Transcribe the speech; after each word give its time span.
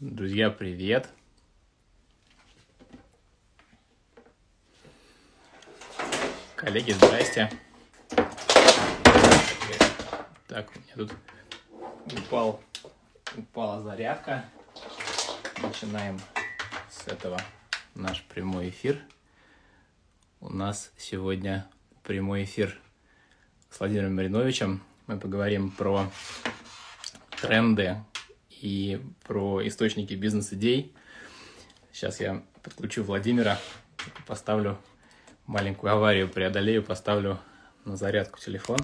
Друзья, 0.00 0.48
привет! 0.48 1.10
Коллеги, 6.56 6.92
здрасте! 6.92 7.50
Так, 10.48 10.70
у 10.74 10.78
меня 10.78 10.94
тут 10.96 11.12
упал, 12.18 12.62
упала 13.36 13.82
зарядка. 13.82 14.46
Начинаем 15.62 16.18
с 16.88 17.06
этого 17.06 17.38
наш 17.94 18.22
прямой 18.22 18.70
эфир. 18.70 18.98
У 20.40 20.48
нас 20.48 20.92
сегодня 20.96 21.68
прямой 22.04 22.44
эфир 22.44 22.80
с 23.68 23.78
Владимиром 23.78 24.16
Мариновичем. 24.16 24.82
Мы 25.06 25.20
поговорим 25.20 25.70
про 25.70 26.10
тренды 27.42 28.02
и 28.60 29.00
про 29.24 29.66
источники 29.66 30.14
бизнес-идей. 30.14 30.94
Сейчас 31.92 32.20
я 32.20 32.42
подключу 32.62 33.02
Владимира, 33.02 33.58
поставлю 34.26 34.78
маленькую 35.46 35.92
аварию, 35.92 36.28
преодолею, 36.28 36.82
поставлю 36.82 37.40
на 37.84 37.96
зарядку 37.96 38.38
телефон. 38.38 38.78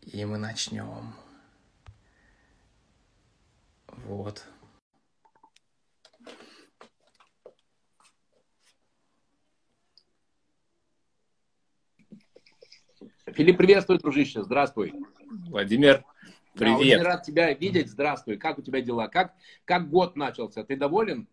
И 0.00 0.24
мы 0.24 0.38
начнем. 0.38 1.14
Вот. 3.88 4.44
Филипп, 13.26 13.56
приветствую, 13.56 13.98
дружище. 13.98 14.42
Здравствуй. 14.44 14.94
Владимир, 15.48 16.04
Привет. 16.54 16.78
Да, 16.78 16.84
очень 16.84 17.02
рад 17.02 17.22
тебя 17.24 17.52
видеть. 17.52 17.90
Здравствуй. 17.90 18.36
Как 18.36 18.58
у 18.58 18.62
тебя 18.62 18.80
дела? 18.80 19.08
Как, 19.08 19.34
как 19.64 19.90
год 19.90 20.14
начался? 20.14 20.62
Ты 20.62 20.76
доволен? 20.76 21.26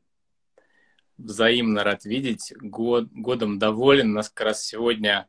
Взаимно 1.19 1.83
рад 1.83 2.05
видеть. 2.05 2.53
Год, 2.59 3.05
годом 3.11 3.59
доволен. 3.59 4.11
У 4.11 4.15
нас 4.15 4.29
как 4.29 4.47
раз 4.47 4.65
сегодня 4.65 5.27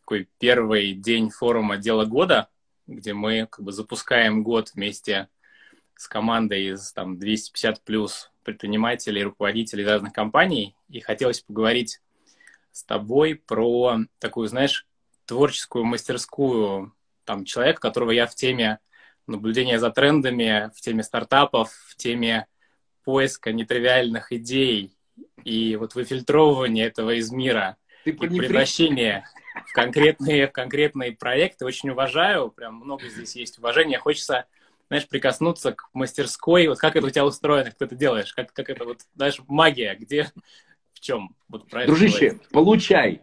такой 0.00 0.30
первый 0.38 0.94
день 0.94 1.28
форума 1.28 1.76
«Дело 1.76 2.06
года», 2.06 2.48
где 2.86 3.12
мы 3.12 3.46
как 3.50 3.62
бы 3.62 3.72
запускаем 3.72 4.42
год 4.42 4.72
вместе 4.72 5.28
с 5.94 6.08
командой 6.08 6.72
из 6.72 6.92
там 6.94 7.18
250 7.18 7.82
плюс 7.82 8.32
предпринимателей, 8.44 9.24
руководителей 9.24 9.84
разных 9.84 10.14
компаний. 10.14 10.74
И 10.88 11.00
хотелось 11.00 11.40
поговорить 11.40 12.00
с 12.72 12.82
тобой 12.82 13.34
про 13.34 13.98
такую, 14.20 14.48
знаешь, 14.48 14.86
творческую 15.26 15.84
мастерскую 15.84 16.94
там 17.26 17.44
человека, 17.44 17.82
которого 17.82 18.10
я 18.10 18.26
в 18.26 18.34
теме 18.34 18.78
наблюдение 19.26 19.78
за 19.78 19.90
трендами 19.90 20.70
в 20.74 20.80
теме 20.80 21.02
стартапов, 21.02 21.72
в 21.88 21.96
теме 21.96 22.46
поиска 23.04 23.52
нетривиальных 23.52 24.32
идей 24.32 24.92
и 25.44 25.76
вот 25.76 25.94
выфильтровывания 25.94 26.86
этого 26.86 27.18
из 27.18 27.30
мира 27.30 27.76
Ты 28.04 28.10
и 28.10 28.14
превращения 28.14 29.24
в 29.66 29.72
конкретные, 29.72 30.48
в 30.48 30.52
конкретные 30.52 31.12
проекты. 31.12 31.64
Очень 31.64 31.90
уважаю, 31.90 32.50
прям 32.50 32.76
много 32.76 33.08
здесь 33.08 33.36
есть 33.36 33.58
уважения. 33.58 33.98
Хочется, 33.98 34.46
знаешь, 34.88 35.06
прикоснуться 35.06 35.72
к 35.72 35.88
мастерской. 35.92 36.66
Вот 36.66 36.78
как 36.78 36.96
это 36.96 37.06
у 37.06 37.10
тебя 37.10 37.24
устроено, 37.24 37.66
как 37.66 37.74
ты 37.74 37.84
это 37.84 37.94
делаешь? 37.94 38.32
Как, 38.32 38.52
как 38.52 38.70
это 38.70 38.84
вот, 38.84 39.02
знаешь, 39.14 39.40
магия, 39.46 39.94
где, 39.94 40.32
в 40.92 41.00
чем? 41.00 41.34
Вот 41.48 41.68
Дружище, 41.68 42.30
говорить. 42.30 42.48
получай. 42.48 43.22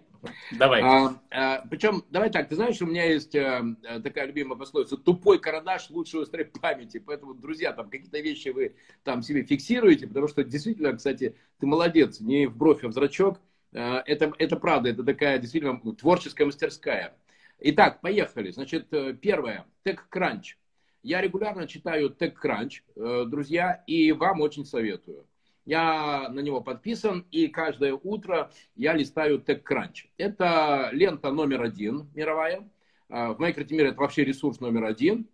Давай. 0.51 0.81
А, 0.81 1.15
а, 1.31 1.65
причем, 1.69 2.03
давай 2.09 2.29
так, 2.29 2.47
ты 2.49 2.55
знаешь, 2.55 2.81
у 2.81 2.85
меня 2.85 3.05
есть 3.05 3.35
а, 3.35 3.63
такая 4.03 4.25
любимая 4.27 4.57
пословица, 4.57 4.97
тупой 4.97 5.39
карандаш 5.39 5.89
лучше 5.89 6.19
острой 6.19 6.45
памяти, 6.45 6.99
поэтому, 6.99 7.33
друзья, 7.33 7.73
там 7.73 7.89
какие-то 7.89 8.19
вещи 8.19 8.49
вы 8.49 8.75
там 9.03 9.21
себе 9.21 9.43
фиксируете, 9.43 10.07
потому 10.07 10.27
что 10.27 10.43
действительно, 10.43 10.95
кстати, 10.95 11.35
ты 11.59 11.65
молодец, 11.65 12.19
не 12.19 12.47
в 12.47 12.55
бровь, 12.55 12.83
а 12.83 12.87
в 12.87 12.93
зрачок, 12.93 13.39
а, 13.73 14.03
это, 14.05 14.33
это 14.37 14.55
правда, 14.57 14.89
это 14.89 15.03
такая 15.03 15.39
действительно 15.39 15.79
творческая 15.95 16.45
мастерская. 16.45 17.15
Итак, 17.59 18.01
поехали. 18.01 18.51
Значит, 18.51 18.87
первое, 19.21 19.65
TechCrunch. 19.85 20.55
Я 21.03 21.21
регулярно 21.21 21.67
читаю 21.67 22.09
TechCrunch, 22.09 23.27
друзья, 23.27 23.83
и 23.85 24.11
вам 24.11 24.41
очень 24.41 24.65
советую. 24.65 25.25
Я 25.65 26.29
на 26.29 26.39
него 26.39 26.61
подписан, 26.61 27.25
и 27.31 27.47
каждое 27.47 27.93
утро 27.93 28.51
я 28.75 28.93
листаю 28.93 29.39
TechCrunch. 29.39 30.09
Это 30.17 30.89
лента 30.91 31.31
номер 31.31 31.61
один 31.61 32.09
мировая. 32.15 32.67
А, 33.09 33.33
в 33.33 33.39
Майкроте 33.39 33.75
мира 33.75 33.89
это 33.89 33.99
вообще 33.99 34.23
ресурс 34.23 34.59
номер 34.59 34.85
один. 34.85 35.27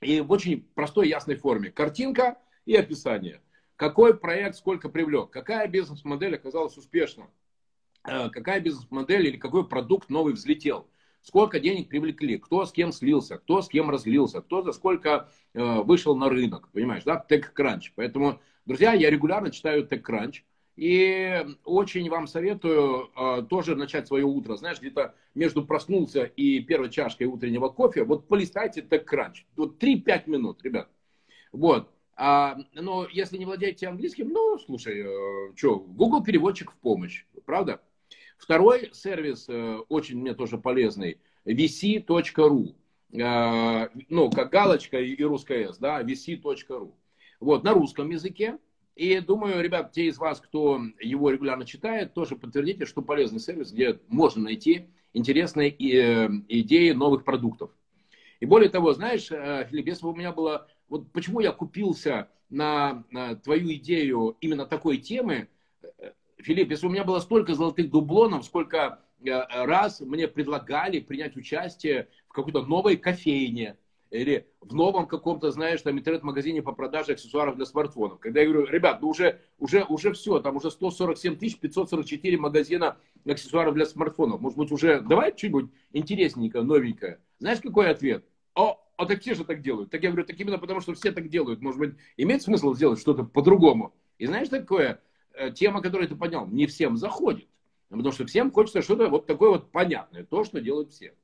И 0.00 0.20
в 0.20 0.30
очень 0.30 0.62
простой, 0.74 1.08
ясной 1.08 1.36
форме. 1.36 1.70
Картинка 1.70 2.38
и 2.64 2.74
описание. 2.74 3.42
Какой 3.76 4.16
проект 4.16 4.56
сколько 4.56 4.88
привлек, 4.88 5.30
какая 5.30 5.66
бизнес-модель 5.68 6.34
оказалась 6.34 6.76
успешна, 6.76 7.28
а, 8.02 8.30
какая 8.30 8.60
бизнес-модель 8.60 9.26
или 9.26 9.36
какой 9.36 9.68
продукт 9.68 10.08
новый 10.08 10.32
взлетел, 10.32 10.88
сколько 11.22 11.60
денег 11.60 11.88
привлекли, 11.88 12.38
кто 12.38 12.64
с 12.64 12.72
кем 12.72 12.92
слился, 12.92 13.38
кто 13.38 13.60
с 13.60 13.68
кем 13.68 13.90
разлился, 13.90 14.40
кто 14.40 14.62
за 14.62 14.72
сколько 14.72 15.28
э, 15.52 15.80
вышел 15.82 16.16
на 16.16 16.28
рынок, 16.28 16.70
понимаешь, 16.72 17.04
да, 17.04 17.24
TechCrunch. 17.28 17.92
Поэтому 17.94 18.40
Друзья, 18.70 18.92
я 18.92 19.10
регулярно 19.10 19.50
читаю 19.50 19.84
TechCrunch. 19.84 20.42
И 20.76 21.44
очень 21.64 22.08
вам 22.08 22.28
советую 22.28 23.10
э, 23.16 23.42
тоже 23.50 23.74
начать 23.74 24.06
свое 24.06 24.24
утро. 24.24 24.54
Знаешь, 24.54 24.78
где-то 24.78 25.16
между 25.34 25.64
проснулся 25.64 26.22
и 26.22 26.60
первой 26.60 26.88
чашкой 26.88 27.24
утреннего 27.24 27.68
кофе, 27.68 28.04
вот 28.04 28.28
полистайте 28.28 28.82
TechCrunch. 28.82 29.38
Вот 29.56 29.82
3-5 29.82 30.30
минут, 30.30 30.62
ребят. 30.62 30.88
Вот. 31.50 31.90
А, 32.14 32.58
но 32.72 33.08
если 33.10 33.38
не 33.38 33.44
владеете 33.44 33.88
английским, 33.88 34.28
ну, 34.28 34.56
слушай, 34.60 35.00
э, 35.00 35.52
что, 35.56 35.80
Google 35.80 36.22
переводчик 36.22 36.70
в 36.70 36.76
помощь, 36.76 37.24
правда? 37.46 37.80
Второй 38.38 38.90
сервис, 38.92 39.46
э, 39.48 39.78
очень 39.88 40.20
мне 40.20 40.32
тоже 40.32 40.58
полезный, 40.58 41.18
vc.ru. 41.44 42.76
Э, 43.20 43.88
ну, 44.08 44.30
как 44.30 44.52
галочка 44.52 45.00
и 45.00 45.20
русская 45.24 45.70
S, 45.70 45.78
да, 45.78 46.00
vc.ru 46.04 46.92
вот, 47.40 47.64
на 47.64 47.72
русском 47.72 48.10
языке. 48.10 48.58
И 48.94 49.18
думаю, 49.20 49.62
ребят, 49.62 49.92
те 49.92 50.06
из 50.06 50.18
вас, 50.18 50.40
кто 50.40 50.80
его 51.00 51.30
регулярно 51.30 51.64
читает, 51.64 52.12
тоже 52.12 52.36
подтвердите, 52.36 52.84
что 52.84 53.02
полезный 53.02 53.40
сервис, 53.40 53.72
где 53.72 53.98
можно 54.08 54.44
найти 54.44 54.90
интересные 55.14 55.70
э, 55.70 56.28
идеи 56.48 56.90
новых 56.92 57.24
продуктов. 57.24 57.70
И 58.40 58.46
более 58.46 58.68
того, 58.68 58.92
знаешь, 58.92 59.30
э, 59.30 59.66
Филипп, 59.70 59.86
если 59.86 60.02
бы 60.02 60.12
у 60.12 60.16
меня 60.16 60.32
было... 60.32 60.68
Вот 60.88 61.10
почему 61.12 61.40
я 61.40 61.52
купился 61.52 62.28
на, 62.50 63.04
на 63.10 63.36
твою 63.36 63.72
идею 63.74 64.36
именно 64.40 64.66
такой 64.66 64.98
темы, 64.98 65.48
э, 65.82 66.12
Филипп, 66.38 66.70
если 66.70 66.86
у 66.86 66.90
меня 66.90 67.04
было 67.04 67.20
столько 67.20 67.54
золотых 67.54 67.90
дублонов, 67.90 68.44
сколько 68.44 69.00
раз 69.22 70.00
мне 70.00 70.26
предлагали 70.28 71.00
принять 71.00 71.36
участие 71.36 72.08
в 72.28 72.32
какой-то 72.32 72.62
новой 72.62 72.96
кофейне, 72.96 73.76
или 74.10 74.48
в 74.60 74.74
новом 74.74 75.06
каком-то, 75.06 75.50
знаешь, 75.52 75.82
там 75.82 75.98
интернет-магазине 75.98 76.62
по 76.62 76.72
продаже 76.72 77.12
аксессуаров 77.12 77.56
для 77.56 77.64
смартфонов. 77.64 78.18
Когда 78.18 78.40
я 78.40 78.48
говорю, 78.48 78.66
ребят, 78.66 79.00
ну 79.00 79.08
уже, 79.08 79.40
уже, 79.58 79.84
уже 79.84 80.12
все, 80.12 80.40
там 80.40 80.56
уже 80.56 80.70
147 80.70 81.36
тысяч 81.36 81.58
544 81.58 82.36
магазина 82.36 82.96
аксессуаров 83.24 83.74
для 83.74 83.86
смартфонов. 83.86 84.40
Может 84.40 84.58
быть, 84.58 84.72
уже 84.72 85.00
давай 85.00 85.32
что-нибудь 85.36 85.70
интересненькое, 85.92 86.64
новенькое. 86.64 87.20
Знаешь, 87.38 87.60
какой 87.60 87.88
ответ? 87.88 88.24
О, 88.54 88.84
а 88.96 89.06
так 89.06 89.20
все 89.20 89.34
же 89.34 89.44
так 89.44 89.62
делают. 89.62 89.90
Так 89.90 90.02
я 90.02 90.10
говорю, 90.10 90.26
так 90.26 90.38
именно 90.38 90.58
потому, 90.58 90.80
что 90.80 90.92
все 90.94 91.12
так 91.12 91.28
делают. 91.28 91.60
Может 91.60 91.78
быть, 91.78 91.94
имеет 92.16 92.42
смысл 92.42 92.74
сделать 92.74 93.00
что-то 93.00 93.22
по-другому. 93.22 93.94
И 94.18 94.26
знаешь, 94.26 94.48
такое, 94.48 95.00
э, 95.34 95.52
тема, 95.52 95.80
которую 95.80 96.08
ты 96.08 96.16
поднял, 96.16 96.46
не 96.48 96.66
всем 96.66 96.96
заходит. 96.96 97.48
Потому 97.88 98.12
что 98.12 98.26
всем 98.26 98.50
хочется 98.50 98.82
что-то 98.82 99.08
вот 99.08 99.26
такое 99.26 99.50
вот 99.50 99.70
понятное, 99.70 100.24
то, 100.24 100.44
что 100.44 100.60
делают 100.60 100.90
все. 100.90 101.14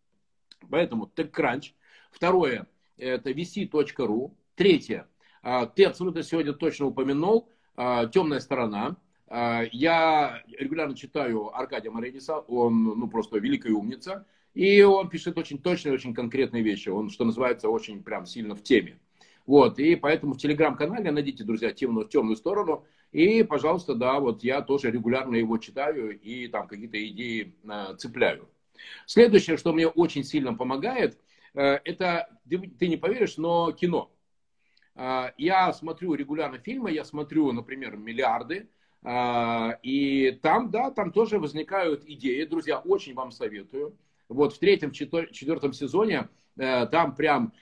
Поэтому 0.71 1.11
TechCrunch. 1.15 1.73
Второе, 2.11 2.67
это 2.97 3.31
vc.ru. 3.31 4.33
Третье, 4.55 5.07
а, 5.43 5.67
ты 5.67 5.85
абсолютно 5.85 6.23
сегодня 6.23 6.53
точно 6.53 6.87
упомянул, 6.87 7.49
а, 7.77 8.07
темная 8.07 8.41
сторона. 8.41 8.97
А, 9.29 9.63
я 9.71 10.43
регулярно 10.59 10.97
читаю 10.97 11.57
Аркадия 11.57 11.91
Марениса, 11.91 12.39
он 12.39 12.83
ну, 12.83 13.09
просто 13.09 13.39
великая 13.39 13.73
умница, 13.73 14.27
и 14.55 14.83
он 14.83 15.09
пишет 15.09 15.39
очень 15.39 15.59
точные, 15.59 15.93
очень 15.93 16.15
конкретные 16.15 16.63
вещи, 16.63 16.89
он, 16.89 17.11
что 17.11 17.25
называется, 17.25 17.69
очень 17.69 18.03
прям 18.03 18.27
сильно 18.27 18.55
в 18.55 18.63
теме. 18.63 18.99
Вот, 19.47 19.79
и 19.79 19.95
поэтому 19.95 20.35
в 20.35 20.39
телеграм-канале 20.39 21.13
найдите, 21.13 21.45
друзья, 21.45 21.73
темную, 21.73 22.09
темную 22.09 22.37
сторону, 22.37 22.85
и, 23.13 23.45
пожалуйста, 23.45 23.95
да, 23.95 24.19
вот 24.19 24.43
я 24.43 24.63
тоже 24.63 24.91
регулярно 24.91 25.37
его 25.37 25.59
читаю 25.59 26.19
и 26.19 26.49
там 26.49 26.67
какие-то 26.67 26.99
идеи 27.07 27.55
цепляю. 27.99 28.49
Следующее, 29.07 29.57
что 29.57 29.73
мне 29.73 29.87
очень 29.87 30.25
сильно 30.25 30.55
помогает, 30.55 31.19
это, 31.61 32.29
ты 32.79 32.89
не 32.89 32.97
поверишь, 32.97 33.37
но 33.37 33.73
кино. 33.73 34.13
Э, 34.97 35.31
я 35.37 35.73
смотрю 35.73 36.15
регулярно 36.15 36.59
фильмы, 36.59 36.91
я 36.91 37.05
смотрю, 37.05 37.53
например, 37.53 37.97
«Миллиарды», 37.97 38.69
э, 39.05 39.71
и 39.83 40.39
там, 40.43 40.71
да, 40.71 40.91
там 40.91 41.13
тоже 41.13 41.39
возникают 41.39 42.05
идеи. 42.07 42.45
Друзья, 42.45 42.79
очень 42.79 43.15
вам 43.15 43.31
советую. 43.31 43.97
вот 44.29 44.55
в 44.55 44.59
третьем, 44.59 44.91
четвертом 44.91 45.73
сезоне, 45.73 46.29
э, 46.57 46.87
там 46.87 47.15
прям, 47.15 47.53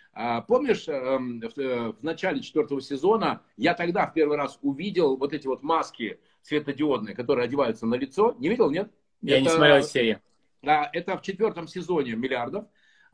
помнишь, 0.48 0.88
эм, 0.88 1.42
э, 1.42 1.92
в 1.92 2.02
начале 2.02 2.40
четвертого 2.40 2.80
сезона 2.80 3.42
я 3.56 3.74
тогда 3.74 4.06
в 4.06 4.14
первый 4.14 4.38
раз 4.38 4.58
увидел 4.62 5.16
вот 5.16 5.34
эти 5.34 5.46
вот 5.46 5.62
маски 5.62 6.20
светодиодные, 6.42 7.14
которые 7.14 7.44
одеваются 7.44 7.86
на 7.86 7.96
лицо. 7.96 8.34
Не 8.38 8.48
видел, 8.48 8.70
нет? 8.70 8.90
Я 9.20 9.36
это, 9.36 9.42
не 9.42 9.50
смотрел 9.50 9.82
серию. 9.82 10.20
Это 10.62 11.18
в 11.18 11.22
четвертом 11.22 11.68
сезоне 11.68 12.14
«Миллиардов». 12.14 12.64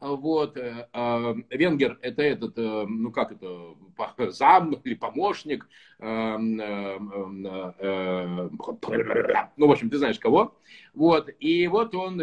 Вот, 0.00 0.56
э, 0.56 0.88
а, 0.94 1.34
Венгер 1.50 1.98
это 2.00 2.22
этот, 2.22 2.56
э, 2.56 2.86
ну 2.88 3.12
как 3.12 3.32
это, 3.32 3.74
зам 4.30 4.72
или 4.84 4.94
помощник, 4.94 5.68
э, 5.98 6.38
ну, 6.38 6.56
в 9.66 9.70
общем, 9.70 9.90
ты 9.90 9.98
знаешь 9.98 10.18
кого. 10.18 10.56
Вот, 10.94 11.28
и 11.38 11.66
вот 11.66 11.94
он 11.94 12.18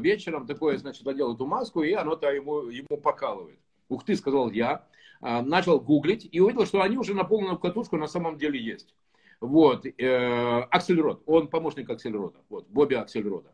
вечером 0.00 0.48
такое, 0.48 0.78
значит, 0.78 1.04
надел 1.06 1.34
эту 1.34 1.46
маску, 1.46 1.84
и 1.84 1.92
оно-то 1.92 2.28
ему, 2.32 2.62
ему 2.62 2.96
покалывает. 3.00 3.60
Ух 3.88 4.04
ты, 4.04 4.16
сказал 4.16 4.50
я. 4.50 4.84
А, 5.20 5.42
начал 5.42 5.78
гуглить 5.78 6.28
и 6.30 6.40
увидел, 6.40 6.66
что 6.66 6.82
они 6.82 6.98
уже 6.98 7.14
на 7.14 7.22
полную 7.22 7.56
катушку 7.56 7.96
на 7.96 8.08
самом 8.08 8.36
деле 8.36 8.60
есть. 8.60 8.96
Вот, 9.40 9.86
Аксельрод, 9.86 11.22
он 11.26 11.48
помощник 11.48 11.88
Аксельрода, 11.90 12.40
вот, 12.48 12.68
Бобби 12.68 12.94
Аксельрода. 12.94 13.52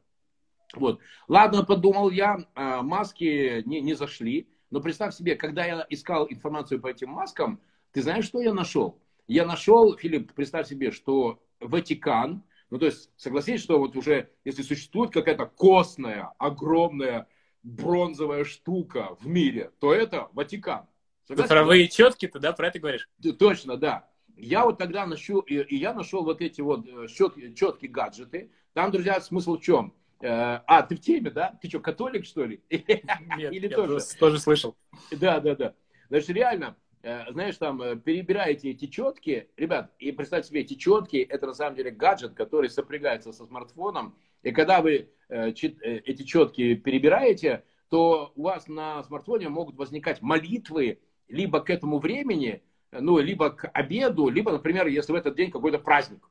Вот. 0.74 1.00
Ладно, 1.28 1.64
подумал 1.64 2.10
я, 2.10 2.38
а, 2.54 2.82
маски 2.82 3.62
не, 3.66 3.80
не 3.80 3.94
зашли. 3.94 4.48
Но 4.70 4.80
представь 4.80 5.14
себе, 5.14 5.34
когда 5.34 5.64
я 5.64 5.86
искал 5.88 6.26
информацию 6.28 6.80
по 6.80 6.88
этим 6.88 7.10
маскам, 7.10 7.60
ты 7.92 8.02
знаешь, 8.02 8.26
что 8.26 8.40
я 8.40 8.52
нашел? 8.52 9.00
Я 9.26 9.46
нашел, 9.46 9.96
Филипп, 9.96 10.32
представь 10.34 10.68
себе, 10.68 10.90
что 10.90 11.42
Ватикан, 11.60 12.42
ну 12.70 12.78
то 12.78 12.86
есть 12.86 13.10
согласись, 13.16 13.62
что 13.62 13.78
вот 13.78 13.96
уже, 13.96 14.30
если 14.44 14.62
существует 14.62 15.10
какая-то 15.10 15.46
костная, 15.46 16.32
огромная 16.38 17.28
бронзовая 17.62 18.44
штука 18.44 19.16
в 19.20 19.26
мире, 19.26 19.72
то 19.80 19.92
это 19.92 20.28
Ватикан. 20.32 20.86
Согласен? 21.26 21.48
Цифровые 21.48 21.88
четки, 21.88 22.26
ты 22.28 22.38
да, 22.38 22.52
про 22.52 22.68
это 22.68 22.78
говоришь? 22.78 23.08
Точно, 23.38 23.76
да. 23.76 24.08
Я 24.36 24.64
вот 24.64 24.78
тогда 24.78 25.04
нашел, 25.04 25.40
и, 25.40 25.76
я 25.76 25.92
нашел 25.92 26.24
вот 26.24 26.40
эти 26.40 26.60
вот 26.60 26.86
четкие, 27.10 27.54
четкие 27.54 27.90
гаджеты. 27.90 28.50
Там, 28.72 28.92
друзья, 28.92 29.20
смысл 29.20 29.58
в 29.58 29.60
чем? 29.60 29.92
Э, 30.20 30.60
а, 30.66 30.82
ты 30.82 30.96
в 30.96 31.00
теме, 31.00 31.30
да? 31.30 31.58
Ты 31.60 31.68
что, 31.68 31.80
католик, 31.80 32.24
что 32.24 32.44
ли? 32.44 32.60
Нет, 32.70 33.52
Или 33.52 33.68
я 33.68 33.76
тоже? 33.76 33.98
тоже 34.18 34.38
слышал. 34.38 34.76
Да, 35.12 35.38
да, 35.40 35.54
да. 35.54 35.74
Значит, 36.08 36.30
реально, 36.30 36.76
э, 37.02 37.30
знаешь, 37.30 37.56
там, 37.56 37.80
э, 37.80 37.96
перебираете 37.96 38.70
эти 38.70 38.86
четки, 38.86 39.48
ребят, 39.56 39.92
и 39.98 40.10
представьте 40.10 40.48
себе, 40.48 40.62
эти 40.62 40.74
четки, 40.74 41.18
это 41.18 41.46
на 41.46 41.54
самом 41.54 41.76
деле 41.76 41.90
гаджет, 41.90 42.34
который 42.34 42.68
сопрягается 42.68 43.32
со 43.32 43.44
смартфоном, 43.46 44.16
и 44.42 44.50
когда 44.50 44.80
вы 44.80 45.10
эти 45.28 46.22
четки 46.22 46.74
перебираете, 46.74 47.64
то 47.90 48.32
у 48.34 48.44
вас 48.44 48.66
на 48.66 49.02
смартфоне 49.02 49.50
могут 49.50 49.76
возникать 49.76 50.22
молитвы 50.22 51.00
либо 51.28 51.60
к 51.60 51.68
этому 51.68 51.98
времени, 51.98 52.62
ну, 52.92 53.18
либо 53.18 53.50
к 53.50 53.68
обеду, 53.68 54.28
либо, 54.30 54.52
например, 54.52 54.86
если 54.86 55.12
в 55.12 55.16
этот 55.16 55.36
день 55.36 55.50
какой-то 55.50 55.78
праздник. 55.78 56.30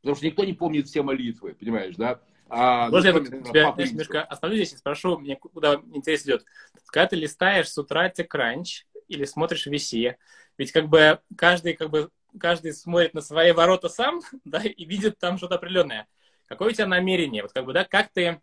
Потому 0.00 0.14
что 0.14 0.26
никто 0.26 0.44
не 0.44 0.52
помнит 0.52 0.86
все 0.86 1.02
молитвы, 1.02 1.56
понимаешь, 1.58 1.96
да? 1.96 2.20
А, 2.48 2.88
Можно 2.90 3.12
ну, 3.12 3.18
я 3.18 3.24
тут 3.24 3.48
тебя 3.48 3.74
немножко 3.76 4.22
остановлю 4.22 4.62
здесь 4.62 4.74
и 4.74 4.78
спрошу, 4.78 5.18
мне 5.18 5.36
куда 5.36 5.80
интерес 5.92 6.24
идет. 6.24 6.44
Когда 6.86 7.08
ты 7.08 7.16
листаешь 7.16 7.68
с 7.68 7.76
утра 7.76 8.08
TechCrunch 8.08 8.84
или 9.08 9.24
смотришь 9.24 9.66
VC, 9.66 10.16
ведь 10.56 10.72
как 10.72 10.88
бы 10.88 11.20
каждый, 11.36 11.74
как 11.74 11.90
бы, 11.90 12.10
каждый 12.38 12.72
смотрит 12.72 13.14
на 13.14 13.20
свои 13.20 13.52
ворота 13.52 13.88
сам, 13.88 14.20
да, 14.44 14.60
и 14.60 14.84
видит 14.84 15.18
там 15.18 15.38
что-то 15.38 15.56
определенное. 15.56 16.06
Какое 16.46 16.68
у 16.68 16.72
тебя 16.72 16.86
намерение? 16.86 17.42
Вот 17.42 17.52
как 17.52 17.64
бы, 17.64 17.72
да, 17.72 17.84
как 17.84 18.10
ты, 18.12 18.40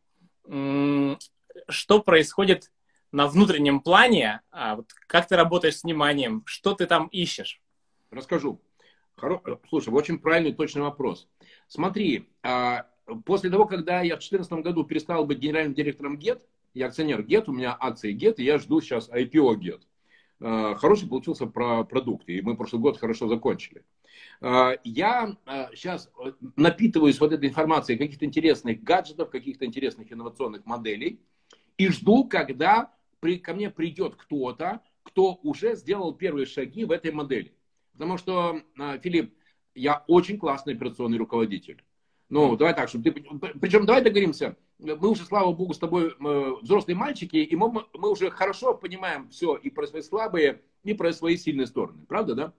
что 1.69 2.03
происходит 2.03 2.71
на 3.13 3.27
внутреннем 3.27 3.79
плане, 3.79 4.41
а 4.51 4.75
вот 4.75 4.91
как 5.07 5.27
ты 5.27 5.37
работаешь 5.37 5.77
с 5.77 5.83
вниманием, 5.83 6.43
что 6.45 6.73
ты 6.73 6.87
там 6.87 7.07
ищешь? 7.07 7.61
Расскажу. 8.11 8.59
Хоро... 9.15 9.41
Слушай, 9.69 9.93
очень 9.93 10.19
правильный, 10.19 10.53
точный 10.53 10.81
вопрос. 10.81 11.29
Смотри, 11.67 12.29
а, 12.41 12.87
после 13.25 13.49
того, 13.49 13.65
когда 13.65 14.01
я 14.01 14.15
в 14.15 14.19
2014 14.19 14.53
году 14.63 14.83
перестал 14.83 15.25
быть 15.25 15.39
генеральным 15.39 15.73
директором 15.73 16.17
ГЕТ, 16.17 16.45
я 16.73 16.87
акционер 16.87 17.23
ГЕТ, 17.23 17.49
у 17.49 17.53
меня 17.53 17.75
акции 17.79 18.11
ГЕТ, 18.11 18.39
и 18.39 18.43
я 18.43 18.57
жду 18.57 18.81
сейчас 18.81 19.09
IPO 19.09 19.55
ГЕТ. 19.57 19.81
А, 20.39 20.75
хороший 20.75 21.07
получился 21.07 21.45
про 21.45 21.83
продукт, 21.83 22.27
и 22.27 22.41
мы 22.41 22.57
прошлый 22.57 22.81
год 22.81 22.97
хорошо 22.97 23.27
закончили. 23.27 23.83
А, 24.41 24.73
я 24.83 25.37
сейчас 25.73 26.11
напитываюсь 26.55 27.19
вот 27.19 27.31
этой 27.31 27.49
информацией 27.49 27.97
каких-то 27.97 28.25
интересных 28.25 28.83
гаджетов, 28.83 29.29
каких-то 29.29 29.65
интересных 29.65 30.11
инновационных 30.11 30.65
моделей, 30.65 31.21
и 31.77 31.87
жду, 31.89 32.25
когда 32.25 32.91
при, 33.19 33.39
ко 33.39 33.53
мне 33.53 33.69
придет 33.69 34.15
кто-то, 34.15 34.81
кто 35.03 35.39
уже 35.43 35.75
сделал 35.75 36.13
первые 36.13 36.45
шаги 36.45 36.85
в 36.85 36.91
этой 36.91 37.11
модели. 37.11 37.53
Потому 37.93 38.17
что, 38.17 38.61
Филипп, 39.01 39.33
я 39.75 40.03
очень 40.07 40.37
классный 40.37 40.73
операционный 40.73 41.17
руководитель. 41.17 41.83
Ну, 42.33 42.57
давай 42.57 42.73
так, 42.73 42.89
чтобы 42.89 43.11
ты... 43.11 43.11
Причем 43.61 43.85
давай 43.85 44.01
договоримся. 44.01 44.57
Мы 44.79 45.07
уже, 45.07 45.23
слава 45.23 45.53
богу, 45.53 45.75
с 45.75 45.77
тобой 45.77 46.15
взрослые 46.63 46.95
мальчики, 46.95 47.35
и 47.35 47.55
мы, 47.55 47.71
мы 47.93 48.09
уже 48.09 48.31
хорошо 48.31 48.73
понимаем 48.73 49.29
все 49.29 49.55
и 49.55 49.69
про 49.69 49.85
свои 49.85 50.01
слабые, 50.01 50.63
и 50.83 50.95
про 50.95 51.13
свои 51.13 51.37
сильные 51.37 51.67
стороны. 51.67 52.03
Правда, 52.07 52.33
да? 52.33 52.53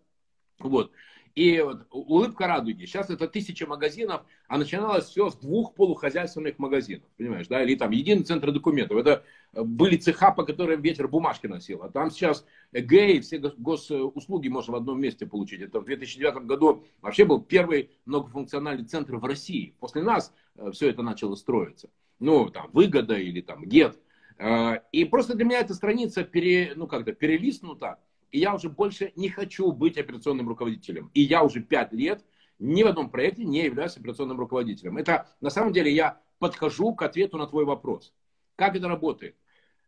Вот. 0.61 0.93
И 1.35 1.61
вот, 1.61 1.87
улыбка 1.91 2.47
радуги. 2.47 2.85
Сейчас 2.85 3.11
это 3.11 3.27
тысяча 3.27 3.67
магазинов, 3.67 4.23
а 4.47 4.57
начиналось 4.57 5.07
все 5.07 5.31
с 5.31 5.37
двух 5.37 5.75
полухозяйственных 5.75 6.61
магазинов. 6.61 7.09
Понимаешь, 7.19 7.49
да? 7.49 7.63
Или 7.63 7.75
там 7.75 7.91
единый 7.91 8.23
центр 8.23 8.53
документов. 8.53 8.97
Это 8.99 9.25
э, 9.53 9.63
были 9.63 9.97
цеха, 9.97 10.31
по 10.31 10.45
которым 10.45 10.81
ветер 10.81 11.09
бумажки 11.09 11.49
носил. 11.49 11.83
А 11.83 11.91
там 11.91 12.13
сейчас 12.13 12.47
ГЭИ, 12.73 13.21
все 13.21 13.39
госуслуги 13.39 14.47
можно 14.47 14.75
в 14.75 14.77
одном 14.77 15.01
месте 15.01 15.27
получить. 15.27 15.61
Это 15.61 15.81
в 15.81 15.85
2009 15.85 16.45
году 16.45 16.85
вообще 17.03 17.25
был 17.25 17.43
первый 17.43 17.91
многофункциональный 18.07 18.85
центр 18.85 19.17
в 19.17 19.25
России. 19.25 19.75
После 19.81 20.03
нас 20.03 20.33
э, 20.55 20.71
все 20.71 20.89
это 20.89 21.03
начало 21.03 21.35
строиться. 21.35 21.91
Ну, 22.21 22.49
там, 22.49 22.71
выгода 22.73 23.17
или 23.17 23.41
там 23.41 23.65
ГЕТ. 23.65 23.99
Э, 24.39 24.83
и 24.93 25.05
просто 25.05 25.35
для 25.35 25.45
меня 25.45 25.59
эта 25.59 25.75
страница 25.75 26.23
пере, 26.23 26.75
ну, 26.77 26.87
как-то 26.87 27.13
перелистнута 27.13 27.99
и 28.35 28.41
я 28.41 28.53
уже 28.53 28.69
больше 28.69 29.13
не 29.15 29.29
хочу 29.29 29.71
быть 29.71 29.97
операционным 29.97 30.49
руководителем. 30.49 31.09
И 31.15 31.21
я 31.21 31.45
уже 31.45 31.61
пять 31.61 31.93
лет 31.93 32.25
ни 32.59 32.83
в 32.83 32.89
одном 32.89 33.09
проекте 33.09 33.45
не 33.45 33.63
являюсь 33.63 33.97
операционным 33.97 34.41
руководителем. 34.41 34.97
Это 34.97 35.29
на 35.41 35.51
самом 35.51 35.73
деле 35.73 35.93
я 35.93 36.21
подхожу 36.41 36.97
к 36.97 37.03
ответу 37.03 37.39
на 37.39 37.47
твой 37.47 37.65
вопрос. 37.65 38.13
Как 38.57 38.75
это 38.75 38.89
работает? 38.89 39.37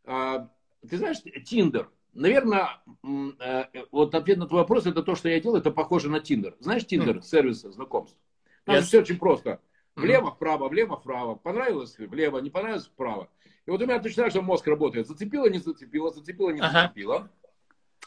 А, 0.05 0.49
ты 0.89 0.97
знаешь, 0.97 1.17
Тиндер. 1.45 1.91
Наверное, 2.13 2.81
э, 3.41 3.65
вот 3.91 4.15
ответ 4.15 4.39
на 4.39 4.47
твой 4.47 4.61
вопрос, 4.61 4.87
это 4.87 5.03
то, 5.03 5.17
что 5.17 5.29
я 5.29 5.41
делаю, 5.41 5.61
это 5.61 5.73
похоже 5.73 6.09
на 6.09 6.21
Тиндер. 6.21 6.55
Знаешь 6.61 6.87
Тиндер, 6.87 7.25
сервис 7.25 7.63
знакомств? 7.63 8.17
Там 8.63 8.77
yes. 8.77 8.83
все 8.83 9.01
очень 9.01 9.19
просто. 9.19 9.61
Влево, 9.97 10.31
вправо, 10.31 10.69
влево, 10.69 10.97
вправо. 10.97 11.35
Понравилось 11.35 11.99
влево, 11.99 12.39
не 12.39 12.51
понравилось 12.51 12.87
вправо. 12.87 13.29
И 13.67 13.73
вот 13.73 13.83
у 13.83 13.87
меня 13.87 13.99
точно 13.99 14.23
так 14.23 14.33
же 14.33 14.41
мозг 14.41 14.69
работает. 14.69 15.09
Зацепило, 15.09 15.51
не 15.51 15.59
зацепило, 15.59 16.13
зацепило, 16.13 16.51
не 16.51 16.61
зацепило. 16.61 17.29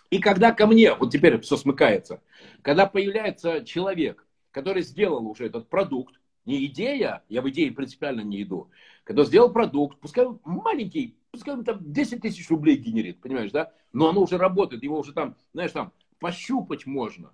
И 0.09 0.19
когда 0.19 0.51
ко 0.51 0.65
мне, 0.65 0.93
вот 0.95 1.11
теперь 1.11 1.39
все 1.39 1.55
смыкается, 1.55 2.21
когда 2.61 2.85
появляется 2.87 3.63
человек, 3.63 4.25
который 4.51 4.81
сделал 4.81 5.27
уже 5.27 5.45
этот 5.45 5.69
продукт, 5.69 6.19
не 6.45 6.65
идея, 6.65 7.23
я 7.29 7.41
в 7.41 7.49
идеи 7.49 7.69
принципиально 7.69 8.21
не 8.21 8.41
иду, 8.41 8.71
когда 9.03 9.23
сделал 9.23 9.51
продукт, 9.51 9.99
пускай 9.99 10.25
маленький, 10.43 11.15
пускай 11.31 11.53
он 11.53 11.63
там 11.63 11.77
10 11.81 12.21
тысяч 12.21 12.49
рублей 12.49 12.77
генерит, 12.77 13.21
понимаешь, 13.21 13.51
да, 13.51 13.71
но 13.93 14.09
оно 14.09 14.21
уже 14.21 14.37
работает, 14.37 14.83
его 14.83 14.99
уже 14.99 15.13
там, 15.13 15.35
знаешь, 15.53 15.71
там 15.71 15.93
пощупать 16.19 16.87
можно. 16.87 17.31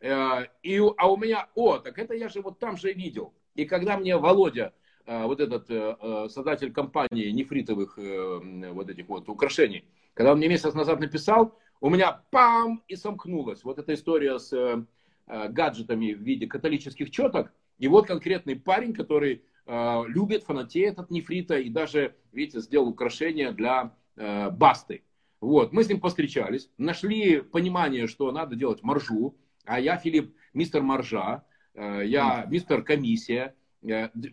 Э, 0.00 0.46
и, 0.62 0.78
а 0.96 1.10
у 1.10 1.16
меня, 1.16 1.48
о, 1.54 1.78
так 1.78 1.98
это 1.98 2.14
я 2.14 2.28
же 2.28 2.40
вот 2.40 2.58
там 2.58 2.76
же 2.76 2.92
видел. 2.92 3.34
И 3.54 3.64
когда 3.64 3.96
мне 3.96 4.16
Володя, 4.16 4.72
э, 5.06 5.24
вот 5.24 5.40
этот 5.40 5.66
э, 5.68 6.28
создатель 6.28 6.72
компании 6.72 7.30
нефритовых 7.30 7.96
вот 7.98 8.90
этих 8.90 9.08
вот 9.08 9.28
украшений, 9.28 9.84
когда 10.14 10.32
он 10.32 10.38
мне 10.38 10.48
месяц 10.48 10.74
назад 10.74 11.00
написал, 11.00 11.58
у 11.80 11.90
меня 11.90 12.22
пам 12.30 12.82
и 12.88 12.96
сомкнулось. 12.96 13.64
Вот 13.64 13.78
эта 13.78 13.94
история 13.94 14.38
с 14.38 14.52
э, 14.52 15.48
гаджетами 15.48 16.12
в 16.12 16.20
виде 16.20 16.46
католических 16.46 17.10
четок. 17.10 17.52
И 17.78 17.88
вот 17.88 18.06
конкретный 18.06 18.56
парень, 18.56 18.92
который 18.92 19.42
э, 19.66 20.02
любит, 20.08 20.44
фанатеет 20.44 20.98
от 20.98 21.10
нефрита 21.10 21.58
и 21.58 21.68
даже, 21.70 22.16
видите, 22.32 22.60
сделал 22.60 22.88
украшение 22.88 23.52
для 23.52 23.94
э, 24.16 24.50
басты. 24.50 25.02
Вот, 25.40 25.72
мы 25.72 25.84
с 25.84 25.88
ним 25.88 26.00
постречались, 26.00 26.68
нашли 26.78 27.40
понимание, 27.40 28.08
что 28.08 28.32
надо 28.32 28.56
делать 28.56 28.82
маржу, 28.82 29.36
а 29.64 29.78
я, 29.78 29.96
Филипп, 29.96 30.34
мистер 30.52 30.82
маржа, 30.82 31.44
э, 31.74 32.02
я 32.04 32.44
мистер 32.50 32.82
комиссия, 32.82 33.54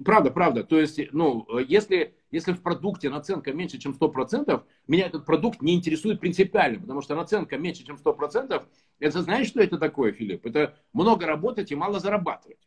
правда, 0.04 0.32
правда. 0.32 0.64
То 0.64 0.80
есть, 0.80 1.00
ну, 1.12 1.48
если, 1.60 2.16
если 2.32 2.54
в 2.54 2.62
продукте 2.62 3.10
наценка 3.10 3.54
меньше, 3.54 3.78
чем 3.78 3.94
100%, 3.94 4.64
меня 4.88 5.08
этот 5.08 5.26
продукт 5.26 5.62
не 5.62 5.76
интересует 5.76 6.20
принципиально, 6.20 6.82
потому 6.82 7.02
что 7.02 7.16
наценка 7.16 7.58
меньше, 7.58 7.86
чем 7.86 7.98
100%, 7.98 8.64
это 9.00 9.22
знаешь, 9.22 9.48
что 9.48 9.62
это 9.62 9.78
такое, 9.78 10.12
Филипп? 10.12 10.46
Это 10.46 10.78
много 10.94 11.26
работать 11.26 11.72
и 11.72 11.76
мало 11.76 12.00
зарабатывать. 12.00 12.60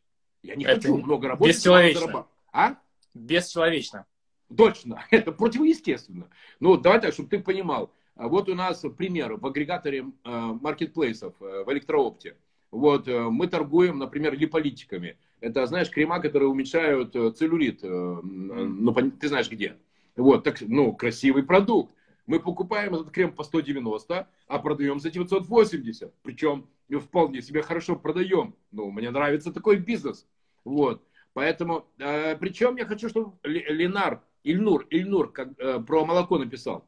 Я 0.43 0.55
не 0.55 0.65
это 0.65 0.77
хочу 0.77 0.97
много 0.97 1.29
работать 1.29 1.65
и 1.65 1.69
мало 1.69 1.93
зарабатывать. 1.93 2.27
А? 2.53 2.77
Бесчеловечно. 3.15 4.07
Точно, 4.55 5.05
это 5.11 5.33
противоестественно. 5.33 6.29
Ну, 6.61 6.77
давай 6.77 7.01
так, 7.01 7.13
чтобы 7.13 7.29
ты 7.29 7.39
понимал. 7.41 7.93
А 8.15 8.29
вот 8.29 8.49
у 8.49 8.55
нас 8.55 8.85
пример 8.97 9.37
в 9.37 9.47
агрегаторе 9.47 10.01
э, 10.01 10.05
маркетплейсов 10.25 11.35
э, 11.41 11.65
в 11.65 11.73
электроопте. 11.73 12.37
Вот 12.71 13.07
э, 13.07 13.21
мы 13.21 13.47
торгуем, 13.47 13.99
например, 13.99 14.37
липолитиками. 14.37 15.17
Это, 15.41 15.67
знаешь, 15.67 15.91
крема, 15.91 16.21
которые 16.21 16.49
уменьшают 16.49 17.13
целлюлит. 17.37 17.83
Ну, 17.83 18.95
ты 19.21 19.29
знаешь 19.29 19.51
где. 19.51 19.77
Вот, 20.17 20.45
так, 20.45 20.61
ну, 20.61 20.93
красивый 20.93 21.45
продукт. 21.45 21.95
Мы 22.27 22.41
покупаем 22.41 22.95
этот 22.95 23.11
крем 23.11 23.33
по 23.33 23.43
190, 23.43 24.29
а 24.49 24.59
продаем 24.59 25.01
за 25.01 25.11
980. 25.11 26.13
Причем 26.23 26.69
вполне 26.91 27.41
себе 27.41 27.63
хорошо 27.63 27.97
продаем. 27.97 28.55
Ну, 28.71 28.91
мне 28.91 29.11
нравится 29.11 29.53
такой 29.53 29.77
бизнес. 29.77 30.27
Вот. 30.65 31.03
Поэтому, 31.33 31.87
э, 31.99 32.37
причем 32.37 32.77
я 32.77 32.85
хочу, 32.85 33.09
чтобы 33.09 33.33
Ленар, 33.45 34.23
Ильнур, 34.43 34.87
Ильнур 34.91 35.33
как, 35.33 35.59
э, 35.59 35.81
про 35.81 36.05
молоко 36.05 36.37
написал. 36.39 36.87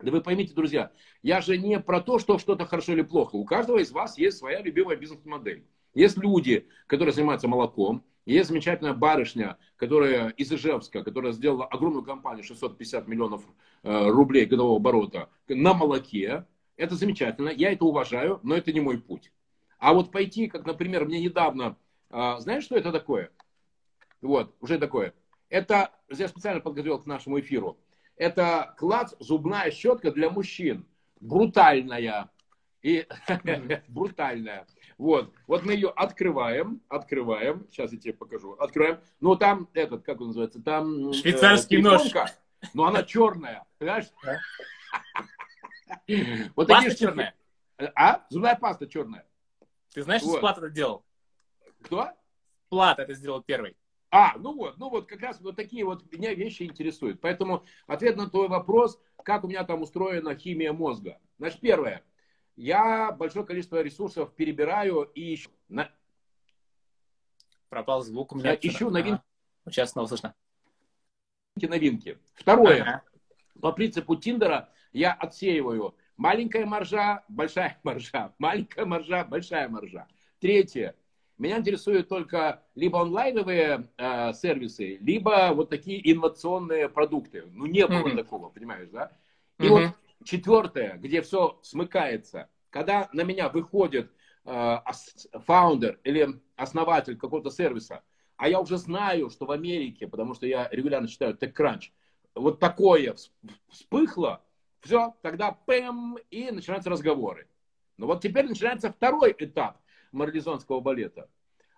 Да 0.00 0.12
вы 0.12 0.20
поймите, 0.20 0.54
друзья, 0.54 0.92
я 1.22 1.40
же 1.40 1.56
не 1.58 1.80
про 1.80 2.00
то, 2.00 2.18
что 2.18 2.38
что-то 2.38 2.66
хорошо 2.66 2.92
или 2.92 3.02
плохо. 3.02 3.34
У 3.36 3.44
каждого 3.44 3.78
из 3.78 3.90
вас 3.90 4.16
есть 4.16 4.38
своя 4.38 4.60
любимая 4.60 4.96
бизнес-модель. 4.96 5.64
Есть 5.98 6.16
люди, 6.16 6.68
которые 6.86 7.12
занимаются 7.12 7.48
молоком, 7.48 8.04
есть 8.24 8.50
замечательная 8.50 8.92
барышня, 8.92 9.58
которая 9.74 10.28
из 10.28 10.52
Ижевска, 10.52 11.02
которая 11.02 11.32
сделала 11.32 11.66
огромную 11.66 12.04
компанию, 12.04 12.44
650 12.44 13.08
миллионов 13.08 13.42
э, 13.82 14.06
рублей 14.06 14.46
годового 14.46 14.76
оборота 14.76 15.28
на 15.48 15.74
молоке. 15.74 16.46
Это 16.76 16.94
замечательно, 16.94 17.48
я 17.48 17.72
это 17.72 17.84
уважаю, 17.84 18.38
но 18.44 18.54
это 18.54 18.72
не 18.72 18.78
мой 18.78 18.98
путь. 18.98 19.32
А 19.80 19.92
вот 19.92 20.12
пойти, 20.12 20.46
как, 20.46 20.66
например, 20.66 21.04
мне 21.04 21.20
недавно, 21.20 21.76
э, 22.10 22.36
знаешь, 22.38 22.62
что 22.62 22.76
это 22.76 22.92
такое? 22.92 23.32
Вот, 24.22 24.54
уже 24.60 24.78
такое. 24.78 25.14
Это, 25.48 25.90
я 26.10 26.28
специально 26.28 26.60
подготовил 26.60 27.00
к 27.00 27.06
нашему 27.06 27.40
эфиру. 27.40 27.76
Это 28.14 28.72
класс 28.78 29.16
зубная 29.18 29.72
щетка 29.72 30.12
для 30.12 30.30
мужчин. 30.30 30.86
Брутальная. 31.18 32.30
И 32.82 33.04
брутальная. 33.88 34.64
Вот. 34.98 35.32
Вот 35.46 35.64
мы 35.64 35.72
ее 35.72 35.90
открываем, 35.90 36.82
открываем. 36.88 37.66
Сейчас 37.70 37.92
я 37.92 37.98
тебе 37.98 38.12
покажу. 38.12 38.52
Открываем. 38.54 39.00
Ну, 39.20 39.36
там 39.36 39.68
этот, 39.72 40.04
как 40.04 40.20
он 40.20 40.28
называется? 40.28 40.60
Там... 40.60 41.10
Э, 41.10 41.12
Швейцарский 41.12 41.78
э, 41.78 41.82
нож. 41.82 42.02
Но 42.74 42.86
она 42.86 43.04
черная. 43.04 43.64
Понимаешь? 43.78 44.06
Вот 46.54 46.68
паста 46.68 46.94
черная. 46.94 47.34
А? 47.94 48.26
Зубная 48.28 48.56
паста 48.56 48.86
черная. 48.86 49.26
Ты 49.94 50.02
знаешь, 50.02 50.20
что 50.20 50.36
Сплат 50.36 50.58
это 50.58 50.68
делал? 50.68 51.02
Кто? 51.82 52.10
Сплат 52.66 52.98
это 52.98 53.14
сделал 53.14 53.42
первый. 53.42 53.74
А, 54.10 54.36
ну 54.38 54.54
вот, 54.54 54.78
ну 54.78 54.90
вот 54.90 55.06
как 55.06 55.20
раз 55.20 55.40
вот 55.40 55.56
такие 55.56 55.84
вот 55.84 56.10
меня 56.12 56.34
вещи 56.34 56.64
интересуют. 56.64 57.20
Поэтому 57.20 57.64
ответ 57.86 58.16
на 58.16 58.28
твой 58.28 58.48
вопрос, 58.48 59.00
как 59.22 59.44
у 59.44 59.48
меня 59.48 59.64
там 59.64 59.82
устроена 59.82 60.34
химия 60.34 60.72
мозга. 60.72 61.18
Значит, 61.38 61.60
первое. 61.60 62.02
Я 62.58 63.12
большое 63.12 63.46
количество 63.46 63.80
ресурсов 63.80 64.34
перебираю 64.34 65.02
и 65.14 65.32
ищу. 65.32 65.48
На... 65.68 65.88
Пропал 67.68 68.02
звук 68.02 68.32
у 68.32 68.36
меня. 68.36 68.50
Я 68.50 68.58
ищу 68.60 68.90
новинки. 68.90 69.22
А, 69.64 69.70
сейчас 69.70 69.92
снова 69.92 70.08
слышно. 70.08 70.34
Новинки. 71.54 72.18
Второе. 72.34 72.82
Ага. 72.82 73.02
По 73.62 73.70
принципу 73.70 74.16
Тиндера 74.16 74.70
я 74.92 75.12
отсеиваю 75.12 75.94
маленькая 76.16 76.66
маржа, 76.66 77.22
большая 77.28 77.78
маржа, 77.84 78.34
маленькая 78.38 78.84
маржа, 78.84 79.24
большая 79.24 79.68
маржа. 79.68 80.08
Третье. 80.40 80.96
Меня 81.38 81.58
интересуют 81.58 82.08
только 82.08 82.64
либо 82.74 83.00
онлайновые 83.00 83.88
э, 83.96 84.32
сервисы, 84.32 84.96
либо 84.96 85.52
вот 85.54 85.70
такие 85.70 86.00
инновационные 86.12 86.88
продукты. 86.88 87.44
Ну, 87.52 87.66
не 87.66 87.86
было 87.86 88.08
mm-hmm. 88.08 88.16
такого, 88.16 88.48
понимаешь, 88.48 88.88
да? 88.90 89.12
И 89.60 89.62
mm-hmm. 89.62 89.68
вот 89.68 89.94
четвертое, 90.24 90.96
где 90.96 91.22
все 91.22 91.58
смыкается, 91.62 92.48
когда 92.70 93.08
на 93.12 93.22
меня 93.22 93.48
выходит 93.48 94.10
э, 94.44 94.76
фаундер 95.46 96.00
или 96.04 96.40
основатель 96.56 97.16
какого-то 97.16 97.50
сервиса, 97.50 98.02
а 98.36 98.48
я 98.48 98.60
уже 98.60 98.76
знаю, 98.78 99.30
что 99.30 99.46
в 99.46 99.50
Америке, 99.50 100.06
потому 100.06 100.34
что 100.34 100.46
я 100.46 100.68
регулярно 100.70 101.08
читаю 101.08 101.36
TechCrunch, 101.36 101.90
вот 102.34 102.60
такое 102.60 103.16
вспыхло, 103.68 104.42
все, 104.80 105.16
тогда 105.22 105.52
пэм, 105.52 106.18
и 106.30 106.50
начинаются 106.50 106.90
разговоры. 106.90 107.48
Но 107.96 108.06
вот 108.06 108.22
теперь 108.22 108.46
начинается 108.46 108.92
второй 108.92 109.34
этап 109.38 109.80
марлезонского 110.12 110.80
балета. 110.80 111.28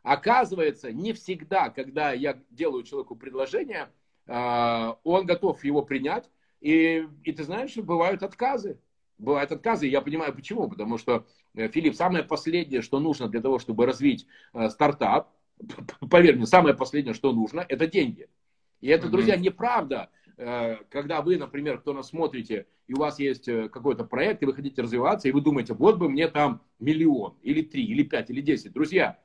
Оказывается, 0.03 0.93
не 0.93 1.13
всегда, 1.13 1.71
когда 1.71 2.13
я 2.13 2.39
делаю 2.51 2.85
человеку 2.85 3.17
предложение, 3.17 3.91
а, 4.27 4.99
он 5.03 5.27
готов 5.27 5.63
его 5.65 5.83
принять. 5.83 6.31
И, 6.61 7.07
и 7.25 7.33
ты 7.33 7.45
знаешь, 7.45 7.77
бывают 7.77 8.23
отказы. 8.23 8.79
Бывают 9.19 9.53
отказы, 9.53 9.87
и 9.87 9.91
я 9.91 10.01
понимаю 10.01 10.35
почему. 10.35 10.69
Потому 10.69 10.99
что, 10.99 11.27
э, 11.55 11.69
Филипп, 11.69 11.95
самое 11.95 12.25
последнее, 12.25 12.83
что 12.83 13.01
нужно 13.01 13.29
для 13.29 13.41
того, 13.41 13.59
чтобы 13.59 13.87
развить 13.87 14.27
э, 14.53 14.69
стартап, 14.71 15.31
поверь 16.11 16.37
мне, 16.37 16.47
самое 16.47 16.75
последнее, 16.75 17.15
что 17.15 17.33
нужно, 17.33 17.65
это 17.69 17.87
деньги. 17.87 18.29
И 18.81 18.89
это, 18.89 19.09
друзья, 19.09 19.37
неправда. 19.37 20.11
Э, 20.37 20.77
когда 20.89 21.21
вы, 21.21 21.37
например, 21.37 21.81
кто 21.81 21.93
нас 21.93 22.09
смотрите, 22.09 22.67
и 22.87 22.95
у 22.95 22.99
вас 22.99 23.19
есть 23.19 23.45
какой-то 23.45 24.05
проект, 24.05 24.43
и 24.43 24.47
вы 24.47 24.55
хотите 24.55 24.83
развиваться, 24.83 25.29
и 25.29 25.33
вы 25.33 25.41
думаете, 25.41 25.75
вот 25.75 25.99
бы 25.99 26.09
мне 26.09 26.29
там 26.29 26.63
миллион, 26.79 27.37
или 27.43 27.63
три, 27.63 27.85
или 27.85 28.03
пять, 28.03 28.31
или 28.31 28.41
десять. 28.41 28.73
Друзья, 28.73 29.19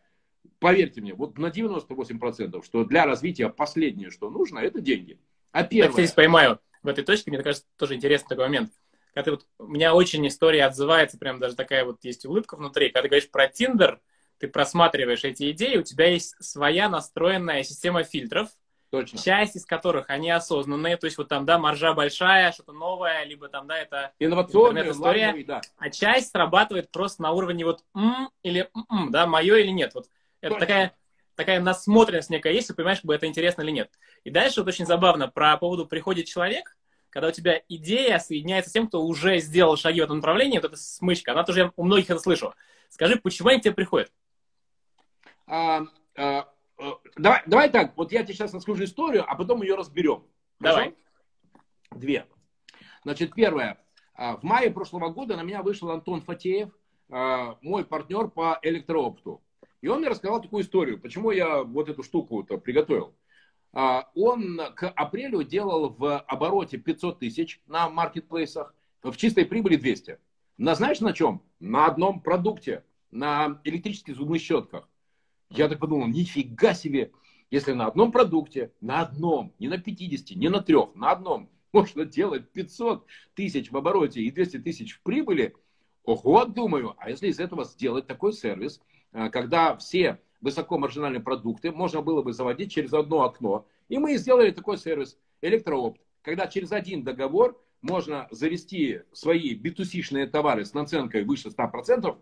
поверьте 0.59 1.01
мне, 1.01 1.13
вот 1.13 1.37
на 1.37 1.47
98%, 1.47 2.63
что 2.63 2.83
для 2.83 3.05
развития 3.05 3.49
последнее, 3.49 4.11
что 4.11 4.29
нужно, 4.29 4.59
это 4.59 4.81
деньги. 4.81 5.19
А 5.51 5.63
первое... 5.63 5.87
Я 5.87 5.93
здесь 5.93 6.11
поймаю 6.11 6.59
в 6.85 6.87
этой 6.87 7.03
точке, 7.03 7.31
мне 7.31 7.41
кажется, 7.41 7.65
тоже 7.77 7.95
интересный 7.95 8.29
такой 8.29 8.45
момент. 8.45 8.71
Когда 9.13 9.23
ты 9.23 9.31
вот, 9.31 9.45
у 9.59 9.67
меня 9.67 9.93
очень 9.93 10.25
история 10.27 10.65
отзывается, 10.65 11.17
прям 11.17 11.39
даже 11.39 11.55
такая 11.55 11.85
вот 11.85 12.03
есть 12.03 12.25
улыбка 12.25 12.55
внутри. 12.55 12.89
Когда 12.89 13.03
ты 13.03 13.07
говоришь 13.09 13.29
про 13.29 13.47
Тиндер, 13.47 14.01
ты 14.37 14.47
просматриваешь 14.47 15.23
эти 15.23 15.51
идеи, 15.51 15.77
у 15.77 15.83
тебя 15.83 16.07
есть 16.07 16.35
своя 16.39 16.89
настроенная 16.89 17.63
система 17.63 18.03
фильтров, 18.03 18.49
Точно. 18.91 19.19
Часть 19.19 19.57
из 19.57 19.65
которых 19.65 20.09
они 20.09 20.29
осознанные, 20.29 20.95
то 20.95 21.05
есть 21.05 21.17
вот 21.17 21.27
там, 21.27 21.45
да, 21.45 21.57
маржа 21.57 21.93
большая, 21.93 22.53
что-то 22.53 22.71
новое, 22.71 23.25
либо 23.25 23.49
там, 23.49 23.67
да, 23.67 23.77
это 23.77 24.13
инновационная 24.19 24.89
история, 24.89 25.25
лайновый, 25.25 25.43
да. 25.43 25.61
а 25.77 25.89
часть 25.89 26.31
срабатывает 26.31 26.91
просто 26.91 27.21
на 27.21 27.31
уровне 27.31 27.65
вот 27.65 27.83
м 27.93 28.29
или 28.41 28.69
м, 28.89 29.11
да, 29.11 29.27
мое 29.27 29.57
или 29.57 29.71
нет. 29.71 29.93
Вот 29.95 30.05
это 30.39 30.57
такая, 30.57 30.95
такая 31.35 31.59
насмотренность 31.59 32.29
некая 32.29 32.53
есть, 32.53 32.69
и 32.69 32.73
понимаешь, 32.73 32.99
как 32.99 33.05
бы 33.05 33.15
это 33.15 33.27
интересно 33.27 33.61
или 33.61 33.71
нет. 33.71 33.91
И 34.23 34.29
дальше 34.29 34.61
вот 34.61 34.67
очень 34.67 34.85
забавно, 34.85 35.27
про 35.27 35.57
поводу 35.57 35.85
приходит 35.85 36.25
человек, 36.25 36.77
когда 37.09 37.29
у 37.29 37.31
тебя 37.31 37.61
идея 37.69 38.19
соединяется 38.19 38.69
с 38.69 38.73
тем, 38.73 38.87
кто 38.87 39.03
уже 39.03 39.39
сделал 39.39 39.77
шаги 39.77 40.01
в 40.01 40.03
этом 40.03 40.17
направлении, 40.17 40.57
вот 40.57 40.65
эта 40.65 40.77
смычка, 40.77 41.31
она 41.31 41.43
тоже, 41.43 41.59
я 41.59 41.71
у 41.75 41.83
многих 41.83 42.09
это 42.09 42.19
слышу. 42.19 42.53
Скажи, 42.89 43.17
почему 43.17 43.49
они 43.49 43.59
к 43.59 43.63
тебе 43.63 43.73
приходят? 43.73 44.11
А, 45.47 45.83
а, 46.17 46.49
Э, 46.77 46.91
давай, 47.15 47.41
давай 47.45 47.69
так, 47.69 47.95
вот 47.95 48.11
я 48.11 48.23
тебе 48.23 48.33
сейчас 48.33 48.53
расскажу 48.53 48.83
историю, 48.83 49.23
а 49.27 49.35
потом 49.35 49.61
ее 49.61 49.75
разберем. 49.75 50.23
Давай. 50.59 50.85
Хорошо? 50.85 50.97
Две. 51.91 52.25
Значит, 53.03 53.33
первое. 53.33 53.79
А, 54.13 54.37
в 54.37 54.43
мае 54.43 54.71
прошлого 54.71 55.09
года 55.09 55.37
на 55.37 55.43
меня 55.43 55.61
вышел 55.61 55.89
Антон 55.91 56.21
Фатеев, 56.21 56.69
а, 57.09 57.57
мой 57.61 57.85
партнер 57.85 58.29
по 58.29 58.59
электроопту. 58.61 59.41
И 59.85 59.87
он 59.87 59.99
мне 59.99 60.07
рассказал 60.07 60.41
такую 60.41 60.63
историю, 60.63 60.99
почему 60.99 61.29
я 61.29 61.61
вот 61.61 61.89
эту 61.89 62.01
штуку-то 62.01 62.57
приготовил. 62.57 63.13
А, 63.71 64.09
он 64.15 64.59
к 64.75 64.89
апрелю 64.89 65.43
делал 65.43 65.89
в 65.89 66.21
обороте 66.21 66.79
500 66.79 67.19
тысяч 67.19 67.61
на 67.67 67.87
маркетплейсах, 67.87 68.73
в 69.03 69.15
чистой 69.15 69.45
прибыли 69.45 69.75
200. 69.75 70.17
На 70.57 70.73
знаешь 70.73 71.01
на 71.01 71.13
чем? 71.13 71.43
На 71.59 71.85
одном 71.85 72.19
продукте, 72.19 72.83
на 73.11 73.61
электрических 73.63 74.15
зубных 74.15 74.41
щетках. 74.41 74.89
Я 75.51 75.69
так 75.69 75.77
подумал, 75.77 76.07
нифига 76.07 76.73
себе, 76.73 77.11
если 77.51 77.73
на 77.73 77.85
одном 77.85 78.11
продукте, 78.11 78.71
на 78.81 79.01
одном, 79.01 79.53
не 79.59 79.67
на 79.67 79.77
50, 79.77 80.35
не 80.35 80.49
на 80.49 80.63
трех, 80.63 80.95
на 80.95 81.11
одном, 81.11 81.47
можно 81.73 82.05
делать 82.05 82.49
500 82.53 83.05
тысяч 83.35 83.69
в 83.69 83.77
обороте 83.77 84.21
и 84.21 84.31
200 84.31 84.61
тысяч 84.61 84.93
в 84.93 85.03
прибыли, 85.03 85.55
ого, 86.05 86.45
думаю, 86.45 86.95
а 86.97 87.11
если 87.11 87.27
из 87.27 87.39
этого 87.39 87.65
сделать 87.65 88.07
такой 88.07 88.33
сервис, 88.33 88.81
когда 89.31 89.75
все 89.77 90.19
высокомаржинальные 90.41 91.21
продукты 91.21 91.71
можно 91.71 92.01
было 92.01 92.21
бы 92.21 92.33
заводить 92.33 92.71
через 92.71 92.93
одно 92.93 93.23
окно, 93.23 93.67
и 93.87 93.97
мы 93.97 94.17
сделали 94.17 94.51
такой 94.51 94.77
сервис 94.77 95.17
электроопт, 95.41 96.01
когда 96.21 96.47
через 96.47 96.71
один 96.71 97.03
договор 97.03 97.59
можно 97.81 98.27
завести 98.31 99.01
свои 99.13 99.55
b 99.55 99.71
товары 100.27 100.65
с 100.65 100.73
наценкой 100.73 101.23
выше 101.23 101.49
100%, 101.49 102.17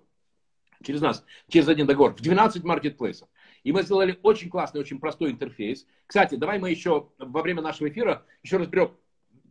через 0.84 1.02
нас, 1.02 1.26
через 1.48 1.68
один 1.68 1.88
договор, 1.88 2.14
в 2.14 2.22
12 2.22 2.64
маркетплейсов. 2.64 3.30
И 3.64 3.72
мы 3.72 3.84
сделали 3.84 4.20
очень 4.24 4.50
классный, 4.50 4.82
очень 4.82 5.00
простой 5.00 5.32
интерфейс. 5.32 5.88
Кстати, 6.06 6.36
давай 6.36 6.60
мы 6.60 6.70
еще 6.70 7.10
во 7.18 7.42
время 7.42 7.62
нашего 7.62 7.88
эфира 7.88 8.26
еще 8.44 8.58
разберем 8.58 8.92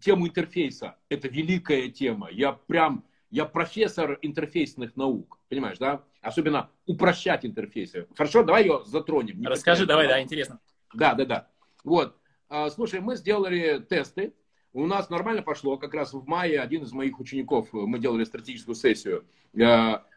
тему 0.00 0.28
интерфейса. 0.28 0.96
Это 1.08 1.28
великая 1.28 1.88
тема. 1.88 2.28
Я 2.30 2.52
прям, 2.52 3.04
я 3.32 3.46
профессор 3.46 4.18
интерфейсных 4.20 4.94
наук. 4.94 5.40
Понимаешь, 5.48 5.78
да? 5.78 6.04
Особенно 6.20 6.70
упрощать 6.86 7.46
интерфейсы. 7.46 8.06
Хорошо, 8.14 8.44
давай 8.44 8.64
ее 8.64 8.82
затронем. 8.84 9.44
Расскажи, 9.44 9.86
давай, 9.86 10.06
да, 10.06 10.22
интересно. 10.22 10.60
Да, 10.92 11.14
да, 11.14 11.24
да. 11.24 11.48
Вот. 11.82 12.16
а, 12.50 12.68
слушай, 12.68 13.00
мы 13.00 13.16
сделали 13.16 13.80
тесты, 13.88 14.34
у 14.74 14.86
нас 14.86 15.08
нормально 15.08 15.42
пошло, 15.42 15.78
как 15.78 15.94
раз 15.94 16.12
в 16.12 16.26
мае 16.26 16.60
один 16.60 16.82
из 16.82 16.92
моих 16.92 17.18
учеников, 17.20 17.68
мы 17.72 17.98
делали 17.98 18.24
стратегическую 18.24 18.74
сессию, 18.74 19.24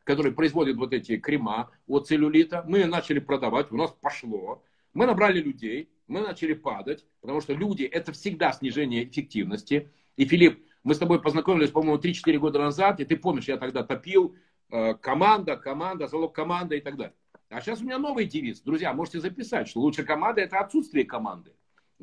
который 0.04 0.32
производит 0.34 0.76
вот 0.76 0.94
эти 0.94 1.18
крема 1.18 1.72
от 1.88 2.08
целлюлита, 2.08 2.64
мы 2.68 2.86
начали 2.86 3.20
продавать, 3.20 3.72
у 3.72 3.78
нас 3.78 3.92
пошло, 4.02 4.62
мы 4.94 5.06
набрали 5.06 5.42
людей, 5.42 5.90
мы 6.08 6.20
начали 6.20 6.54
падать, 6.54 7.06
потому 7.22 7.40
что 7.40 7.54
люди 7.54 7.84
это 7.84 8.12
всегда 8.12 8.52
снижение 8.52 9.06
эффективности. 9.06 9.90
И, 10.18 10.26
Филипп, 10.26 10.64
мы 10.86 10.94
с 10.94 11.00
тобой 11.00 11.20
познакомились, 11.20 11.72
по-моему, 11.72 11.98
3-4 11.98 12.38
года 12.38 12.60
назад, 12.60 13.00
и 13.00 13.06
ты 13.06 13.18
помнишь, 13.18 13.48
я 13.48 13.58
тогда 13.58 13.84
топил 13.84 14.36
э, 14.70 14.94
команда, 14.94 15.58
команда, 15.58 16.08
залог 16.08 16.34
команда 16.34 16.76
и 16.76 16.80
так 16.80 16.96
далее. 16.96 17.16
А 17.50 17.60
сейчас 17.60 17.82
у 17.82 17.86
меня 17.86 17.98
новый 17.98 18.26
девиз. 18.26 18.62
Друзья, 18.62 18.94
можете 18.94 19.20
записать, 19.20 19.68
что 19.68 19.80
лучшая 19.80 20.06
команда 20.06 20.42
это 20.42 20.60
отсутствие 20.60 21.04
команды. 21.04 21.54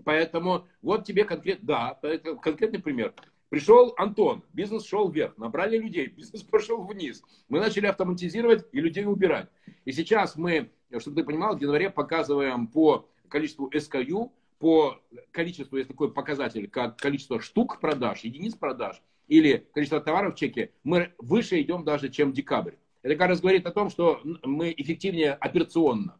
Поэтому 0.04 0.66
вот 0.82 1.04
тебе 1.04 1.24
конкрет, 1.24 1.60
да, 1.62 1.96
это 2.02 2.34
конкретный 2.34 2.80
пример. 2.80 3.14
Пришел 3.50 3.94
Антон, 3.98 4.42
бизнес 4.52 4.84
шел 4.84 5.08
вверх, 5.08 5.38
набрали 5.38 5.78
людей, 5.78 6.06
бизнес 6.16 6.42
пошел 6.42 6.82
вниз. 6.82 7.22
Мы 7.48 7.60
начали 7.60 7.86
автоматизировать 7.86 8.66
и 8.72 8.80
людей 8.80 9.06
убирать. 9.06 9.48
И 9.84 9.92
сейчас 9.92 10.34
мы, 10.34 10.72
чтобы 10.98 11.20
ты 11.20 11.24
понимал, 11.24 11.56
в 11.56 11.60
январе 11.60 11.88
показываем 11.88 12.66
по 12.66 13.08
количеству 13.28 13.70
SKU, 13.70 14.32
по 14.62 15.02
количеству, 15.32 15.76
есть 15.76 15.88
такой 15.88 16.12
показатель, 16.12 16.70
как 16.70 16.96
количество 16.96 17.40
штук 17.40 17.80
продаж, 17.80 18.20
единиц 18.20 18.54
продаж, 18.54 19.02
или 19.26 19.66
количество 19.74 20.00
товаров 20.00 20.36
в 20.36 20.38
чеке, 20.38 20.70
мы 20.84 21.12
выше 21.18 21.60
идем 21.60 21.82
даже, 21.82 22.10
чем 22.10 22.32
декабрь. 22.32 22.74
Это 23.02 23.16
как 23.16 23.30
раз 23.30 23.40
говорит 23.40 23.66
о 23.66 23.72
том, 23.72 23.90
что 23.90 24.20
мы 24.44 24.72
эффективнее 24.76 25.32
операционно. 25.32 26.16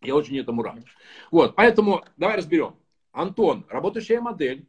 Я 0.00 0.16
очень 0.16 0.38
этому 0.38 0.62
рад. 0.62 0.78
Вот, 1.30 1.54
поэтому 1.54 2.02
давай 2.16 2.38
разберем. 2.38 2.76
Антон, 3.12 3.66
работающая 3.68 4.22
модель. 4.22 4.66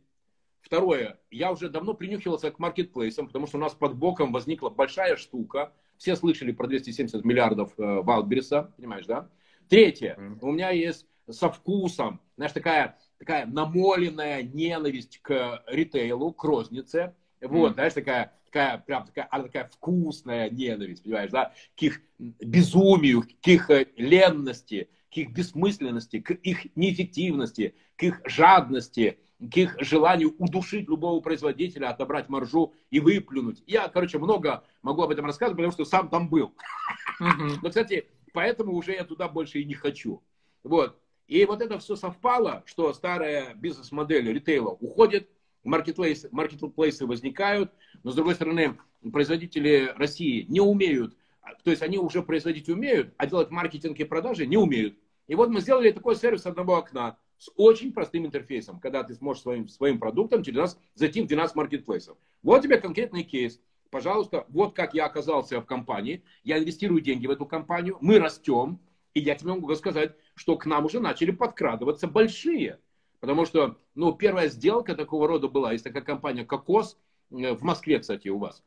Второе, 0.59 1.17
я 1.31 1.53
уже 1.53 1.69
давно 1.69 1.93
принюхивался 1.93 2.51
к 2.51 2.59
маркетплейсам, 2.59 3.27
потому 3.27 3.47
что 3.47 3.57
у 3.57 3.61
нас 3.61 3.73
под 3.73 3.95
боком 3.95 4.33
возникла 4.33 4.69
большая 4.69 5.15
штука. 5.15 5.71
Все 5.95 6.17
слышали 6.17 6.51
про 6.51 6.67
270 6.67 7.23
миллиардов 7.23 7.71
э, 7.77 8.01
Валбериса, 8.01 8.73
понимаешь, 8.75 9.05
да? 9.05 9.29
Третье, 9.69 10.19
у 10.41 10.51
меня 10.51 10.71
есть 10.71 11.07
со 11.29 11.49
вкусом, 11.49 12.21
знаешь, 12.35 12.53
такая, 12.53 12.97
такая 13.19 13.45
намоленная 13.45 14.43
ненависть 14.43 15.19
к 15.21 15.63
ритейлу, 15.67 16.33
к 16.33 16.43
рознице. 16.43 17.15
Вот, 17.41 17.71
mm. 17.71 17.73
знаешь, 17.75 17.93
такая, 17.93 18.33
такая, 18.45 18.77
прям 18.79 19.05
такая, 19.05 19.27
она 19.29 19.43
такая 19.43 19.69
вкусная 19.73 20.49
ненависть, 20.49 21.03
понимаешь, 21.03 21.31
да, 21.31 21.53
к 21.77 21.83
их 21.83 22.01
безумию, 22.17 23.23
к 23.23 23.47
их 23.47 23.69
э, 23.69 23.87
ленности, 23.95 24.89
к 25.11 25.17
их 25.17 25.31
бессмысленности, 25.31 26.19
к 26.19 26.31
их 26.31 26.75
неэффективности, 26.75 27.75
к 27.95 28.03
их 28.03 28.21
жадности, 28.25 29.19
к 29.39 29.57
их 29.57 29.75
желанию 29.79 30.33
удушить 30.39 30.87
любого 30.87 31.19
производителя, 31.21 31.89
отобрать 31.89 32.29
маржу 32.29 32.73
и 32.89 32.99
выплюнуть. 32.99 33.61
Я, 33.67 33.87
короче, 33.87 34.17
много 34.17 34.63
могу 34.81 35.03
об 35.03 35.11
этом 35.11 35.25
рассказывать, 35.25 35.57
потому 35.57 35.71
что 35.71 35.85
сам 35.85 36.09
там 36.09 36.27
был. 36.29 36.55
Но, 37.19 37.69
кстати, 37.69 38.07
поэтому 38.33 38.73
уже 38.73 38.93
я 38.93 39.03
туда 39.03 39.27
больше 39.27 39.59
и 39.59 39.65
не 39.65 39.75
хочу. 39.75 40.23
Вот. 40.63 40.99
И 41.27 41.43
вот 41.45 41.61
это 41.61 41.77
все 41.77 41.95
совпало, 41.95 42.63
что 42.65 42.93
старая 42.93 43.53
бизнес-модель 43.53 44.31
ритейла 44.31 44.69
уходит, 44.69 45.29
маркетплейсы, 45.63 46.29
маркетплейсы 46.31 47.05
возникают, 47.05 47.71
но 48.03 48.11
с 48.11 48.15
другой 48.15 48.35
стороны, 48.35 48.77
производители 49.11 49.93
России 49.97 50.45
не 50.47 50.61
умеют, 50.61 51.17
то 51.63 51.71
есть 51.71 51.81
они 51.81 51.97
уже 51.97 52.23
производить 52.23 52.69
умеют, 52.69 53.13
а 53.17 53.27
делать 53.27 53.51
маркетинг 53.51 53.99
и 53.99 54.05
продажи 54.05 54.45
не 54.45 54.57
умеют. 54.57 54.97
И 55.27 55.35
вот 55.35 55.49
мы 55.49 55.59
сделали 55.59 55.91
такой 55.91 56.15
сервис 56.15 56.45
одного 56.45 56.77
окна 56.77 57.17
с 57.37 57.51
очень 57.55 57.93
простым 57.93 58.25
интерфейсом, 58.25 58.79
когда 58.79 59.03
ты 59.03 59.13
сможешь 59.13 59.43
своим, 59.43 59.67
своим 59.67 59.99
продуктом 59.99 60.43
через 60.43 60.57
нас 60.57 60.79
зайти 60.95 61.21
в 61.21 61.27
12 61.27 61.55
маркетплейсов. 61.55 62.17
Вот 62.41 62.63
тебе 62.63 62.77
конкретный 62.77 63.23
кейс. 63.23 63.59
Пожалуйста, 63.89 64.45
вот 64.49 64.75
как 64.75 64.93
я 64.93 65.05
оказался 65.05 65.61
в 65.61 65.65
компании, 65.65 66.23
я 66.43 66.57
инвестирую 66.57 67.01
деньги 67.01 67.27
в 67.27 67.31
эту 67.31 67.45
компанию, 67.45 67.97
мы 68.01 68.19
растем, 68.19 68.79
и 69.13 69.19
я 69.19 69.35
тебе 69.35 69.53
могу 69.53 69.73
сказать, 69.75 70.15
что 70.37 70.55
к 70.55 70.65
нам 70.65 70.85
уже 70.85 70.99
начали 70.99 71.31
подкрадываться 71.31 72.07
большие. 72.07 72.79
Потому 73.19 73.45
что, 73.45 73.77
ну, 73.95 74.13
первая 74.13 74.47
сделка 74.47 74.95
такого 74.95 75.27
рода 75.27 75.47
была, 75.47 75.71
есть 75.71 75.83
такая 75.83 76.03
компания 76.03 76.45
«Кокос», 76.45 76.97
э, 77.31 77.53
в 77.53 77.63
Москве, 77.63 77.99
кстати, 77.99 78.29
у 78.29 78.37
вас. 78.37 78.63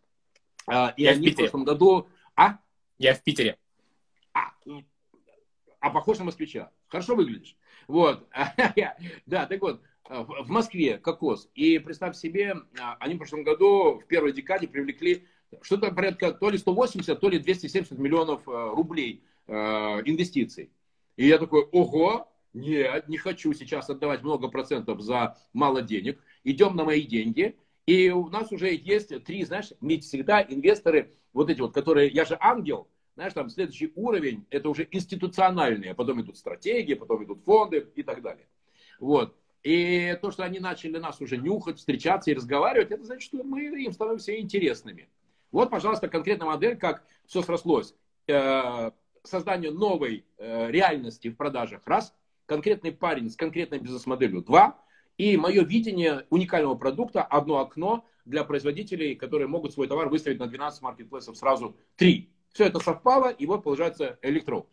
А, 0.66 0.92
и 0.96 1.04
я 1.04 1.12
они 1.12 1.30
в, 1.30 1.34
в 1.34 1.36
прошлом 1.36 1.64
году... 1.64 2.08
А? 2.34 2.58
Я 2.98 3.14
в 3.14 3.22
Питере. 3.22 3.56
А, 4.34 4.52
а 5.78 5.90
похож 5.90 6.18
на 6.18 6.24
москвича. 6.24 6.70
Хорошо 6.88 7.14
выглядишь. 7.14 7.56
Вот. 7.86 8.28
да, 9.26 9.46
так 9.46 9.60
вот, 9.62 9.80
э, 10.08 10.24
в 10.42 10.50
Москве 10.50 10.98
кокос. 10.98 11.48
И 11.54 11.78
представь 11.78 12.16
себе, 12.16 12.56
а, 12.80 12.96
они 12.98 13.14
в 13.14 13.18
прошлом 13.18 13.44
году 13.44 14.00
в 14.00 14.06
первой 14.06 14.32
декаде 14.32 14.66
привлекли 14.66 15.28
что-то 15.62 15.92
порядка 15.92 16.32
то 16.32 16.50
ли 16.50 16.58
180, 16.58 17.20
то 17.20 17.28
ли 17.28 17.38
270 17.38 17.96
миллионов 17.98 18.46
э, 18.48 18.70
рублей 18.74 19.22
инвестиций. 19.46 20.70
И 21.16 21.26
я 21.26 21.38
такой, 21.38 21.62
ого, 21.72 22.28
нет, 22.52 23.08
не 23.08 23.16
хочу 23.16 23.52
сейчас 23.52 23.90
отдавать 23.90 24.22
много 24.22 24.48
процентов 24.48 25.00
за 25.00 25.36
мало 25.52 25.82
денег. 25.82 26.20
Идем 26.44 26.76
на 26.76 26.84
мои 26.84 27.02
деньги. 27.02 27.56
И 27.86 28.10
у 28.10 28.28
нас 28.28 28.52
уже 28.52 28.74
есть 28.74 29.24
три, 29.24 29.44
знаешь, 29.44 29.72
ведь 29.80 30.04
всегда 30.04 30.42
инвесторы, 30.42 31.12
вот 31.32 31.50
эти 31.50 31.60
вот, 31.60 31.74
которые, 31.74 32.08
я 32.10 32.24
же 32.24 32.36
ангел, 32.40 32.88
знаешь, 33.14 33.32
там 33.32 33.48
следующий 33.50 33.92
уровень, 33.96 34.46
это 34.50 34.68
уже 34.68 34.86
институциональные, 34.90 35.94
потом 35.94 36.20
идут 36.20 36.36
стратегии, 36.36 36.94
потом 36.94 37.24
идут 37.24 37.42
фонды 37.44 37.88
и 37.94 38.02
так 38.02 38.22
далее. 38.22 38.46
Вот. 38.98 39.36
И 39.62 40.16
то, 40.22 40.30
что 40.30 40.44
они 40.44 40.58
начали 40.58 40.98
нас 40.98 41.20
уже 41.20 41.36
нюхать, 41.36 41.78
встречаться 41.78 42.30
и 42.30 42.34
разговаривать, 42.34 42.90
это 42.90 43.04
значит, 43.04 43.24
что 43.24 43.42
мы 43.42 43.64
им 43.64 43.92
становимся 43.92 44.38
интересными. 44.38 45.08
Вот, 45.52 45.70
пожалуйста, 45.70 46.08
конкретная 46.08 46.46
модель, 46.46 46.76
как 46.76 47.04
все 47.26 47.42
срослось. 47.42 47.94
Созданию 49.22 49.72
новой 49.72 50.24
э, 50.38 50.70
реальности 50.70 51.28
в 51.28 51.36
продажах, 51.36 51.82
раз, 51.86 52.14
конкретный 52.46 52.92
парень 52.92 53.30
с 53.30 53.36
конкретной 53.36 53.78
бизнес-моделью, 53.78 54.42
два, 54.42 54.78
и 55.18 55.36
мое 55.36 55.62
видение 55.62 56.26
уникального 56.30 56.74
продукта, 56.74 57.22
одно 57.22 57.58
окно 57.58 58.06
для 58.24 58.44
производителей, 58.44 59.14
которые 59.14 59.48
могут 59.48 59.74
свой 59.74 59.86
товар 59.86 60.08
выставить 60.08 60.38
на 60.38 60.46
12 60.46 60.82
маркетплейсов 60.82 61.36
сразу, 61.36 61.76
три. 61.96 62.30
Все 62.52 62.64
это 62.64 62.80
совпало, 62.80 63.28
и 63.28 63.46
вот 63.46 63.62
получается 63.62 64.18
электроопт. 64.22 64.70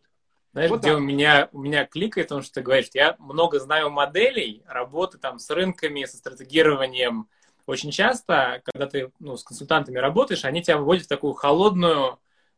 Знаешь, 0.53 0.71
вот 0.71 0.79
где 0.79 0.93
у 0.93 0.99
меня, 0.99 1.49
у 1.51 1.60
меня 1.60 1.86
кликает, 1.86 2.27
потому 2.27 2.41
что 2.41 2.55
ты 2.55 2.62
говоришь, 2.62 2.89
я 2.93 3.15
много 3.19 3.60
знаю 3.60 3.91
моделей 3.91 4.63
работы 4.65 5.17
там 5.17 5.38
с 5.38 5.49
рынками, 5.49 6.05
со 6.05 6.17
стратегированием. 6.17 7.27
Очень 7.67 7.91
часто, 7.91 8.62
когда 8.63 8.88
ты 8.88 9.12
ну, 9.19 9.38
с 9.38 9.43
консультантами 9.43 9.97
работаешь, 9.97 10.45
они 10.45 10.63
тебя 10.63 10.77
выводят 10.77 11.05
в 11.05 11.10
такую 11.10 11.33
холодную 11.33 12.17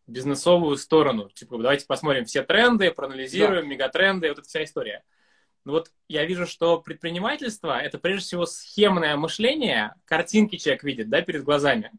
бизнесовую 0.09 0.77
сторону. 0.77 1.29
Типа, 1.29 1.57
давайте 1.57 1.85
посмотрим 1.85 2.25
все 2.25 2.43
тренды, 2.43 2.91
проанализируем 2.91 3.63
да. 3.63 3.67
мегатренды, 3.67 4.29
вот 4.29 4.39
эта 4.39 4.47
вся 4.47 4.63
история. 4.63 5.03
Ну 5.65 5.73
вот 5.73 5.91
я 6.07 6.25
вижу, 6.25 6.47
что 6.47 6.81
предпринимательство— 6.81 7.79
это 7.81 7.97
прежде 7.97 8.25
всего 8.25 8.45
схемное 8.45 9.15
мышление, 9.17 9.93
картинки 10.05 10.55
человек 10.55 10.83
видит, 10.83 11.09
да, 11.09 11.21
перед 11.21 11.43
глазами. 11.43 11.91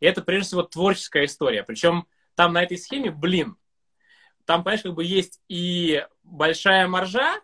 И 0.00 0.06
это 0.06 0.22
прежде 0.22 0.48
всего 0.48 0.62
творческая 0.62 1.24
история. 1.24 1.62
Причем 1.62 2.06
там 2.34 2.52
на 2.52 2.62
этой 2.62 2.76
схеме, 2.76 3.10
блин, 3.10 3.56
там, 4.44 4.62
понимаешь, 4.62 4.82
как 4.82 4.94
бы 4.94 5.04
есть 5.04 5.40
и 5.48 6.04
большая 6.22 6.86
маржа, 6.86 7.40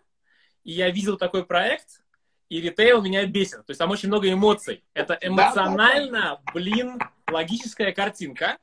и 0.63 0.71
я 0.71 0.89
видел 0.89 1.17
такой 1.17 1.45
проект, 1.45 2.03
и 2.49 2.61
ритейл 2.61 3.01
меня 3.01 3.25
бесит. 3.25 3.65
То 3.65 3.71
есть 3.71 3.79
там 3.79 3.89
очень 3.89 4.09
много 4.09 4.31
эмоций. 4.31 4.83
Это 4.93 5.17
эмоционально, 5.21 6.41
блин, 6.53 6.99
логическая 7.29 7.91
картинка, 7.91 8.57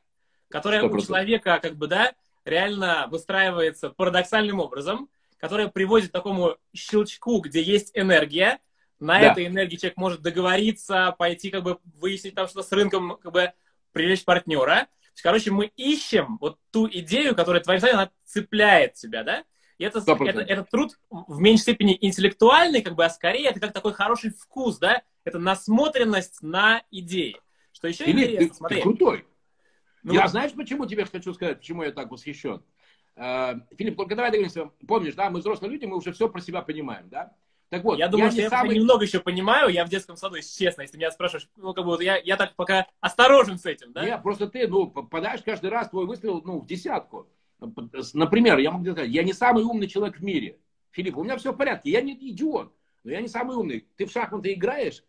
которая 0.50 0.82
100%. 0.82 0.90
у 0.90 1.00
человека, 1.00 1.58
как 1.62 1.76
бы, 1.76 1.86
да, 1.86 2.12
реально 2.44 3.06
выстраивается 3.10 3.90
парадоксальным 3.90 4.60
образом, 4.60 5.08
которая 5.38 5.68
приводит 5.68 6.10
к 6.10 6.12
такому 6.12 6.56
щелчку, 6.74 7.40
где 7.40 7.62
есть 7.62 7.92
энергия, 7.94 8.58
на 8.98 9.18
да. 9.18 9.32
этой 9.32 9.46
энергии 9.46 9.76
человек 9.76 9.96
может 9.96 10.20
договориться, 10.20 11.14
пойти, 11.18 11.50
как 11.50 11.62
бы, 11.62 11.78
выяснить 11.98 12.34
там 12.34 12.46
что-то 12.46 12.68
с 12.68 12.72
рынком, 12.72 13.16
как 13.22 13.32
бы, 13.32 13.52
привлечь 13.92 14.24
партнера. 14.24 14.80
То 14.82 15.14
есть, 15.14 15.22
короче, 15.22 15.50
мы 15.50 15.72
ищем 15.76 16.36
вот 16.40 16.58
ту 16.70 16.86
идею, 16.86 17.34
которая 17.34 17.62
твоя 17.62 17.80
она 17.92 18.10
цепляет 18.24 18.94
тебя, 18.94 19.24
да? 19.24 19.44
И 19.78 19.84
это, 19.84 20.00
это, 20.00 20.40
это 20.40 20.64
труд 20.64 20.98
в 21.08 21.40
меньшей 21.40 21.62
степени 21.62 21.96
интеллектуальный, 21.98 22.82
как 22.82 22.94
бы, 22.94 23.04
а 23.04 23.08
скорее 23.08 23.48
это 23.48 23.60
как 23.60 23.72
такой 23.72 23.94
хороший 23.94 24.30
вкус, 24.30 24.78
да? 24.78 25.02
Это 25.24 25.38
насмотренность 25.38 26.42
на 26.42 26.82
идеи. 26.90 27.36
Что 27.72 27.88
еще 27.88 28.04
Или 28.04 28.24
интересно, 28.24 28.48
ты, 28.48 28.54
смотри. 28.54 28.76
Ты 28.76 28.82
крутой. 28.82 29.26
Ну, 30.02 30.14
я 30.14 30.28
знаешь, 30.28 30.52
почему 30.52 30.86
тебе 30.86 31.04
хочу 31.04 31.34
сказать, 31.34 31.58
почему 31.58 31.82
я 31.82 31.92
так 31.92 32.10
восхищен? 32.10 32.62
Э, 33.16 33.54
Филипп, 33.76 33.96
только 33.96 34.16
давай 34.16 34.30
договоримся. 34.30 34.70
Помнишь, 34.86 35.14
да, 35.14 35.30
мы 35.30 35.40
взрослые 35.40 35.70
люди, 35.70 35.84
мы 35.84 35.96
уже 35.96 36.12
все 36.12 36.28
про 36.28 36.40
себя 36.40 36.62
понимаем, 36.62 37.08
да? 37.08 37.34
Так 37.68 37.84
вот, 37.84 37.98
я 37.98 38.08
думаю, 38.08 38.26
я 38.26 38.32
что 38.32 38.40
я 38.40 38.50
самый... 38.50 38.76
немного 38.76 39.04
еще 39.04 39.20
понимаю. 39.20 39.68
Я 39.68 39.84
в 39.84 39.88
детском 39.88 40.16
саду, 40.16 40.34
если 40.34 40.64
честно, 40.64 40.82
если 40.82 40.96
меня 40.96 41.12
спрашиваешь, 41.12 41.48
ну, 41.56 41.72
как 41.72 41.84
бы 41.84 41.92
вот 41.92 42.02
я, 42.02 42.16
я 42.16 42.36
так 42.36 42.56
пока 42.56 42.88
осторожен 43.00 43.58
с 43.58 43.66
этим, 43.66 43.92
да? 43.92 44.04
Нет, 44.04 44.22
просто 44.22 44.48
ты, 44.48 44.66
ну, 44.66 44.90
попадаешь 44.90 45.42
каждый 45.42 45.70
раз, 45.70 45.88
твой 45.88 46.06
выстрел, 46.06 46.42
ну, 46.44 46.58
в 46.60 46.66
десятку. 46.66 47.28
Например, 48.14 48.58
я 48.58 48.72
могу 48.72 48.84
сказать, 48.90 49.10
я 49.10 49.22
не 49.22 49.32
самый 49.32 49.62
умный 49.62 49.86
человек 49.86 50.18
в 50.18 50.24
мире. 50.24 50.58
Филипп, 50.90 51.16
у 51.16 51.22
меня 51.22 51.36
все 51.36 51.52
в 51.52 51.56
порядке, 51.56 51.90
я 51.90 52.00
не 52.00 52.14
идиот. 52.14 52.74
Но 53.04 53.10
я 53.10 53.20
не 53.20 53.28
самый 53.28 53.56
умный. 53.56 53.86
Ты 53.96 54.06
в 54.06 54.12
шахматы 54.12 54.52
играешь? 54.52 55.04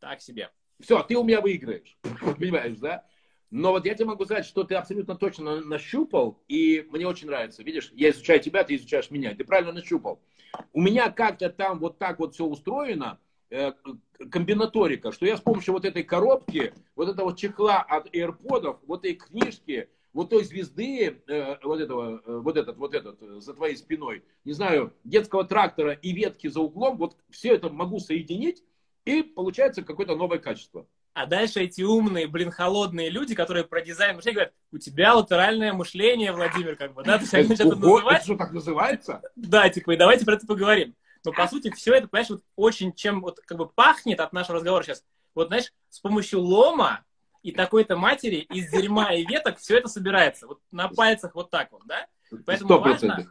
Так 0.00 0.20
себе. 0.20 0.50
Все, 0.80 1.02
ты 1.02 1.16
у 1.16 1.24
меня 1.24 1.40
выиграешь. 1.40 1.96
Понимаешь, 2.38 2.76
да? 2.78 3.06
Но 3.50 3.70
вот 3.70 3.86
я 3.86 3.94
тебе 3.94 4.06
могу 4.06 4.24
сказать, 4.24 4.46
что 4.46 4.64
ты 4.64 4.74
абсолютно 4.74 5.14
точно 5.16 5.60
нащупал, 5.60 6.42
и 6.48 6.86
мне 6.90 7.06
очень 7.06 7.28
нравится. 7.28 7.62
Видишь, 7.62 7.90
я 7.94 8.10
изучаю 8.10 8.40
тебя, 8.40 8.64
ты 8.64 8.76
изучаешь 8.76 9.10
меня. 9.10 9.34
Ты 9.34 9.44
правильно 9.44 9.72
нащупал. 9.72 10.20
У 10.72 10.80
меня 10.80 11.10
как-то 11.10 11.50
там 11.50 11.78
вот 11.78 11.98
так 11.98 12.18
вот 12.18 12.34
все 12.34 12.44
устроено, 12.44 13.18
э, 13.50 13.72
комбинаторика, 14.30 15.12
что 15.12 15.26
я 15.26 15.36
с 15.36 15.40
помощью 15.40 15.74
вот 15.74 15.84
этой 15.84 16.02
коробки, 16.02 16.72
вот 16.96 17.08
этого 17.08 17.36
чехла 17.36 17.80
от 17.80 18.14
AirPods, 18.14 18.78
вот 18.86 19.04
этой 19.04 19.14
книжки, 19.14 19.88
вот 20.12 20.30
той 20.30 20.44
звезды, 20.44 21.22
э, 21.26 21.56
вот 21.62 21.80
этого, 21.80 22.22
э, 22.24 22.38
вот 22.38 22.56
этот, 22.56 22.76
вот 22.76 22.94
этот, 22.94 23.20
за 23.42 23.52
твоей 23.52 23.76
спиной, 23.76 24.22
не 24.44 24.52
знаю, 24.52 24.92
детского 25.02 25.44
трактора 25.44 25.92
и 25.92 26.12
ветки 26.12 26.46
за 26.46 26.60
углом, 26.60 26.96
вот 26.96 27.16
все 27.30 27.54
это 27.54 27.68
могу 27.68 27.98
соединить, 27.98 28.62
и 29.04 29.22
получается 29.22 29.82
какое-то 29.82 30.16
новое 30.16 30.38
качество. 30.38 30.86
А 31.14 31.26
дальше 31.26 31.60
эти 31.60 31.80
умные, 31.80 32.26
блин, 32.26 32.50
холодные 32.50 33.08
люди, 33.08 33.36
которые 33.36 33.64
про 33.64 33.80
дизайн 33.80 34.16
мышления 34.16 34.34
говорят, 34.34 34.54
у 34.72 34.78
тебя 34.78 35.14
латеральное 35.14 35.72
мышление, 35.72 36.32
Владимир, 36.32 36.74
как 36.74 36.92
бы, 36.92 37.04
да? 37.04 37.18
То 37.18 37.22
есть 37.22 37.34
они 37.34 37.54
это 37.54 37.66
называют. 37.66 38.16
Это 38.16 38.24
что, 38.24 38.36
так 38.36 38.52
называется? 38.52 39.22
Да, 39.36 39.68
типа, 39.68 39.92
и 39.92 39.96
давайте 39.96 40.24
про 40.24 40.34
это 40.34 40.46
поговорим. 40.46 40.96
Но, 41.24 41.32
по 41.32 41.46
сути, 41.46 41.70
все 41.70 41.94
это, 41.94 42.08
понимаешь, 42.08 42.30
вот 42.30 42.42
очень 42.56 42.92
чем 42.92 43.20
вот 43.20 43.38
как 43.46 43.56
бы 43.56 43.68
пахнет 43.68 44.18
от 44.18 44.32
нашего 44.32 44.56
разговора 44.56 44.82
сейчас. 44.82 45.04
Вот, 45.36 45.48
знаешь, 45.48 45.72
с 45.88 46.00
помощью 46.00 46.40
лома 46.40 47.04
и 47.42 47.52
такой-то 47.52 47.96
матери 47.96 48.36
из 48.36 48.70
дерьма 48.70 49.14
и 49.14 49.24
веток 49.24 49.58
все 49.58 49.78
это 49.78 49.88
собирается. 49.88 50.48
Вот 50.48 50.60
на 50.72 50.88
пальцах 50.88 51.36
вот 51.36 51.48
так 51.50 51.70
вот, 51.70 51.82
да? 51.86 52.06
Поэтому 52.44 52.74
100%. 52.74 52.78
важно, 52.80 53.26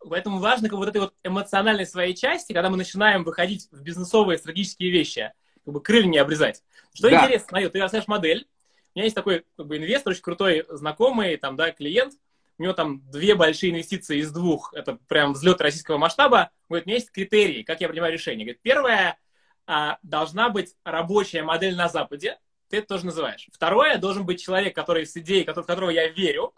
поэтому 0.00 0.38
важно 0.40 0.68
как 0.68 0.78
вот 0.78 0.88
этой 0.88 1.02
вот 1.02 1.14
эмоциональной 1.22 1.86
своей 1.86 2.14
части, 2.14 2.52
когда 2.52 2.68
мы 2.68 2.76
начинаем 2.76 3.22
выходить 3.22 3.68
в 3.70 3.80
бизнесовые 3.80 4.38
стратегические 4.38 4.90
вещи, 4.90 5.32
как 5.64 5.74
бы 5.74 5.80
крылья 5.80 6.08
не 6.08 6.18
обрезать. 6.18 6.62
Что 6.94 7.10
да. 7.10 7.24
интересно, 7.24 7.48
смотри, 7.48 7.68
ты 7.68 7.80
расскажешь 7.80 8.08
модель. 8.08 8.48
У 8.94 8.98
меня 8.98 9.04
есть 9.04 9.16
такой 9.16 9.44
как 9.56 9.66
бы, 9.66 9.76
инвестор, 9.78 10.12
очень 10.12 10.22
крутой 10.22 10.66
знакомый, 10.68 11.36
там, 11.36 11.56
да, 11.56 11.70
клиент. 11.70 12.14
У 12.58 12.62
него 12.62 12.74
там 12.74 13.02
две 13.10 13.34
большие 13.34 13.72
инвестиции 13.72 14.18
из 14.18 14.30
двух. 14.30 14.72
Это 14.74 14.98
прям 15.08 15.32
взлет 15.32 15.60
российского 15.60 15.96
масштаба. 15.96 16.50
Говорит, 16.68 16.86
у 16.86 16.88
меня 16.88 16.98
есть 16.98 17.10
критерии, 17.10 17.62
как 17.62 17.80
я 17.80 17.88
принимаю 17.88 18.12
решение. 18.12 18.44
Говорит, 18.44 18.62
первое, 18.62 19.18
а, 19.66 19.98
должна 20.02 20.50
быть 20.50 20.74
рабочая 20.84 21.42
модель 21.42 21.74
на 21.76 21.88
Западе. 21.88 22.38
Ты 22.68 22.78
это 22.78 22.88
тоже 22.88 23.06
называешь. 23.06 23.48
Второе, 23.52 23.98
должен 23.98 24.24
быть 24.24 24.42
человек, 24.42 24.74
который 24.74 25.06
с 25.06 25.16
идеей, 25.16 25.44
в 25.44 25.52
которого 25.54 25.90
я 25.90 26.08
верю. 26.08 26.54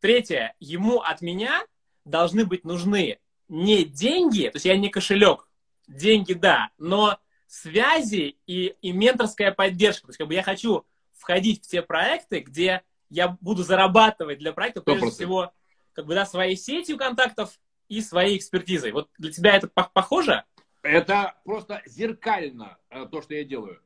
Третье, 0.00 0.54
ему 0.60 1.00
от 1.00 1.22
меня 1.22 1.64
должны 2.04 2.44
быть 2.44 2.64
нужны 2.64 3.18
не 3.48 3.84
деньги, 3.84 4.48
то 4.48 4.56
есть 4.56 4.66
я 4.66 4.76
не 4.76 4.88
кошелек, 4.88 5.48
деньги 5.86 6.32
да, 6.32 6.70
но 6.78 7.18
связи 7.54 8.36
и, 8.46 8.74
и 8.82 8.92
менторская 8.92 9.52
поддержка. 9.52 10.06
То 10.06 10.10
есть 10.10 10.18
как 10.18 10.28
бы 10.28 10.34
я 10.34 10.42
хочу 10.42 10.84
входить 11.12 11.64
в 11.64 11.68
те 11.68 11.82
проекты, 11.82 12.40
где 12.40 12.82
я 13.08 13.36
буду 13.40 13.62
зарабатывать 13.62 14.38
для 14.38 14.52
проекта, 14.52 14.80
прежде 14.80 15.06
100%. 15.06 15.10
всего, 15.10 15.52
как 15.92 16.06
бы, 16.06 16.14
да, 16.14 16.26
своей 16.26 16.56
сетью 16.56 16.96
контактов 16.96 17.58
и 17.88 18.00
своей 18.00 18.36
экспертизой. 18.36 18.92
Вот 18.92 19.08
для 19.18 19.30
тебя 19.30 19.56
это 19.56 19.68
похоже? 19.68 20.44
Это 20.82 21.34
просто 21.44 21.80
зеркально 21.86 22.76
э, 22.90 23.06
то, 23.06 23.22
что 23.22 23.34
я 23.34 23.44
делаю. 23.44 23.80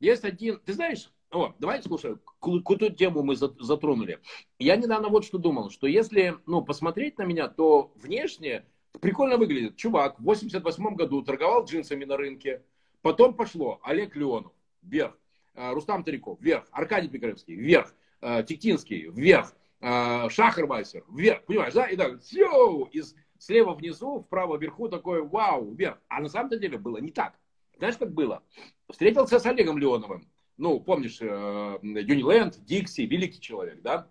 Есть 0.00 0.24
один, 0.24 0.58
ты 0.58 0.72
знаешь, 0.74 1.10
о, 1.30 1.54
давай, 1.58 1.82
слушай, 1.82 2.16
какую 2.40 2.62
тему 2.90 3.22
мы 3.22 3.36
затронули. 3.36 4.20
Я 4.58 4.76
недавно 4.76 5.08
вот 5.08 5.24
что 5.24 5.38
думал, 5.38 5.70
что 5.70 5.86
если, 5.86 6.36
ну, 6.46 6.62
посмотреть 6.62 7.18
на 7.18 7.22
меня, 7.22 7.48
то 7.48 7.92
внешне 7.96 8.64
прикольно 9.00 9.36
выглядит. 9.36 9.76
Чувак 9.76 10.18
в 10.18 10.24
88 10.24 10.94
году 10.94 11.22
торговал 11.22 11.64
джинсами 11.64 12.04
на 12.04 12.16
рынке, 12.16 12.62
Потом 13.04 13.34
пошло 13.34 13.80
Олег 13.82 14.16
Леонов, 14.16 14.52
вверх. 14.80 15.14
Э, 15.52 15.74
Рустам 15.74 16.04
Тариков, 16.04 16.40
вверх. 16.40 16.64
Аркадий 16.70 17.10
Пикаревский, 17.10 17.54
вверх. 17.54 17.94
Э, 18.22 18.42
Тектинский, 18.42 19.10
вверх. 19.10 19.54
Э, 19.82 20.30
Шахарвайсер, 20.30 21.04
вверх. 21.10 21.44
Понимаешь, 21.44 21.74
да? 21.74 21.86
И 21.86 21.96
так, 21.96 22.22
сью, 22.22 22.84
из 22.84 23.14
слева 23.36 23.74
внизу, 23.74 24.20
вправо 24.20 24.56
вверху 24.56 24.88
такой, 24.88 25.22
вау, 25.22 25.74
вверх. 25.74 25.98
А 26.08 26.22
на 26.22 26.30
самом 26.30 26.58
деле 26.58 26.78
было 26.78 26.96
не 26.96 27.10
так. 27.10 27.34
Знаешь, 27.76 27.98
как 27.98 28.10
было? 28.10 28.42
Встретился 28.88 29.38
с 29.38 29.44
Олегом 29.44 29.76
Леоновым. 29.76 30.26
Ну, 30.56 30.80
помнишь, 30.80 31.20
Юниленд, 31.20 32.64
Дикси, 32.64 33.02
великий 33.02 33.40
человек, 33.42 33.82
да? 33.82 34.08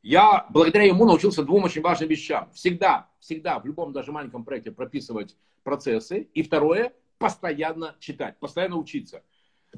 Я 0.00 0.46
благодаря 0.48 0.84
ему 0.84 1.04
научился 1.04 1.42
двум 1.42 1.64
очень 1.64 1.82
важным 1.82 2.08
вещам. 2.08 2.50
Всегда, 2.54 3.10
всегда, 3.20 3.58
в 3.58 3.66
любом 3.66 3.92
даже 3.92 4.10
маленьком 4.10 4.42
проекте 4.42 4.72
прописывать 4.72 5.36
процессы. 5.64 6.28
И 6.32 6.42
второе, 6.42 6.94
постоянно 7.24 7.96
читать, 8.00 8.38
постоянно 8.38 8.76
учиться. 8.76 9.22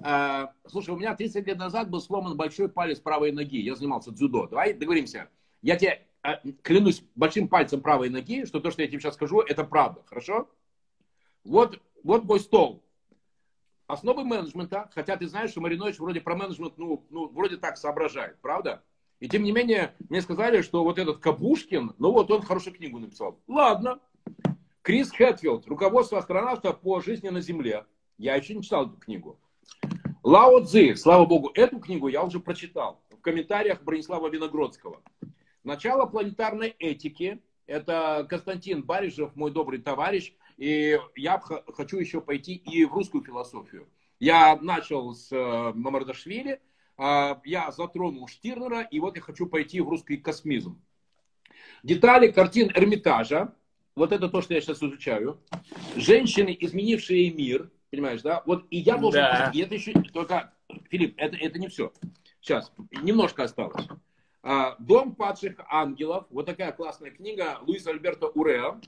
А, 0.02 0.52
слушай, 0.66 0.90
у 0.90 0.96
меня 0.96 1.14
30 1.14 1.46
лет 1.46 1.56
назад 1.56 1.88
был 1.88 2.00
сломан 2.00 2.36
большой 2.36 2.68
палец 2.68 2.98
правой 2.98 3.30
ноги. 3.30 3.60
Я 3.60 3.76
занимался 3.76 4.10
дзюдо. 4.10 4.48
Давай 4.48 4.74
договоримся. 4.74 5.30
Я 5.62 5.76
тебе 5.76 6.04
а, 6.22 6.40
клянусь 6.64 7.04
большим 7.14 7.46
пальцем 7.46 7.82
правой 7.82 8.10
ноги, 8.10 8.46
что 8.46 8.58
то, 8.58 8.72
что 8.72 8.82
я 8.82 8.88
тебе 8.88 8.98
сейчас 8.98 9.14
скажу, 9.14 9.42
это 9.42 9.62
правда. 9.62 10.02
Хорошо? 10.06 10.50
Вот, 11.44 11.80
вот 12.02 12.24
мой 12.24 12.40
стол. 12.40 12.82
Основы 13.86 14.24
менеджмента, 14.24 14.90
хотя 14.92 15.16
ты 15.16 15.28
знаешь, 15.28 15.50
что 15.50 15.60
Маринович 15.60 16.00
вроде 16.00 16.20
про 16.20 16.34
менеджмент, 16.34 16.76
ну, 16.76 17.06
ну, 17.10 17.28
вроде 17.28 17.58
так 17.58 17.78
соображает, 17.78 18.40
правда? 18.40 18.82
И 19.20 19.28
тем 19.28 19.44
не 19.44 19.52
менее, 19.52 19.94
мне 20.08 20.20
сказали, 20.20 20.62
что 20.62 20.82
вот 20.82 20.98
этот 20.98 21.18
Кабушкин, 21.18 21.94
ну 21.98 22.10
вот 22.10 22.28
он 22.32 22.42
хорошую 22.42 22.74
книгу 22.74 22.98
написал. 22.98 23.38
Ладно, 23.46 24.00
Крис 24.86 25.10
Хэтфилд, 25.10 25.66
руководство 25.66 26.18
астронавтов 26.20 26.78
по 26.78 27.00
жизни 27.00 27.28
на 27.28 27.40
Земле. 27.40 27.86
Я 28.18 28.36
еще 28.36 28.54
не 28.54 28.62
читал 28.62 28.86
эту 28.86 28.96
книгу. 28.98 29.36
Лао 30.22 30.60
Цзи, 30.62 30.94
слава 30.94 31.26
богу, 31.26 31.50
эту 31.54 31.80
книгу 31.80 32.06
я 32.06 32.22
уже 32.22 32.38
прочитал. 32.38 33.02
В 33.10 33.20
комментариях 33.20 33.82
Бронислава 33.82 34.28
Виногродского. 34.28 35.02
Начало 35.64 36.06
планетарной 36.06 36.68
этики. 36.78 37.42
Это 37.66 38.28
Константин 38.30 38.84
Баришев, 38.84 39.34
мой 39.34 39.50
добрый 39.50 39.80
товарищ. 39.80 40.32
И 40.56 41.00
я 41.16 41.40
хочу 41.40 41.98
еще 41.98 42.20
пойти 42.20 42.54
и 42.54 42.84
в 42.84 42.92
русскую 42.92 43.24
философию. 43.24 43.88
Я 44.20 44.54
начал 44.54 45.14
с 45.16 45.32
э, 45.32 45.72
Мамардашвили, 45.74 46.60
э, 46.96 47.34
я 47.44 47.72
затронул 47.72 48.28
Штирнера, 48.28 48.82
и 48.82 49.00
вот 49.00 49.16
я 49.16 49.22
хочу 49.22 49.46
пойти 49.46 49.80
в 49.80 49.88
русский 49.88 50.16
космизм. 50.16 50.80
Детали 51.82 52.30
картин 52.30 52.70
Эрмитажа, 52.72 53.52
вот 53.96 54.12
это 54.12 54.28
то, 54.28 54.42
что 54.42 54.54
я 54.54 54.60
сейчас 54.60 54.82
изучаю. 54.82 55.40
Женщины, 55.96 56.56
изменившие 56.60 57.32
мир, 57.32 57.70
понимаешь, 57.90 58.22
да? 58.22 58.42
Вот 58.46 58.66
и 58.70 58.76
я 58.78 58.98
должен... 58.98 59.22
Да. 59.22 59.50
И 59.52 59.60
это 59.60 59.74
еще... 59.74 59.92
Только, 60.12 60.52
Филипп, 60.90 61.14
это, 61.16 61.36
это 61.36 61.58
не 61.58 61.68
все. 61.68 61.92
Сейчас, 62.40 62.70
немножко 63.02 63.44
осталось. 63.44 63.88
А, 64.42 64.76
Дом 64.78 65.14
падших 65.14 65.56
ангелов. 65.68 66.26
Вот 66.30 66.46
такая 66.46 66.72
классная 66.72 67.10
книга 67.10 67.58
Луиса 67.62 67.90
Альберто 67.90 68.28
Уреа. 68.28 68.78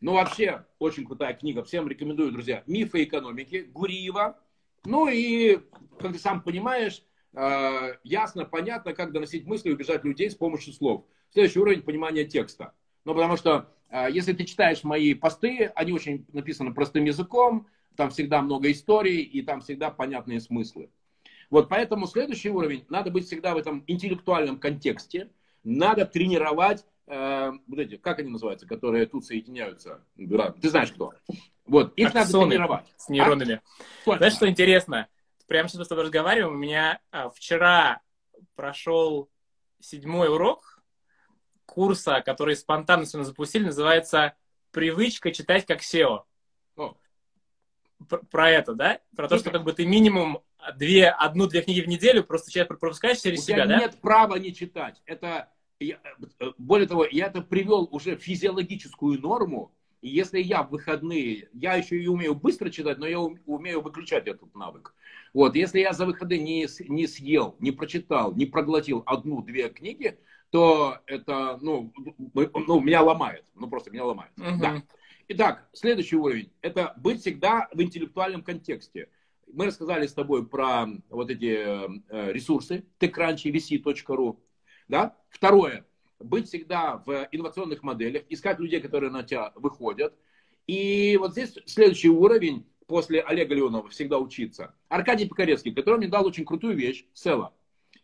Ну, 0.00 0.14
вообще, 0.14 0.64
очень 0.78 1.04
крутая 1.04 1.34
книга. 1.34 1.64
Всем 1.64 1.88
рекомендую, 1.88 2.30
друзья. 2.30 2.62
Мифы 2.66 3.02
экономики. 3.02 3.68
Гуриева. 3.72 4.38
Ну 4.84 5.08
и, 5.08 5.60
как 5.98 6.12
ты 6.12 6.18
сам 6.18 6.42
понимаешь, 6.42 7.02
а, 7.34 7.96
ясно, 8.04 8.44
понятно, 8.44 8.94
как 8.94 9.12
доносить 9.12 9.46
мысли 9.46 9.70
и 9.70 9.72
убежать 9.72 10.04
людей 10.04 10.30
с 10.30 10.36
помощью 10.36 10.72
слов. 10.72 11.06
Следующий 11.32 11.58
уровень 11.58 11.82
понимания 11.82 12.24
текста. 12.24 12.72
Ну, 13.04 13.14
потому 13.14 13.36
что 13.36 13.68
если 14.10 14.32
ты 14.32 14.44
читаешь 14.44 14.84
мои 14.84 15.14
посты, 15.14 15.70
они 15.74 15.92
очень 15.92 16.26
написаны 16.32 16.72
простым 16.72 17.04
языком, 17.04 17.66
там 17.96 18.10
всегда 18.10 18.40
много 18.42 18.70
историй 18.70 19.20
и 19.20 19.42
там 19.42 19.60
всегда 19.60 19.90
понятные 19.90 20.40
смыслы. 20.40 20.90
Вот 21.50 21.68
поэтому 21.68 22.06
следующий 22.06 22.48
уровень, 22.48 22.86
надо 22.88 23.10
быть 23.10 23.26
всегда 23.26 23.54
в 23.54 23.58
этом 23.58 23.84
интеллектуальном 23.86 24.58
контексте, 24.58 25.30
надо 25.64 26.06
тренировать, 26.06 26.84
э, 27.06 27.52
вот 27.66 27.78
эти, 27.78 27.96
как 27.96 28.20
они 28.20 28.30
называются, 28.30 28.66
которые 28.66 29.04
тут 29.06 29.26
соединяются, 29.26 30.02
да, 30.16 30.52
ты 30.52 30.70
знаешь 30.70 30.92
кто. 30.92 31.12
Вот, 31.66 31.92
их 31.96 32.08
Аксоны 32.08 32.24
надо 32.24 32.48
тренировать. 32.48 32.94
С 32.96 33.08
нейронами. 33.10 33.60
А? 34.06 34.16
Знаешь, 34.16 34.32
что 34.32 34.48
интересно? 34.48 35.08
Прямо 35.46 35.68
сейчас 35.68 35.80
мы 35.80 35.84
с 35.84 35.88
тобой 35.88 36.04
разговариваем, 36.04 36.54
у 36.54 36.58
меня 36.58 37.00
а, 37.10 37.28
вчера 37.28 38.00
прошел 38.54 39.28
седьмой 39.78 40.28
урок 40.28 40.71
курса, 41.72 42.22
который 42.24 42.54
спонтанно 42.54 43.06
сегодня 43.06 43.26
запустили, 43.26 43.64
называется 43.64 44.34
«Привычка 44.72 45.32
читать 45.32 45.64
как 45.64 45.80
SEO». 45.80 46.24
О. 46.76 46.94
Про, 48.30 48.50
это, 48.50 48.74
да? 48.74 49.00
Про 49.16 49.28
то, 49.28 49.38
что 49.38 49.50
как 49.50 49.64
бы 49.64 49.72
ты 49.72 49.86
минимум 49.86 50.42
две, 50.76 51.08
одну-две 51.08 51.62
книги 51.62 51.80
в 51.80 51.88
неделю 51.88 52.24
просто 52.24 52.50
сейчас 52.50 52.66
пропускаешь 52.66 53.20
через 53.20 53.40
У 53.40 53.42
себя, 53.42 53.66
да? 53.66 53.78
нет 53.78 54.00
права 54.00 54.36
не 54.36 54.54
читать. 54.54 55.00
Это, 55.06 55.48
я, 55.80 55.98
более 56.58 56.86
того, 56.86 57.06
я 57.10 57.26
это 57.26 57.40
привел 57.40 57.88
уже 57.90 58.16
физиологическую 58.16 59.18
норму, 59.20 59.72
и 60.02 60.08
если 60.08 60.40
я 60.40 60.62
в 60.64 60.70
выходные, 60.70 61.48
я 61.52 61.74
еще 61.74 61.96
и 61.96 62.06
умею 62.06 62.34
быстро 62.34 62.68
читать, 62.70 62.98
но 62.98 63.06
я 63.06 63.18
умею 63.20 63.80
выключать 63.80 64.26
этот 64.26 64.54
навык. 64.54 64.94
Вот, 65.32 65.54
если 65.54 65.80
я 65.80 65.92
за 65.92 66.04
выходные 66.04 66.40
не, 66.40 66.66
не 66.88 67.06
съел, 67.06 67.56
не 67.60 67.70
прочитал, 67.70 68.34
не 68.34 68.44
проглотил 68.44 69.02
одну-две 69.06 69.70
книги, 69.70 70.18
то 70.52 70.98
это, 71.06 71.58
ну, 71.62 71.90
ну, 72.34 72.80
меня 72.80 73.00
ломает. 73.00 73.46
Ну, 73.54 73.68
просто 73.68 73.90
меня 73.90 74.04
ломает. 74.04 74.32
Угу. 74.36 74.60
Да. 74.60 74.82
Итак, 75.28 75.66
следующий 75.72 76.16
уровень. 76.16 76.52
Это 76.60 76.92
быть 76.98 77.22
всегда 77.22 77.70
в 77.72 77.80
интеллектуальном 77.80 78.42
контексте. 78.42 79.08
Мы 79.50 79.66
рассказали 79.66 80.06
с 80.06 80.12
тобой 80.12 80.46
про 80.46 80.88
вот 81.08 81.30
эти 81.30 81.56
э, 81.56 82.32
ресурсы, 82.32 82.84
techcrunchy, 83.00 83.50
vc.ru. 83.50 84.36
Да? 84.88 85.16
Второе. 85.30 85.86
Быть 86.20 86.48
всегда 86.48 86.98
в 87.06 87.28
инновационных 87.32 87.82
моделях, 87.82 88.24
искать 88.28 88.58
людей, 88.58 88.82
которые 88.82 89.10
на 89.10 89.22
тебя 89.22 89.52
выходят. 89.54 90.14
И 90.66 91.16
вот 91.18 91.32
здесь 91.32 91.58
следующий 91.64 92.10
уровень 92.10 92.66
после 92.86 93.22
Олега 93.22 93.54
Леонова 93.54 93.88
всегда 93.88 94.18
учиться. 94.18 94.74
Аркадий 94.90 95.26
Пикаревский, 95.26 95.72
который 95.72 95.96
мне 95.96 96.08
дал 96.08 96.26
очень 96.26 96.44
крутую 96.44 96.76
вещь, 96.76 97.06
Села. 97.14 97.54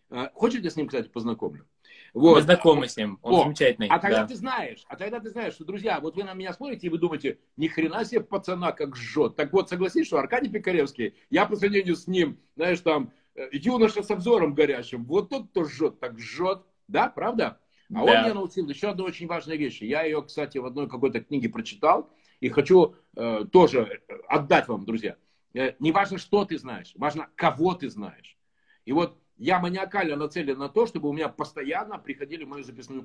Э, 0.09 0.29
хочешь, 0.33 0.63
я 0.63 0.71
с 0.71 0.77
ним, 0.77 0.87
кстати, 0.87 1.09
познакомлю? 1.09 1.67
Вот. 2.15 2.37
Мы 2.37 2.43
знакомы 2.43 2.89
с 2.89 2.97
ним, 2.97 3.19
он 3.23 3.35
О, 3.35 3.43
замечательный. 3.45 3.89
А 3.89 3.99
тогда 3.99 4.23
да. 4.23 4.27
ты 4.27 4.37
знаешь, 4.37 4.85
а 4.89 4.97
тогда 4.97 5.21
ты 5.21 5.31
знаешь, 5.31 5.55
что, 5.55 5.65
друзья, 5.65 6.01
вот 6.01 6.17
вы 6.17 6.25
на 6.25 6.35
меня 6.35 6.53
смотрите 6.53 6.87
и 6.87 6.91
вы 6.91 6.99
думаете, 6.99 7.39
ни 7.57 7.69
хрена 7.69 8.05
себе 8.05 8.21
пацана 8.21 8.73
как 8.73 8.97
жжет. 8.97 9.37
Так 9.37 9.53
вот, 9.53 9.69
согласись, 9.69 10.07
что 10.07 10.19
Аркадий 10.19 10.51
Пикаревский, 10.51 11.15
я 11.31 11.47
по 11.47 11.57
сравнению 11.57 11.97
с 11.97 12.07
ним, 12.07 12.39
знаешь, 12.57 12.81
там, 12.81 13.13
э, 13.35 13.49
юноша 13.53 14.03
с 14.03 14.11
обзором 14.11 14.55
горящим, 14.55 15.05
вот 15.05 15.29
тот, 15.29 15.51
кто 15.51 15.65
жжет, 15.65 16.01
так 16.01 16.19
жжет. 16.19 16.63
Да, 16.89 17.09
правда? 17.09 17.61
А 17.91 17.95
да. 17.95 18.01
он 18.01 18.09
меня 18.09 18.35
научил 18.35 18.69
еще 18.69 18.89
одной 18.89 19.09
очень 19.09 19.27
важной 19.27 19.57
вещи. 19.57 19.85
Я 19.85 20.03
ее, 20.03 20.23
кстати, 20.23 20.59
в 20.59 20.67
одной 20.67 20.89
какой-то 20.89 21.21
книге 21.21 21.49
прочитал 21.49 22.11
и 22.41 22.49
хочу 22.49 22.95
э, 23.17 23.45
тоже 23.51 24.03
э, 24.09 24.15
отдать 24.29 24.69
вам, 24.69 24.85
друзья. 24.85 25.17
Э, 25.55 25.73
не 25.79 25.93
важно, 25.93 26.19
что 26.19 26.45
ты 26.45 26.59
знаешь, 26.59 26.93
важно, 26.97 27.29
кого 27.35 27.75
ты 27.75 27.89
знаешь. 27.89 28.37
И 28.85 28.93
вот 28.93 29.19
я 29.39 29.61
маниакально 29.61 30.17
нацелен 30.17 30.59
на 30.59 30.69
то, 30.69 30.87
чтобы 30.87 31.09
у 31.09 31.13
меня 31.13 31.29
постоянно 31.29 31.99
приходили 31.99 32.45
в 32.45 32.49
мою 32.49 32.65
записную 32.65 33.05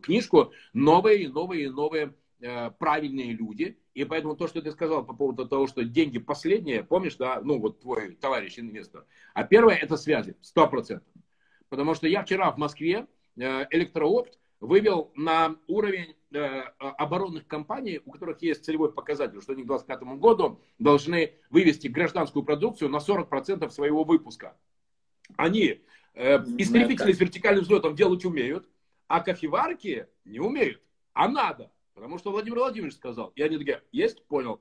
книжку 0.00 0.52
новые 0.72 1.24
и 1.24 1.28
новые 1.28 1.64
и 1.64 1.68
новые 1.68 2.14
э, 2.40 2.70
правильные 2.70 3.32
люди. 3.32 3.78
И 3.92 4.04
поэтому 4.04 4.36
то, 4.36 4.46
что 4.46 4.62
ты 4.62 4.70
сказал 4.70 5.04
по 5.04 5.14
поводу 5.14 5.46
того, 5.46 5.66
что 5.66 5.84
деньги 5.84 6.18
последние, 6.18 6.84
помнишь, 6.84 7.16
да, 7.16 7.40
ну 7.42 7.58
вот 7.58 7.80
твой 7.80 8.14
товарищ 8.14 8.58
инвестор. 8.58 9.04
А 9.34 9.42
первое 9.42 9.74
это 9.74 9.96
связи, 9.96 10.36
сто 10.40 10.68
процентов. 10.68 11.12
Потому 11.68 11.94
что 11.94 12.06
я 12.06 12.22
вчера 12.22 12.52
в 12.52 12.56
Москве 12.56 13.06
э, 13.36 13.66
электроопт 13.70 14.38
вывел 14.60 15.10
на 15.16 15.56
уровень 15.66 16.14
э, 16.32 16.60
оборонных 16.78 17.48
компаний, 17.48 18.00
у 18.04 18.12
которых 18.12 18.42
есть 18.42 18.64
целевой 18.64 18.92
показатель, 18.92 19.40
что 19.42 19.52
они 19.52 19.64
к 19.64 19.66
2025 19.66 20.18
году 20.18 20.60
должны 20.78 21.34
вывести 21.50 21.88
гражданскую 21.88 22.44
продукцию 22.44 22.90
на 22.90 22.98
40% 22.98 23.68
своего 23.70 24.04
выпуска. 24.04 24.56
Они 25.36 25.80
э, 26.14 26.36
истребители 26.58 27.12
с 27.12 27.20
вертикальным 27.20 27.64
взлетом 27.64 27.94
делать 27.94 28.24
умеют, 28.24 28.68
а 29.06 29.20
кофеварки 29.20 30.06
не 30.24 30.40
умеют. 30.40 30.82
А 31.12 31.28
надо. 31.28 31.72
Потому 31.94 32.18
что 32.18 32.30
Владимир 32.30 32.58
Владимирович 32.58 32.94
сказал. 32.94 33.32
И 33.34 33.42
они 33.42 33.58
такие, 33.58 33.82
есть, 33.90 34.24
понял. 34.26 34.60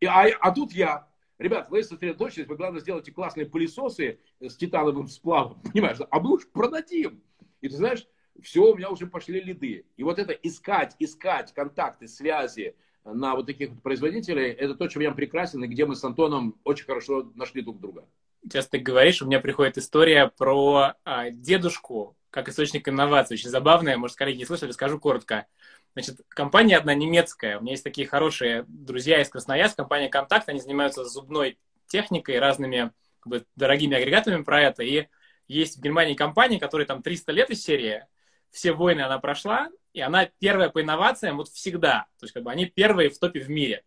И, 0.00 0.06
а, 0.06 0.26
а 0.40 0.50
тут 0.50 0.72
я. 0.72 1.08
Ребят, 1.38 1.68
вы 1.70 1.82
сосредоточились, 1.82 2.46
вы, 2.46 2.56
главное, 2.56 2.80
сделайте 2.80 3.10
классные 3.10 3.46
пылесосы 3.46 4.20
с 4.40 4.56
титановым 4.56 5.08
сплавом, 5.08 5.60
понимаешь? 5.72 5.98
А 6.10 6.20
мы 6.20 6.34
уж 6.34 6.48
продадим. 6.48 7.22
И 7.60 7.68
ты 7.68 7.76
знаешь, 7.76 8.06
все, 8.42 8.72
у 8.72 8.76
меня 8.76 8.90
уже 8.90 9.06
пошли 9.06 9.40
лиды. 9.40 9.86
И 9.96 10.02
вот 10.02 10.18
это 10.18 10.32
искать, 10.32 10.94
искать 10.98 11.52
контакты, 11.52 12.06
связи 12.06 12.76
на 13.04 13.34
вот 13.34 13.46
таких 13.46 13.70
вот 13.70 13.82
производителей, 13.82 14.50
это 14.50 14.74
то, 14.74 14.88
чем 14.88 15.02
я 15.02 15.12
прекрасен, 15.12 15.62
и 15.64 15.66
где 15.66 15.86
мы 15.86 15.94
с 15.96 16.04
Антоном 16.04 16.58
очень 16.64 16.86
хорошо 16.86 17.30
нашли 17.34 17.62
друг 17.62 17.80
друга 17.80 18.06
сейчас 18.44 18.68
ты 18.68 18.78
говоришь, 18.78 19.22
у 19.22 19.26
меня 19.26 19.40
приходит 19.40 19.78
история 19.78 20.28
про 20.28 20.94
а, 21.04 21.30
дедушку 21.30 22.16
как 22.30 22.48
источник 22.48 22.88
инноваций. 22.88 23.34
Очень 23.34 23.50
забавная, 23.50 23.96
может, 23.96 24.16
коллеги 24.16 24.38
не 24.38 24.44
слышали, 24.44 24.72
скажу 24.72 24.98
коротко. 24.98 25.46
Значит, 25.92 26.20
компания 26.28 26.76
одна 26.76 26.92
немецкая. 26.92 27.58
У 27.58 27.60
меня 27.60 27.72
есть 27.72 27.84
такие 27.84 28.08
хорошие 28.08 28.64
друзья 28.66 29.22
из 29.22 29.28
Красноярска, 29.28 29.82
компания 29.82 30.08
«Контакт». 30.08 30.48
Они 30.48 30.58
занимаются 30.58 31.04
зубной 31.04 31.58
техникой, 31.86 32.40
разными 32.40 32.90
как 33.20 33.30
бы, 33.30 33.46
дорогими 33.54 33.96
агрегатами 33.96 34.42
про 34.42 34.62
это. 34.62 34.82
И 34.82 35.06
есть 35.46 35.78
в 35.78 35.80
Германии 35.80 36.14
компания, 36.14 36.58
которая 36.58 36.88
там 36.88 37.02
300 37.02 37.30
лет 37.30 37.50
из 37.50 37.62
серии. 37.62 38.04
Все 38.50 38.72
войны 38.72 39.02
она 39.02 39.20
прошла, 39.20 39.68
и 39.92 40.00
она 40.00 40.28
первая 40.40 40.70
по 40.70 40.82
инновациям 40.82 41.36
вот 41.36 41.48
всегда. 41.50 42.06
То 42.18 42.24
есть 42.24 42.34
как 42.34 42.42
бы 42.42 42.50
они 42.50 42.66
первые 42.66 43.10
в 43.10 43.18
топе 43.20 43.38
в 43.38 43.48
мире. 43.48 43.84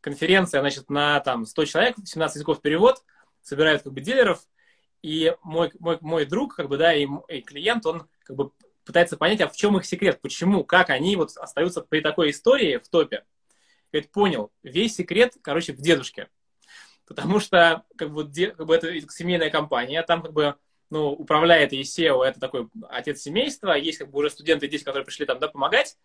Конференция, 0.00 0.60
значит, 0.60 0.88
на 0.88 1.20
там 1.20 1.44
100 1.44 1.64
человек, 1.66 1.96
17 2.02 2.36
языков 2.36 2.62
перевод– 2.62 3.02
собирают 3.46 3.82
как 3.82 3.92
бы 3.92 4.00
дилеров, 4.00 4.46
и 5.02 5.34
мой, 5.42 5.70
мой, 5.78 5.98
мой 6.00 6.24
друг, 6.24 6.56
как 6.56 6.68
бы, 6.68 6.76
да, 6.76 6.92
и, 6.92 7.06
и 7.28 7.40
клиент, 7.40 7.86
он 7.86 8.08
как 8.24 8.36
бы 8.36 8.50
пытается 8.84 9.16
понять, 9.16 9.40
а 9.40 9.48
в 9.48 9.56
чем 9.56 9.76
их 9.76 9.84
секрет, 9.84 10.20
почему, 10.20 10.64
как 10.64 10.90
они 10.90 11.14
вот 11.16 11.36
остаются 11.36 11.80
при 11.80 12.00
такой 12.00 12.30
истории 12.30 12.78
в 12.78 12.88
топе. 12.88 13.24
Говорит, 13.92 14.10
понял, 14.10 14.52
весь 14.62 14.96
секрет, 14.96 15.34
короче, 15.42 15.72
в 15.72 15.80
дедушке. 15.80 16.28
Потому 17.06 17.38
что, 17.38 17.84
как 17.96 18.12
бы, 18.12 18.24
де, 18.24 18.50
как 18.50 18.66
бы 18.66 18.74
это 18.74 19.00
семейная 19.12 19.50
компания, 19.50 20.02
там 20.02 20.22
как 20.22 20.32
бы, 20.32 20.56
ну, 20.90 21.10
управляет 21.10 21.72
и 21.72 21.82
SEO, 21.82 22.24
это 22.24 22.40
такой 22.40 22.68
отец 22.88 23.20
семейства, 23.20 23.74
есть 23.74 23.98
как 23.98 24.10
бы 24.10 24.18
уже 24.18 24.30
студенты 24.30 24.66
здесь, 24.66 24.82
которые 24.82 25.04
пришли 25.04 25.24
там, 25.24 25.38
да, 25.38 25.46
помогать, 25.46 25.96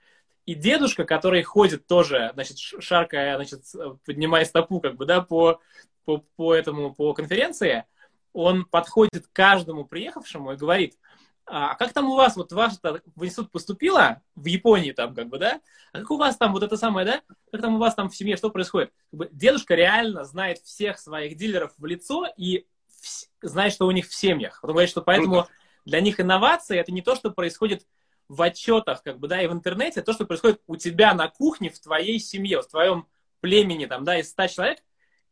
и 0.46 0.56
дедушка, 0.56 1.06
который 1.06 1.44
ходит 1.44 1.88
тоже, 1.88 2.32
значит, 2.34 2.58
шаркая, 2.58 3.36
значит, 3.36 3.64
поднимая 4.06 4.46
стопу, 4.46 4.80
как 4.80 4.96
бы, 4.96 5.06
да, 5.06 5.22
по 5.22 5.60
по, 6.06 6.18
по 6.36 6.54
этому, 6.54 6.94
по 6.94 7.14
конференции, 7.14 7.86
он 8.34 8.66
подходит 8.66 9.28
к 9.28 9.34
каждому 9.34 9.86
приехавшему 9.86 10.54
и 10.54 10.58
говорит, 10.58 10.98
а 11.46 11.76
как 11.76 11.92
там 11.92 12.10
у 12.10 12.16
вас, 12.16 12.36
вот 12.36 12.52
ваш 12.54 12.74
в 12.82 13.26
институт 13.26 13.52
поступила, 13.52 14.22
в 14.36 14.46
Японии 14.46 14.92
там 14.92 15.14
как 15.14 15.28
бы, 15.28 15.38
да, 15.38 15.60
а 15.92 16.00
как 16.00 16.12
у 16.12 16.18
вас 16.18 16.38
там 16.38 16.54
вот 16.54 16.64
это 16.64 16.78
самое, 16.78 17.06
да, 17.06 17.22
как 17.52 17.62
там 17.62 17.76
у 17.76 17.78
вас 17.78 17.96
там 17.96 18.10
в 18.10 18.16
семье, 18.16 18.38
что 18.38 18.50
происходит? 18.50 18.94
Как 19.10 19.18
бы, 19.18 19.30
дедушка 19.32 19.76
реально 19.76 20.24
знает 20.24 20.60
всех 20.60 21.00
своих 21.00 21.36
дилеров 21.36 21.74
в 21.78 21.86
лицо 21.86 22.28
и 22.38 22.68
в, 22.88 23.48
знает, 23.48 23.74
что 23.74 23.88
у 23.88 23.92
них 23.92 24.08
в 24.08 24.14
семьях. 24.14 24.60
Он 24.62 24.72
говорит, 24.72 24.90
что 24.90 25.02
поэтому 25.02 25.48
для 25.84 26.00
них 26.00 26.20
инновации 26.20 26.78
это 26.78 26.92
не 26.92 27.02
то, 27.02 27.16
что 27.16 27.32
происходит 27.32 27.86
в 28.32 28.41
отчетах, 28.41 29.04
как 29.04 29.20
бы, 29.20 29.28
да, 29.28 29.41
и 29.41 29.48
в 29.48 29.52
интернете, 29.52 30.02
то, 30.02 30.13
что 30.13 30.26
происходит 30.26 30.62
у 30.65 30.78
тебя 30.78 31.13
на 31.13 31.28
кухне, 31.28 31.70
в 31.70 31.78
твоей 31.80 32.17
семье, 32.17 32.62
в 32.62 32.67
твоем 32.67 33.06
племени, 33.41 33.88
там, 33.88 34.06
да, 34.06 34.20
из 34.20 34.30
100 34.30 34.48
человек, 34.48 34.80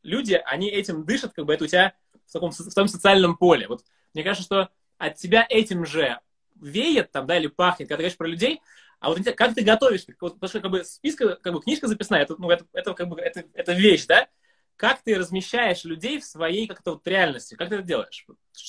люди, 0.04 0.42
они 0.46 0.70
этим 0.70 1.06
дышат, 1.06 1.32
как 1.32 1.46
бы 1.46 1.54
это 1.54 1.64
у 1.64 1.68
тебя 1.68 1.94
в 2.28 2.34
таком 2.34 2.52
в 2.52 2.74
том 2.74 2.90
социальном 2.90 3.38
поле. 3.38 3.70
Вот 3.70 3.86
мне 4.14 4.22
кажется, 4.26 4.44
что 4.44 4.70
от 4.98 5.16
тебя 5.16 5.46
этим 5.50 5.86
же 5.86 6.20
веет 6.60 7.14
там, 7.14 7.26
да, 7.26 7.38
или 7.38 7.48
пахнет, 7.48 7.88
когда 7.88 7.96
ты 7.96 8.02
говоришь 8.04 8.18
про 8.18 8.28
людей, 8.28 8.62
а 9.00 9.12
вот 9.12 9.20
как 9.24 9.56
ты 9.56 9.64
готовишь, 9.64 10.06
потому 10.06 10.50
что 10.50 10.60
как 10.60 10.70
бы 10.70 10.84
списка, 10.84 11.38
как 11.38 11.54
бы 11.54 11.62
книжка 11.62 11.88
записная, 11.88 12.24
это, 12.24 12.36
ну, 12.38 12.50
это, 12.50 12.66
это 12.74 12.94
как 12.94 13.08
бы 13.08 13.22
это, 13.22 13.46
это 13.54 13.72
вещь, 13.72 14.08
да? 14.08 14.28
Как 14.76 15.02
ты 15.04 15.16
размещаешь 15.16 15.86
людей 15.86 16.20
в 16.20 16.26
своей 16.26 16.68
как-то 16.68 16.92
вот 16.92 17.08
реальности? 17.08 17.56
Как 17.56 17.70
ты 17.70 17.76
это 17.76 17.84
делаешь? 17.86 18.26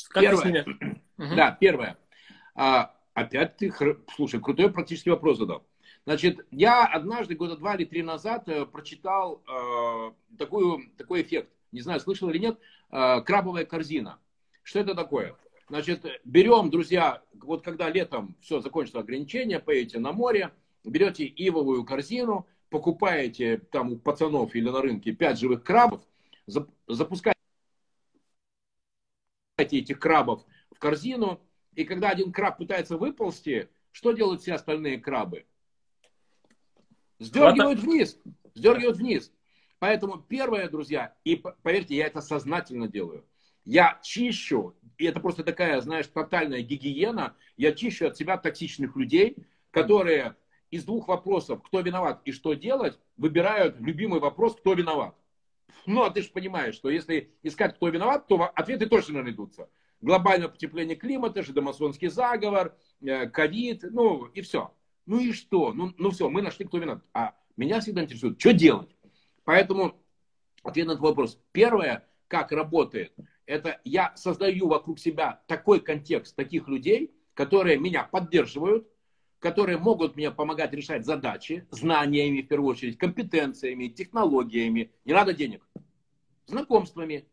Как 0.08 0.22
первое. 0.22 0.42
Ты 0.42 0.48
ними... 0.48 1.02
Да, 1.36 1.50
первое. 1.60 1.98
А, 2.54 2.94
опять 3.20 3.56
ты, 3.56 3.72
слушай, 4.14 4.40
крутой 4.40 4.72
практический 4.72 5.10
вопрос 5.10 5.38
задал. 5.38 5.64
Значит, 6.06 6.46
я 6.50 6.86
однажды, 6.86 7.34
года 7.34 7.56
два 7.56 7.74
или 7.74 7.84
три 7.84 8.02
назад, 8.02 8.48
э, 8.48 8.64
прочитал 8.64 9.42
э, 9.46 10.12
такую, 10.38 10.90
такой 10.96 11.22
эффект. 11.22 11.50
Не 11.72 11.82
знаю, 11.82 12.00
слышал 12.00 12.30
или 12.30 12.38
нет. 12.38 12.58
Э, 12.90 13.20
крабовая 13.20 13.64
корзина. 13.64 14.18
Что 14.62 14.80
это 14.80 14.94
такое? 14.94 15.36
Значит, 15.68 16.04
берем, 16.24 16.70
друзья, 16.70 17.22
вот 17.34 17.62
когда 17.62 17.88
летом 17.90 18.34
все 18.40 18.60
закончится 18.60 19.00
ограничение, 19.00 19.60
поедете 19.60 19.98
на 19.98 20.12
море, 20.12 20.52
берете 20.84 21.24
ивовую 21.26 21.84
корзину, 21.84 22.46
покупаете 22.70 23.58
там 23.70 23.92
у 23.92 23.96
пацанов 23.96 24.54
или 24.54 24.68
на 24.68 24.80
рынке 24.80 25.12
5 25.12 25.38
живых 25.38 25.62
крабов, 25.62 26.00
запускаете 26.88 27.36
этих 29.58 30.00
крабов 30.00 30.44
в 30.74 30.78
корзину, 30.78 31.40
и 31.74 31.84
когда 31.84 32.10
один 32.10 32.32
краб 32.32 32.58
пытается 32.58 32.96
выползти, 32.96 33.68
что 33.92 34.12
делают 34.12 34.42
все 34.42 34.54
остальные 34.54 34.98
крабы? 34.98 35.46
Сдергивают 37.18 37.80
вниз. 37.80 38.18
Сдергивают 38.54 38.96
вниз. 38.96 39.32
Поэтому 39.78 40.18
первое, 40.18 40.68
друзья, 40.68 41.14
и 41.24 41.36
поверьте, 41.36 41.96
я 41.96 42.06
это 42.06 42.20
сознательно 42.20 42.88
делаю. 42.88 43.24
Я 43.64 43.98
чищу, 44.02 44.74
и 44.98 45.04
это 45.04 45.20
просто 45.20 45.44
такая, 45.44 45.80
знаешь, 45.80 46.06
тотальная 46.06 46.62
гигиена, 46.62 47.36
я 47.56 47.72
чищу 47.72 48.06
от 48.06 48.16
себя 48.16 48.36
токсичных 48.36 48.96
людей, 48.96 49.36
которые 49.70 50.36
из 50.70 50.84
двух 50.84 51.08
вопросов, 51.08 51.62
кто 51.62 51.80
виноват 51.80 52.20
и 52.24 52.32
что 52.32 52.54
делать, 52.54 52.98
выбирают 53.16 53.80
любимый 53.80 54.20
вопрос, 54.20 54.56
кто 54.56 54.74
виноват. 54.74 55.14
Ну, 55.86 56.02
а 56.02 56.10
ты 56.10 56.22
же 56.22 56.30
понимаешь, 56.30 56.74
что 56.74 56.90
если 56.90 57.32
искать, 57.42 57.76
кто 57.76 57.88
виноват, 57.88 58.26
то 58.28 58.50
ответы 58.54 58.86
точно 58.86 59.22
найдутся. 59.22 59.68
Глобальное 60.00 60.48
потепление 60.48 60.96
климата, 60.96 61.42
жидомасонский 61.42 62.08
заговор, 62.08 62.76
э, 63.02 63.28
ковид, 63.28 63.82
ну 63.82 64.26
и 64.26 64.40
все. 64.40 64.72
Ну 65.06 65.18
и 65.18 65.32
что? 65.32 65.72
Ну, 65.72 65.92
ну 65.98 66.10
все, 66.10 66.30
мы 66.30 66.42
нашли, 66.42 66.64
кто 66.64 66.78
виноват. 66.78 67.04
А 67.12 67.34
меня 67.56 67.80
всегда 67.80 68.02
интересует, 68.04 68.40
что 68.40 68.52
делать. 68.52 68.90
Поэтому 69.44 69.94
ответ 70.62 70.86
на 70.86 70.92
этот 70.92 71.02
вопрос. 71.02 71.38
Первое, 71.52 72.06
как 72.28 72.52
работает, 72.52 73.12
это 73.46 73.80
я 73.84 74.14
создаю 74.16 74.68
вокруг 74.68 74.98
себя 74.98 75.42
такой 75.46 75.80
контекст 75.80 76.36
таких 76.36 76.68
людей, 76.68 77.12
которые 77.34 77.78
меня 77.78 78.04
поддерживают, 78.04 78.88
которые 79.40 79.78
могут 79.78 80.16
мне 80.16 80.30
помогать 80.30 80.72
решать 80.72 81.04
задачи, 81.04 81.66
знаниями, 81.70 82.42
в 82.42 82.48
первую 82.48 82.70
очередь, 82.70 82.98
компетенциями, 82.98 83.88
технологиями. 83.88 84.92
Не 85.04 85.14
надо 85.14 85.32
денег. 85.32 85.66
Знакомствами. 86.46 87.26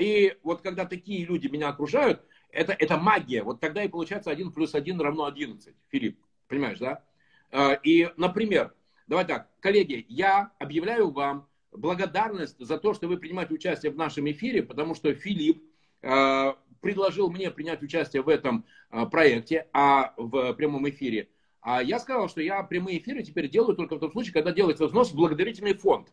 И 0.00 0.34
вот 0.42 0.62
когда 0.62 0.86
такие 0.86 1.26
люди 1.26 1.46
меня 1.46 1.68
окружают, 1.68 2.22
это, 2.50 2.72
это 2.72 2.96
магия. 2.96 3.42
Вот 3.42 3.60
тогда 3.60 3.84
и 3.84 3.88
получается 3.88 4.30
1 4.30 4.52
плюс 4.52 4.74
1 4.74 5.00
равно 5.00 5.26
11. 5.26 5.74
Филипп, 5.90 6.18
понимаешь, 6.48 6.78
да? 6.78 7.04
А, 7.52 7.74
и, 7.74 8.08
например, 8.16 8.74
давай 9.06 9.26
так, 9.26 9.50
коллеги, 9.60 10.06
я 10.08 10.52
объявляю 10.58 11.10
вам 11.10 11.48
благодарность 11.72 12.58
за 12.58 12.78
то, 12.78 12.94
что 12.94 13.08
вы 13.08 13.18
принимаете 13.18 13.54
участие 13.54 13.92
в 13.92 13.96
нашем 13.96 14.28
эфире, 14.30 14.62
потому 14.62 14.94
что 14.94 15.12
Филипп 15.14 15.62
а, 16.02 16.56
предложил 16.80 17.30
мне 17.30 17.50
принять 17.50 17.82
участие 17.82 18.22
в 18.22 18.28
этом 18.28 18.64
а, 18.88 19.06
проекте, 19.06 19.68
а 19.72 20.14
в 20.16 20.54
прямом 20.54 20.88
эфире. 20.88 21.28
А 21.60 21.82
я 21.82 21.98
сказал, 21.98 22.28
что 22.28 22.40
я 22.40 22.62
прямые 22.62 22.98
эфиры 22.98 23.22
теперь 23.22 23.50
делаю 23.50 23.76
только 23.76 23.96
в 23.96 24.00
том 24.00 24.10
случае, 24.10 24.32
когда 24.32 24.50
делается 24.50 24.86
взнос 24.86 25.12
в 25.12 25.14
благотворительный 25.16 25.74
фонд. 25.74 26.08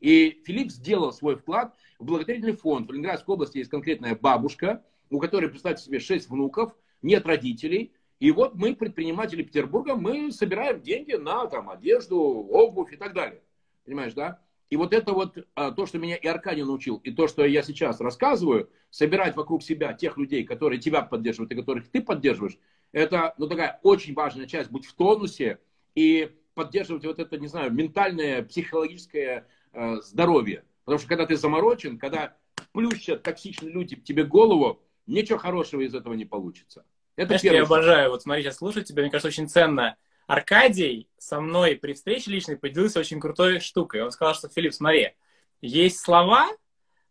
И 0.00 0.42
Филипп 0.46 0.70
сделал 0.70 1.12
свой 1.12 1.36
вклад 1.36 1.74
в 1.98 2.04
благотворительный 2.04 2.56
фонд. 2.56 2.88
В 2.88 2.92
Ленинградской 2.92 3.34
области 3.34 3.58
есть 3.58 3.70
конкретная 3.70 4.14
бабушка, 4.14 4.84
у 5.10 5.18
которой, 5.18 5.48
представьте 5.48 5.84
себе, 5.84 6.00
шесть 6.00 6.28
внуков, 6.28 6.74
нет 7.02 7.26
родителей. 7.26 7.92
И 8.20 8.30
вот 8.30 8.54
мы, 8.54 8.74
предприниматели 8.74 9.42
Петербурга, 9.42 9.94
мы 9.94 10.32
собираем 10.32 10.80
деньги 10.80 11.12
на 11.14 11.46
там, 11.46 11.70
одежду, 11.70 12.18
обувь 12.18 12.92
и 12.92 12.96
так 12.96 13.14
далее. 13.14 13.42
Понимаешь, 13.84 14.12
да? 14.14 14.40
И 14.70 14.76
вот 14.76 14.92
это 14.92 15.12
вот 15.12 15.38
а, 15.54 15.70
то, 15.70 15.86
что 15.86 15.98
меня 15.98 16.16
и 16.16 16.26
Аркадий 16.26 16.62
научил, 16.62 16.96
и 16.98 17.10
то, 17.10 17.26
что 17.26 17.44
я 17.44 17.62
сейчас 17.62 18.00
рассказываю, 18.00 18.68
собирать 18.90 19.34
вокруг 19.34 19.62
себя 19.62 19.94
тех 19.94 20.18
людей, 20.18 20.44
которые 20.44 20.78
тебя 20.78 21.02
поддерживают 21.02 21.52
и 21.52 21.56
которых 21.56 21.88
ты 21.88 22.02
поддерживаешь, 22.02 22.58
это 22.92 23.34
ну, 23.38 23.48
такая 23.48 23.80
очень 23.82 24.14
важная 24.14 24.46
часть, 24.46 24.70
быть 24.70 24.84
в 24.84 24.94
тонусе 24.94 25.58
и 25.94 26.30
поддерживать 26.54 27.04
вот 27.06 27.18
это, 27.18 27.38
не 27.38 27.46
знаю, 27.46 27.72
ментальное, 27.72 28.42
психологическое 28.42 29.46
э, 29.72 29.96
здоровье. 30.02 30.64
Потому 30.84 30.98
что 30.98 31.08
когда 31.08 31.26
ты 31.26 31.36
заморочен, 31.36 31.98
когда 31.98 32.36
плющат 32.72 33.22
токсичные 33.22 33.72
люди 33.72 33.96
тебе 33.96 34.24
голову, 34.24 34.80
ничего 35.06 35.38
хорошего 35.38 35.80
из 35.82 35.94
этого 35.94 36.14
не 36.14 36.24
получится. 36.24 36.84
Это 37.16 37.38
Знаешь, 37.38 37.42
я 37.56 37.62
обожаю, 37.62 38.10
вот 38.10 38.22
смотри, 38.22 38.42
сейчас 38.42 38.56
слушать 38.56 38.86
тебя, 38.86 39.02
мне 39.02 39.10
кажется, 39.10 39.28
очень 39.28 39.48
ценно. 39.48 39.96
Аркадий 40.26 41.08
со 41.18 41.40
мной 41.40 41.74
при 41.76 41.94
встрече 41.94 42.30
личной 42.30 42.56
поделился 42.56 43.00
очень 43.00 43.18
крутой 43.18 43.60
штукой. 43.60 44.02
Он 44.02 44.10
сказал, 44.12 44.34
что, 44.34 44.48
Филипп, 44.48 44.74
смотри, 44.74 45.14
есть 45.60 46.00
слова, 46.00 46.48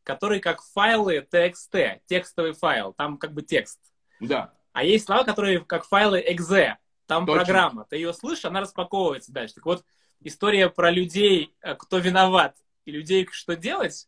которые 0.04 0.40
как 0.40 0.62
файлы 0.62 1.28
TXT, 1.30 2.02
текстовый 2.06 2.54
файл, 2.54 2.94
там 2.94 3.18
как 3.18 3.34
бы 3.34 3.42
текст. 3.42 3.80
Да. 4.20 4.54
А 4.72 4.84
есть 4.84 5.06
слова, 5.06 5.24
которые 5.24 5.60
как 5.60 5.86
файлы 5.86 6.22
exe, 6.22 6.76
там 7.08 7.26
Точно. 7.26 7.44
программа. 7.44 7.86
Ты 7.90 7.98
ее 7.98 8.14
слышишь, 8.14 8.46
она 8.46 8.62
распаковывается 8.62 9.34
дальше. 9.34 9.56
Так 9.56 9.66
вот, 9.66 9.84
история 10.22 10.70
про 10.70 10.92
людей, 10.92 11.56
э, 11.62 11.76
кто 11.76 12.00
виноват, 12.00 12.56
и 12.86 12.92
людей, 12.92 13.28
что 13.32 13.56
делать, 13.56 14.08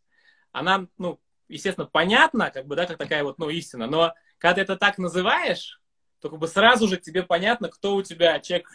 она, 0.52 0.88
ну, 0.98 1.19
естественно, 1.48 1.88
понятна, 1.88 2.52
как 2.52 2.65
бы, 2.65 2.76
да, 2.76 2.86
как 2.86 2.98
такая 2.98 3.24
вот, 3.24 3.38
ну, 3.39 3.50
истина, 3.50 3.88
но 3.88 4.13
когда 4.38 4.56
ты 4.56 4.62
это 4.62 4.78
так 4.78 4.98
называешь, 4.98 5.82
то 6.22 6.30
как 6.30 6.39
бы 6.39 6.48
сразу 6.48 6.88
же 6.88 6.98
тебе 6.98 7.24
понятно, 7.24 7.69
кто 7.69 7.95
у 7.95 8.02
тебя 8.02 8.39
человек, 8.39 8.69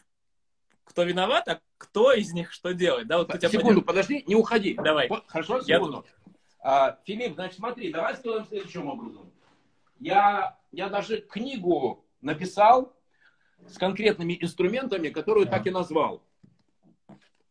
кто 0.85 1.03
виноват, 1.03 1.49
а 1.49 1.61
кто 1.79 2.12
из 2.12 2.33
них 2.33 2.53
что 2.53 2.73
делает. 2.73 3.07
Да, 3.07 3.18
вот 3.18 3.33
тебя 3.33 3.49
Секунду, 3.49 3.83
пойдет... 3.83 3.87
подожди, 3.87 4.25
не 4.27 4.35
уходи. 4.35 4.75
Давай. 4.75 5.09
Хорошо, 5.27 5.61
секунду. 5.62 6.05
Я... 6.07 6.31
А, 6.61 6.99
Филипп, 7.05 7.35
значит, 7.35 7.57
смотри, 7.57 7.92
давай 7.92 8.16
сделаем 8.16 8.47
следующим 8.47 8.88
образом. 8.88 9.31
Я, 9.99 10.59
я 10.73 10.88
даже 10.88 11.20
книгу 11.20 12.05
написал 12.20 12.94
с 13.66 13.77
конкретными 13.77 14.37
инструментами, 14.40 15.09
которую 15.09 15.47
так 15.47 15.66
и 15.66 15.70
назвал. 15.70 16.23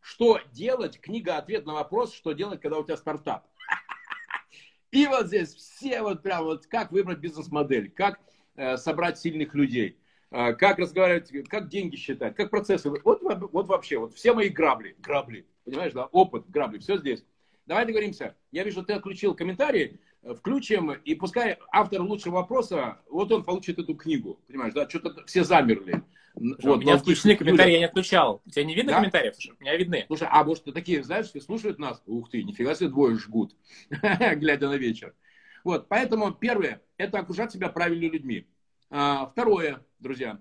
Что 0.04 0.38
делать? 0.52 1.00
Книга 1.00 1.38
«Ответ 1.38 1.64
на 1.64 1.72
вопрос, 1.72 2.12
что 2.12 2.32
делать, 2.32 2.60
когда 2.60 2.78
у 2.78 2.84
тебя 2.84 2.98
стартап». 2.98 3.46
И 4.90 5.06
вот 5.06 5.28
здесь 5.28 5.54
все 5.54 6.02
вот 6.02 6.22
прям 6.22 6.44
вот 6.44 6.66
как 6.66 6.92
выбрать 6.92 7.20
бизнес-модель, 7.20 7.90
как 7.90 8.20
э, 8.54 8.76
собрать 8.76 9.18
сильных 9.18 9.54
людей, 9.54 9.98
э, 10.30 10.52
как 10.52 10.78
разговаривать, 10.78 11.48
как 11.48 11.70
деньги 11.70 11.96
считать, 11.96 12.36
как 12.36 12.50
процессы. 12.50 12.90
Вот, 12.90 13.22
вот 13.22 13.66
вообще, 13.66 13.96
вот 13.96 14.12
все 14.12 14.34
мои 14.34 14.50
грабли, 14.50 14.94
грабли, 14.98 15.46
понимаешь, 15.64 15.94
да, 15.94 16.04
опыт, 16.04 16.50
грабли, 16.50 16.80
все 16.80 16.98
здесь. 16.98 17.24
Давай 17.64 17.86
договоримся. 17.86 18.36
Я 18.52 18.62
вижу, 18.64 18.84
ты 18.84 18.92
отключил 18.92 19.34
комментарии 19.34 19.98
включим, 20.38 20.92
и 20.92 21.14
пускай 21.14 21.58
автор 21.72 22.02
лучшего 22.02 22.34
вопроса, 22.36 23.00
вот 23.08 23.30
он 23.32 23.44
получит 23.44 23.78
эту 23.78 23.94
книгу, 23.94 24.40
понимаешь, 24.46 24.74
да, 24.74 24.88
что-то 24.88 25.24
все 25.26 25.44
замерли. 25.44 26.02
Вот, 26.34 26.78
у 26.78 26.80
меня 26.80 26.96
включены 26.96 27.36
комментарии, 27.36 27.74
я 27.74 27.78
не 27.78 27.84
отключал. 27.84 28.42
У 28.44 28.50
тебя 28.50 28.64
не 28.64 28.74
видно 28.74 28.92
да? 28.92 28.98
комментариев? 28.98 29.34
У 29.58 29.62
меня 29.62 29.76
видны. 29.76 30.04
Слушай, 30.08 30.28
а 30.30 30.42
может, 30.42 30.64
такие, 30.64 31.04
знаешь, 31.04 31.30
слушают 31.44 31.78
нас? 31.78 32.02
Ух 32.06 32.28
ты, 32.28 32.42
нифига 32.42 32.74
себе 32.74 32.88
двое 32.88 33.16
жгут, 33.16 33.54
глядя 33.90 34.68
на 34.68 34.74
вечер. 34.74 35.14
Вот, 35.62 35.88
поэтому 35.88 36.32
первое, 36.32 36.82
это 36.96 37.18
окружать 37.18 37.52
себя 37.52 37.68
правильными 37.68 38.10
людьми. 38.10 38.46
А, 38.90 39.26
второе, 39.26 39.84
друзья, 40.00 40.40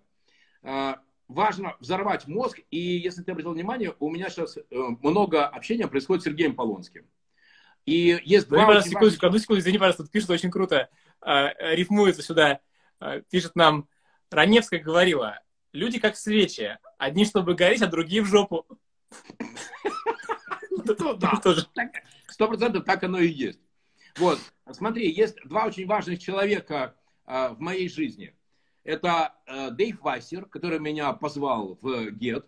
а, 0.64 1.00
важно 1.28 1.76
взорвать 1.80 2.28
мозг, 2.28 2.60
и 2.72 2.80
если 2.80 3.22
ты 3.22 3.32
обратил 3.32 3.54
внимание, 3.54 3.96
у 4.00 4.10
меня 4.10 4.30
сейчас 4.30 4.58
э, 4.58 4.64
много 5.02 5.48
общения 5.48 5.88
происходит 5.88 6.24
с 6.24 6.26
Сергеем 6.26 6.56
Полонским. 6.56 7.06
И 7.86 8.20
есть 8.24 8.48
два... 8.48 8.66
Пожалуйста, 8.66 8.90
секундочку, 8.92 9.26
одну 9.26 9.40
секунду, 9.40 9.60
извини, 9.60 9.78
пожалуйста, 9.78 10.04
тут 10.04 10.12
пишет 10.12 10.30
очень 10.30 10.52
круто, 10.52 10.90
э, 11.22 11.76
рифмуется 11.76 12.22
сюда, 12.22 12.62
э, 13.02 13.22
пишет 13.30 13.56
нам, 13.56 13.90
Раневская 14.32 14.80
говорила, 14.80 15.40
люди 15.74 16.00
как 16.00 16.16
свечи, 16.16 16.78
одни 16.98 17.26
чтобы 17.26 17.56
гореть, 17.56 17.82
а 17.82 17.88
другие 17.88 18.22
в 18.22 18.26
жопу. 18.26 18.66
Сто 22.28 22.48
процентов 22.48 22.86
так 22.86 23.04
оно 23.04 23.20
и 23.20 23.28
есть. 23.28 23.60
Вот, 24.18 24.40
смотри, 24.72 25.12
есть 25.12 25.36
два 25.44 25.66
очень 25.66 25.86
важных 25.86 26.20
человека 26.20 26.96
э, 27.26 27.50
в 27.50 27.60
моей 27.60 27.90
жизни. 27.90 28.34
Это 28.86 29.34
Дэйв 29.72 30.02
Вассер, 30.02 30.46
который 30.48 30.78
меня 30.78 31.14
позвал 31.14 31.78
в 31.82 32.12
ГЕТ. 32.12 32.46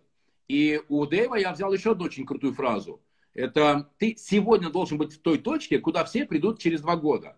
И 0.50 0.82
у 0.90 1.06
Дэйва 1.06 1.36
я 1.36 1.54
взял 1.54 1.72
еще 1.72 1.92
одну 1.92 2.06
очень 2.06 2.26
крутую 2.26 2.54
фразу. 2.54 3.02
Это 3.36 3.92
ты 3.98 4.16
сегодня 4.18 4.70
должен 4.70 4.98
быть 4.98 5.14
в 5.14 5.20
той 5.20 5.38
точке, 5.38 5.80
куда 5.80 6.06
все 6.06 6.26
придут 6.26 6.60
через 6.60 6.82
два 6.82 6.96
года. 6.96 7.38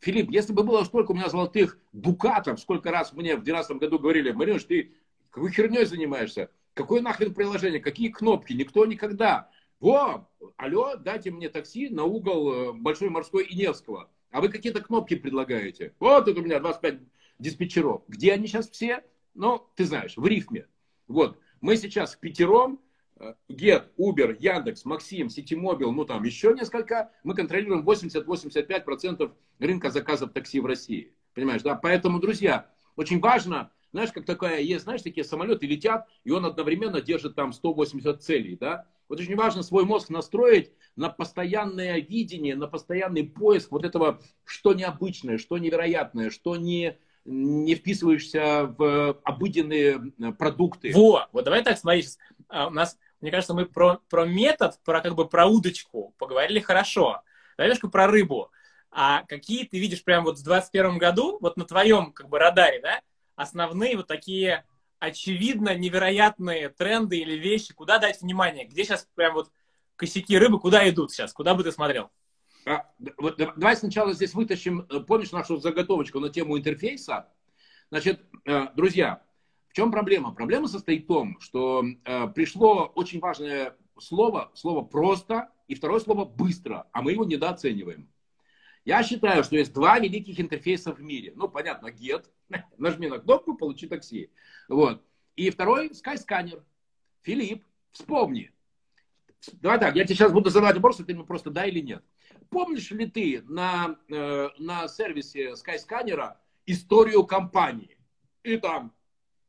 Филипп, 0.00 0.30
если 0.30 0.52
бы 0.52 0.64
было 0.64 0.84
столько 0.84 1.12
у 1.12 1.14
меня 1.14 1.28
золотых 1.28 1.78
дукатов, 1.92 2.60
сколько 2.60 2.90
раз 2.90 3.12
мне 3.12 3.34
в 3.36 3.42
2012 3.42 3.76
году 3.78 3.98
говорили, 3.98 4.32
Маринуш, 4.32 4.64
ты 4.64 4.92
какой 5.30 5.50
херней 5.50 5.86
занимаешься? 5.86 6.50
Какое 6.74 7.00
нахрен 7.00 7.32
приложение? 7.32 7.80
Какие 7.80 8.08
кнопки? 8.08 8.52
Никто 8.52 8.84
никогда. 8.84 9.50
Во, 9.80 10.28
алло, 10.56 10.96
дайте 10.96 11.30
мне 11.30 11.48
такси 11.48 11.88
на 11.88 12.04
угол 12.04 12.52
э, 12.52 12.72
Большой 12.72 13.08
морской 13.08 13.44
и 13.44 13.56
Невского. 13.56 14.10
А 14.30 14.40
вы 14.40 14.48
какие-то 14.48 14.80
кнопки 14.80 15.14
предлагаете. 15.14 15.94
Вот 15.98 16.26
тут 16.26 16.38
у 16.38 16.42
меня 16.42 16.60
25 16.60 17.00
диспетчеров. 17.38 18.02
Где 18.08 18.32
они 18.32 18.46
сейчас 18.46 18.70
все? 18.70 19.04
Ну, 19.34 19.66
ты 19.74 19.84
знаешь, 19.84 20.16
в 20.16 20.26
рифме. 20.26 20.66
Вот, 21.08 21.38
мы 21.60 21.76
сейчас 21.76 22.14
в 22.14 22.18
пятером 22.18 22.80
Get, 23.48 23.88
Uber, 23.98 24.36
Яндекс, 24.38 24.84
Максим, 24.84 25.28
Ситимобил, 25.28 25.92
ну 25.92 26.04
там 26.04 26.22
еще 26.24 26.52
несколько, 26.54 27.10
мы 27.22 27.34
контролируем 27.34 27.86
80-85% 27.88 29.32
рынка 29.58 29.90
заказов 29.90 30.32
такси 30.32 30.60
в 30.60 30.66
России. 30.66 31.14
Понимаешь, 31.34 31.62
да? 31.62 31.74
Поэтому, 31.76 32.20
друзья, 32.20 32.70
очень 32.96 33.20
важно, 33.20 33.70
знаешь, 33.92 34.12
как 34.12 34.24
такая 34.24 34.60
есть, 34.60 34.84
знаешь, 34.84 35.02
такие 35.02 35.24
самолеты 35.24 35.66
летят, 35.66 36.08
и 36.24 36.30
он 36.30 36.44
одновременно 36.44 37.00
держит 37.00 37.34
там 37.34 37.52
180 37.52 38.22
целей, 38.22 38.56
да? 38.56 38.86
Вот 39.08 39.20
очень 39.20 39.36
важно 39.36 39.62
свой 39.62 39.84
мозг 39.84 40.08
настроить 40.08 40.72
на 40.96 41.10
постоянное 41.10 42.00
видение, 42.00 42.56
на 42.56 42.66
постоянный 42.66 43.24
поиск 43.24 43.70
вот 43.70 43.84
этого, 43.84 44.20
что 44.44 44.72
необычное, 44.72 45.38
что 45.38 45.58
невероятное, 45.58 46.30
что 46.30 46.56
не, 46.56 46.96
не 47.24 47.74
вписываешься 47.74 48.74
в 48.78 49.20
обыденные 49.22 50.12
продукты. 50.38 50.92
Во, 50.94 51.28
вот 51.32 51.44
давай 51.44 51.62
так, 51.62 51.76
смотри, 51.76 52.04
а, 52.48 52.68
у 52.68 52.70
нас 52.70 52.98
мне 53.22 53.30
кажется, 53.30 53.54
мы 53.54 53.66
про, 53.66 54.00
про 54.10 54.26
метод, 54.26 54.78
про 54.84 55.00
как 55.00 55.14
бы 55.14 55.28
про 55.28 55.46
удочку 55.46 56.14
поговорили 56.18 56.58
хорошо. 56.58 57.22
Давай 57.56 57.78
про 57.78 58.06
рыбу. 58.08 58.50
А 58.90 59.22
какие 59.22 59.64
ты 59.64 59.78
видишь 59.78 60.04
прямо 60.04 60.26
вот 60.26 60.38
в 60.38 60.44
2021 60.44 60.98
году, 60.98 61.38
вот 61.40 61.56
на 61.56 61.64
твоем 61.64 62.12
как 62.12 62.28
бы 62.28 62.38
радаре, 62.38 62.80
да, 62.80 63.00
основные 63.36 63.96
вот 63.96 64.08
такие 64.08 64.66
очевидно 64.98 65.74
невероятные 65.74 66.68
тренды 66.68 67.18
или 67.18 67.38
вещи, 67.38 67.72
куда 67.72 67.98
дать 67.98 68.20
внимание? 68.20 68.66
Где 68.66 68.84
сейчас 68.84 69.08
прям 69.14 69.34
вот 69.34 69.50
косяки 69.96 70.36
рыбы, 70.36 70.58
куда 70.58 70.88
идут 70.90 71.12
сейчас? 71.12 71.32
Куда 71.32 71.54
бы 71.54 71.62
ты 71.62 71.72
смотрел? 71.72 72.10
А, 72.66 72.90
вот, 73.16 73.36
давай 73.36 73.76
сначала 73.76 74.12
здесь 74.12 74.34
вытащим, 74.34 74.86
э, 74.90 75.00
помнишь 75.00 75.32
нашу 75.32 75.56
заготовочку 75.56 76.20
на 76.20 76.28
тему 76.28 76.58
интерфейса? 76.58 77.28
Значит, 77.90 78.20
э, 78.44 78.68
друзья, 78.74 79.22
в 79.72 79.74
чем 79.74 79.90
проблема? 79.90 80.34
Проблема 80.34 80.68
состоит 80.68 81.04
в 81.04 81.06
том, 81.06 81.40
что 81.40 81.82
э, 82.04 82.28
пришло 82.28 82.92
очень 82.94 83.20
важное 83.20 83.74
слово, 83.98 84.50
слово 84.54 84.82
«просто» 84.82 85.48
и 85.66 85.74
второе 85.74 85.98
слово 85.98 86.26
«быстро», 86.26 86.86
а 86.92 87.00
мы 87.00 87.12
его 87.12 87.24
недооцениваем. 87.24 88.06
Я 88.84 89.02
считаю, 89.02 89.42
что 89.44 89.56
есть 89.56 89.72
два 89.72 89.98
великих 89.98 90.38
интерфейса 90.38 90.92
в 90.92 91.00
мире. 91.00 91.32
Ну, 91.36 91.48
понятно, 91.48 91.86
get, 91.86 92.26
нажми 92.76 93.08
на 93.08 93.18
кнопку, 93.18 93.54
получи 93.54 93.86
такси. 93.86 94.30
Вот. 94.68 95.02
И 95.36 95.48
второй 95.48 95.88
Skyscanner. 95.88 96.62
Филипп, 97.22 97.64
вспомни. 97.92 98.52
Давай 99.52 99.80
так, 99.80 99.96
я 99.96 100.04
тебе 100.04 100.16
сейчас 100.16 100.32
буду 100.32 100.50
задавать 100.50 100.76
вопрос, 100.76 101.00
а 101.00 101.04
ты 101.04 101.14
мне 101.14 101.24
просто 101.24 101.48
да 101.48 101.64
или 101.64 101.80
нет. 101.80 102.04
Помнишь 102.50 102.90
ли 102.90 103.06
ты 103.06 103.40
на, 103.48 103.96
э, 104.10 104.48
на 104.58 104.86
сервисе 104.88 105.52
Skyscanner 105.52 106.34
историю 106.66 107.24
компании? 107.24 107.96
И 108.42 108.58
там 108.58 108.92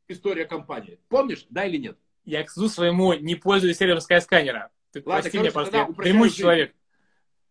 история 0.08 0.44
компании. 0.44 0.98
Помнишь, 1.08 1.46
да 1.50 1.64
или 1.64 1.76
нет? 1.76 1.98
Я 2.24 2.44
к 2.44 2.50
своему 2.50 3.12
не 3.14 3.34
пользуюсь 3.34 3.76
сервисом 3.76 4.16
Skyscanner. 4.16 4.68
Ты 4.92 5.02
Ладно, 5.04 5.22
прости 5.22 5.38
меня, 5.38 5.52
просто 5.52 5.86
прямой 5.86 6.30
человек. 6.30 6.74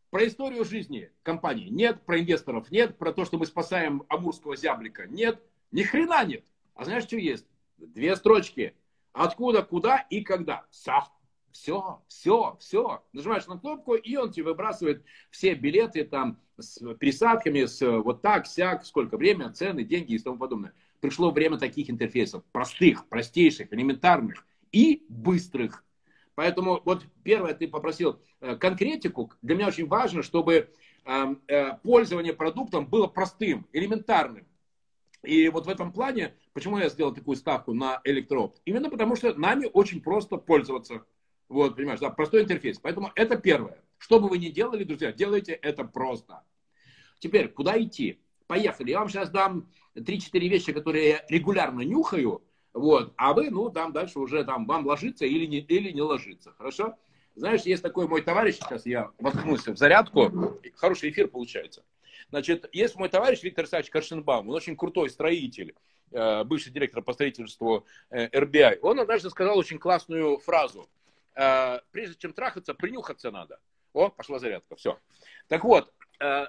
Про 0.09 0.27
историю 0.27 0.63
жизни 0.63 1.11
компании 1.23 1.69
нет, 1.69 2.05
про 2.05 2.19
инвесторов 2.19 2.69
нет, 2.71 2.97
про 2.97 3.11
то, 3.13 3.25
что 3.25 3.37
мы 3.37 3.45
спасаем 3.45 4.03
амурского 4.09 4.55
зяблика 4.55 5.07
нет, 5.07 5.41
ни 5.71 5.83
хрена 5.83 6.23
нет. 6.23 6.45
А 6.75 6.85
знаешь, 6.85 7.03
что 7.03 7.17
есть? 7.17 7.47
Две 7.77 8.15
строчки. 8.15 8.75
Откуда, 9.11 9.63
куда 9.63 9.97
и 10.09 10.21
когда. 10.21 10.65
Все, 10.69 11.03
все, 11.51 12.03
все, 12.07 12.57
все. 12.59 13.03
Нажимаешь 13.11 13.47
на 13.47 13.57
кнопку, 13.57 13.95
и 13.95 14.15
он 14.15 14.31
тебе 14.31 14.45
выбрасывает 14.45 15.03
все 15.29 15.53
билеты 15.53 16.03
там 16.03 16.39
с 16.57 16.79
пересадками, 16.95 17.65
с 17.65 17.81
вот 17.99 18.21
так, 18.21 18.47
сяк, 18.47 18.85
сколько 18.85 19.17
время, 19.17 19.51
цены, 19.51 19.83
деньги 19.83 20.13
и 20.13 20.19
тому 20.19 20.37
подобное. 20.37 20.73
Пришло 21.03 21.31
время 21.31 21.57
таких 21.57 21.89
интерфейсов. 21.89 22.45
Простых, 22.53 23.09
простейших, 23.09 23.73
элементарных 23.73 24.47
и 24.71 25.05
быстрых. 25.09 25.83
Поэтому 26.33 26.81
вот 26.85 27.05
первое, 27.23 27.53
ты 27.53 27.67
попросил 27.67 28.21
э, 28.39 28.55
конкретику. 28.55 29.29
Для 29.41 29.57
меня 29.57 29.67
очень 29.67 29.85
важно, 29.85 30.23
чтобы 30.23 30.69
э, 31.03 31.35
э, 31.49 31.73
пользование 31.83 32.31
продуктом 32.31 32.87
было 32.87 33.07
простым, 33.07 33.67
элементарным. 33.73 34.47
И 35.23 35.49
вот 35.49 35.65
в 35.65 35.69
этом 35.69 35.91
плане, 35.91 36.35
почему 36.53 36.77
я 36.77 36.87
сделал 36.87 37.13
такую 37.13 37.35
ставку 37.35 37.73
на 37.73 37.99
электроопт? 38.05 38.61
Именно 38.63 38.89
потому, 38.89 39.17
что 39.17 39.33
нами 39.33 39.69
очень 39.73 39.99
просто 39.99 40.37
пользоваться. 40.37 41.05
Вот, 41.49 41.75
понимаешь, 41.75 41.99
да, 41.99 42.11
простой 42.11 42.43
интерфейс. 42.43 42.79
Поэтому 42.79 43.11
это 43.15 43.35
первое. 43.37 43.83
Что 43.97 44.21
бы 44.21 44.29
вы 44.29 44.37
ни 44.37 44.47
делали, 44.47 44.85
друзья, 44.85 45.11
делайте 45.11 45.51
это 45.51 45.83
просто. 45.83 46.43
Теперь, 47.19 47.49
куда 47.49 47.77
идти? 47.77 48.22
Поехали. 48.53 48.91
Я 48.91 48.99
вам 48.99 49.09
сейчас 49.09 49.31
дам 49.31 49.67
3-4 49.95 50.47
вещи, 50.47 50.73
которые 50.73 51.09
я 51.09 51.25
регулярно 51.27 51.81
нюхаю, 51.81 52.43
вот. 52.71 53.11
А 53.17 53.33
вы, 53.33 53.49
ну, 53.49 53.71
там 53.71 53.91
дальше 53.91 54.19
уже 54.19 54.43
там 54.43 54.67
вам 54.67 54.85
ложиться 54.85 55.25
или 55.25 55.47
не, 55.47 55.57
или 55.57 55.89
не 55.89 56.03
ложиться. 56.03 56.53
Хорошо? 56.55 56.95
Знаешь, 57.33 57.61
есть 57.61 57.81
такой 57.81 58.07
мой 58.07 58.21
товарищ, 58.21 58.57
сейчас 58.57 58.85
я 58.85 59.09
воткнулся 59.17 59.73
в 59.73 59.77
зарядку, 59.79 60.59
хороший 60.75 61.09
эфир 61.09 61.29
получается. 61.29 61.83
Значит, 62.29 62.69
есть 62.73 62.95
мой 62.95 63.09
товарищ 63.09 63.41
Виктор 63.41 63.63
Александрович 63.63 63.89
Коршенбаум, 63.89 64.47
он 64.47 64.53
очень 64.53 64.77
крутой 64.77 65.09
строитель, 65.09 65.73
э, 66.11 66.43
бывший 66.43 66.71
директор 66.71 67.01
по 67.01 67.13
строительству 67.13 67.87
RBI. 68.11 68.73
Э, 68.75 68.79
он 68.83 68.99
однажды 68.99 69.31
сказал 69.31 69.57
очень 69.57 69.79
классную 69.79 70.37
фразу. 70.37 70.87
«Э, 71.33 71.79
прежде 71.89 72.13
чем 72.19 72.33
трахаться, 72.33 72.75
принюхаться 72.75 73.31
надо. 73.31 73.59
О, 73.93 74.09
пошла 74.09 74.39
зарядка, 74.39 74.75
все. 74.75 74.99
Так 75.47 75.63
вот, 75.63 75.92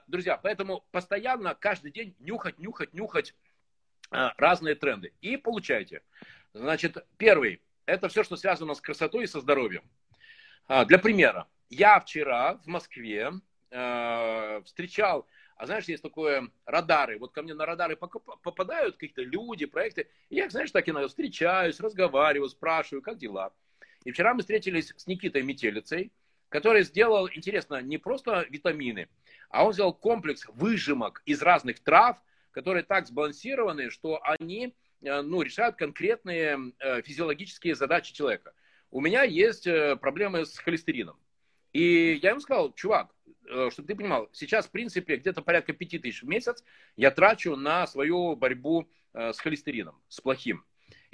друзья, 0.06 0.36
поэтому 0.36 0.84
постоянно, 0.92 1.54
каждый 1.54 1.90
день 1.90 2.14
нюхать, 2.18 2.58
нюхать, 2.58 2.92
нюхать 2.92 3.34
разные 4.10 4.74
тренды. 4.74 5.12
И 5.20 5.36
получайте. 5.36 6.02
Значит, 6.52 7.04
первый, 7.16 7.60
это 7.86 8.08
все, 8.08 8.22
что 8.22 8.36
связано 8.36 8.74
с 8.74 8.80
красотой 8.80 9.24
и 9.24 9.26
со 9.26 9.40
здоровьем. 9.40 9.82
А, 10.66 10.84
для 10.84 10.98
примера, 10.98 11.48
я 11.68 12.00
вчера 12.00 12.54
в 12.58 12.66
Москве 12.66 13.32
э, 13.70 14.62
встречал, 14.64 15.26
а 15.56 15.66
знаешь, 15.66 15.84
есть 15.84 16.02
такое 16.02 16.48
радары, 16.64 17.18
вот 17.18 17.32
ко 17.32 17.42
мне 17.42 17.54
на 17.54 17.66
радары 17.66 17.96
попадают 17.96 18.96
какие-то 18.96 19.22
люди, 19.22 19.66
проекты, 19.66 20.08
и 20.30 20.36
я, 20.36 20.48
знаешь, 20.48 20.70
так 20.70 20.88
иногда 20.88 21.08
встречаюсь, 21.08 21.80
разговариваю, 21.80 22.48
спрашиваю, 22.48 23.02
как 23.02 23.18
дела. 23.18 23.52
И 24.04 24.12
вчера 24.12 24.34
мы 24.34 24.40
встретились 24.40 24.92
с 24.96 25.06
Никитой 25.06 25.42
Метелицей, 25.42 26.12
который 26.48 26.82
сделал, 26.82 27.28
интересно, 27.28 27.82
не 27.82 27.98
просто 27.98 28.46
витамины, 28.48 29.08
а 29.54 29.64
он 29.64 29.72
сделал 29.72 29.94
комплекс 29.94 30.46
выжимок 30.54 31.22
из 31.26 31.42
разных 31.42 31.80
трав, 31.80 32.22
которые 32.50 32.84
так 32.84 33.06
сбалансированы, 33.06 33.90
что 33.90 34.20
они 34.22 34.74
Э, 35.04 35.20
ну, 35.20 35.42
решают 35.42 35.76
конкретные 35.76 36.72
э, 36.78 37.02
физиологические 37.02 37.74
задачи 37.74 38.12
человека. 38.12 38.52
У 38.90 39.00
меня 39.00 39.22
есть 39.22 39.66
э, 39.66 39.96
проблемы 39.96 40.46
с 40.46 40.58
холестерином. 40.58 41.18
И 41.72 42.18
я 42.22 42.30
ему 42.30 42.40
сказал, 42.40 42.72
чувак, 42.72 43.12
чтобы 43.42 43.88
ты 43.88 43.96
понимал, 43.96 44.28
сейчас, 44.32 44.66
в 44.66 44.70
принципе, 44.70 45.16
где-то 45.16 45.42
порядка 45.42 45.72
5 45.72 46.00
тысяч 46.00 46.22
в 46.22 46.28
месяц 46.28 46.64
я 46.96 47.10
трачу 47.10 47.56
на 47.56 47.86
свою 47.88 48.36
борьбу 48.36 48.88
с 49.12 49.38
холестерином, 49.40 50.00
с 50.08 50.20
плохим. 50.20 50.64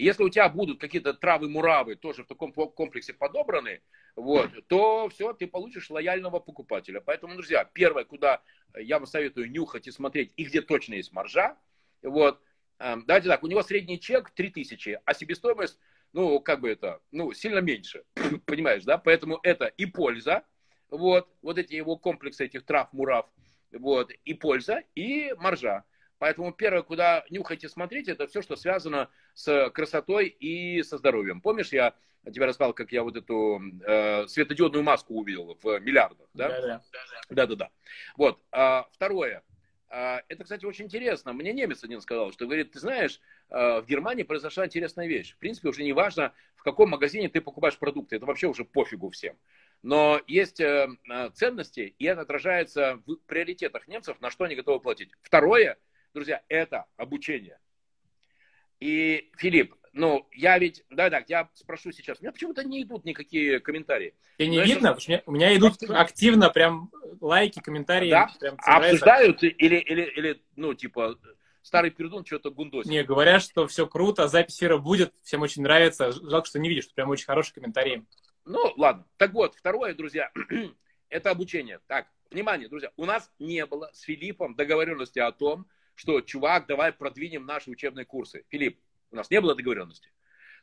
И 0.00 0.04
если 0.04 0.22
у 0.22 0.30
тебя 0.30 0.48
будут 0.48 0.80
какие-то 0.80 1.12
травы-муравы 1.12 1.94
тоже 1.94 2.24
в 2.24 2.26
таком 2.26 2.52
комплексе 2.52 3.12
подобраны, 3.12 3.82
вот, 4.16 4.50
то 4.68 5.08
все, 5.10 5.32
ты 5.34 5.46
получишь 5.46 5.90
лояльного 5.90 6.40
покупателя. 6.40 7.00
Поэтому, 7.00 7.34
друзья, 7.34 7.64
первое, 7.64 8.04
куда 8.04 8.42
я 8.76 8.98
вам 8.98 9.06
советую 9.06 9.50
нюхать 9.50 9.86
и 9.86 9.90
смотреть, 9.90 10.32
и 10.36 10.44
где 10.44 10.62
точно 10.62 10.94
есть 10.94 11.12
маржа, 11.12 11.56
вот, 12.02 12.40
Эм, 12.80 13.04
давайте 13.06 13.28
так, 13.28 13.42
у 13.42 13.46
него 13.46 13.62
средний 13.62 14.00
чек 14.00 14.30
3000, 14.30 15.00
а 15.04 15.12
себестоимость, 15.12 15.78
ну, 16.14 16.40
как 16.40 16.62
бы 16.62 16.70
это, 16.70 17.00
ну, 17.10 17.34
сильно 17.34 17.58
меньше, 17.58 18.04
понимаешь, 18.46 18.84
да? 18.84 18.96
Поэтому 18.96 19.38
это 19.42 19.66
и 19.66 19.84
польза, 19.84 20.44
вот, 20.88 21.28
вот 21.42 21.58
эти 21.58 21.74
его 21.74 21.98
комплексы 21.98 22.46
этих 22.46 22.64
трав, 22.64 22.90
мурав, 22.94 23.26
вот, 23.70 24.10
и 24.24 24.32
польза, 24.32 24.82
и 24.94 25.34
маржа. 25.36 25.84
Поэтому 26.20 26.52
первое, 26.52 26.82
куда 26.82 27.24
нюхайте, 27.30 27.70
смотрите, 27.70 28.12
это 28.12 28.26
все, 28.26 28.42
что 28.42 28.54
связано 28.54 29.08
с 29.32 29.70
красотой 29.70 30.28
и 30.28 30.82
со 30.82 30.98
здоровьем. 30.98 31.40
Помнишь, 31.40 31.72
я 31.72 31.94
тебе 32.30 32.44
рассказал, 32.44 32.74
как 32.74 32.92
я 32.92 33.02
вот 33.02 33.16
эту 33.16 33.58
э, 33.86 34.26
светодиодную 34.28 34.84
маску 34.84 35.14
увидел 35.14 35.58
в 35.62 35.80
миллиардах, 35.80 36.28
да? 36.34 36.48
Да-да. 36.48 36.82
Да-да-да. 37.30 37.70
Вот. 38.18 38.38
А, 38.52 38.86
второе. 38.92 39.42
А, 39.88 40.20
это, 40.28 40.44
кстати, 40.44 40.66
очень 40.66 40.84
интересно. 40.84 41.32
Мне 41.32 41.54
немец 41.54 41.82
один 41.84 42.02
сказал, 42.02 42.32
что 42.32 42.44
говорит, 42.44 42.72
ты 42.72 42.80
знаешь, 42.80 43.18
а, 43.48 43.80
в 43.80 43.86
Германии 43.86 44.22
произошла 44.22 44.66
интересная 44.66 45.06
вещь. 45.06 45.32
В 45.32 45.38
принципе, 45.38 45.70
уже 45.70 45.82
не 45.82 45.94
важно, 45.94 46.34
в 46.56 46.62
каком 46.62 46.90
магазине 46.90 47.30
ты 47.30 47.40
покупаешь 47.40 47.78
продукты. 47.78 48.16
Это 48.16 48.26
вообще 48.26 48.46
уже 48.46 48.66
пофигу 48.66 49.08
всем. 49.08 49.38
Но 49.82 50.20
есть 50.26 50.60
э, 50.60 50.90
ценности, 51.32 51.94
и 51.98 52.04
это 52.04 52.20
отражается 52.20 53.00
в 53.06 53.16
приоритетах 53.26 53.88
немцев, 53.88 54.20
на 54.20 54.30
что 54.30 54.44
они 54.44 54.54
готовы 54.54 54.80
платить. 54.80 55.08
Второе, 55.22 55.78
друзья, 56.14 56.42
это 56.48 56.86
обучение. 56.96 57.58
И, 58.80 59.30
Филипп, 59.36 59.74
ну, 59.92 60.26
я 60.32 60.58
ведь, 60.58 60.84
да, 60.88 61.10
да, 61.10 61.22
я 61.26 61.48
спрошу 61.54 61.92
сейчас, 61.92 62.18
у 62.20 62.22
меня 62.22 62.32
почему-то 62.32 62.64
не 62.64 62.82
идут 62.82 63.04
никакие 63.04 63.60
комментарии. 63.60 64.14
И 64.38 64.46
не 64.46 64.58
Но 64.58 64.64
видно, 64.64 64.96
это... 64.96 65.22
у 65.26 65.32
меня 65.32 65.54
идут 65.56 65.82
активно 65.88 66.48
прям 66.50 66.90
лайки, 67.20 67.60
комментарии. 67.60 68.10
Да? 68.10 68.30
Прям 68.38 68.56
обсуждают 68.58 69.42
или, 69.42 69.76
или, 69.76 70.02
или, 70.02 70.42
ну, 70.56 70.74
типа, 70.74 71.18
старый 71.62 71.90
пердун 71.90 72.24
что-то 72.24 72.50
гундосит. 72.50 72.90
Не, 72.90 73.02
говорят, 73.02 73.42
что 73.42 73.66
все 73.66 73.86
круто, 73.86 74.28
запись 74.28 74.56
эфира 74.56 74.78
будет, 74.78 75.12
всем 75.24 75.42
очень 75.42 75.62
нравится. 75.62 76.12
Жалко, 76.12 76.46
что 76.46 76.58
не 76.58 76.68
видишь, 76.68 76.84
что 76.84 76.94
прям 76.94 77.10
очень 77.10 77.26
хорошие 77.26 77.54
комментарии. 77.54 78.06
Ну, 78.44 78.72
ладно. 78.76 79.06
Так 79.16 79.32
вот, 79.32 79.54
второе, 79.54 79.94
друзья, 79.94 80.30
это 81.08 81.30
обучение. 81.30 81.80
Так, 81.86 82.06
внимание, 82.30 82.68
друзья, 82.68 82.92
у 82.96 83.04
нас 83.04 83.30
не 83.38 83.66
было 83.66 83.90
с 83.92 84.02
Филиппом 84.02 84.54
договоренности 84.54 85.18
о 85.18 85.32
том, 85.32 85.66
что, 85.94 86.20
чувак, 86.20 86.66
давай 86.66 86.92
продвинем 86.92 87.46
наши 87.46 87.70
учебные 87.70 88.04
курсы. 88.04 88.44
Филипп, 88.48 88.80
у 89.10 89.16
нас 89.16 89.30
не 89.30 89.40
было 89.40 89.54
договоренности. 89.54 90.10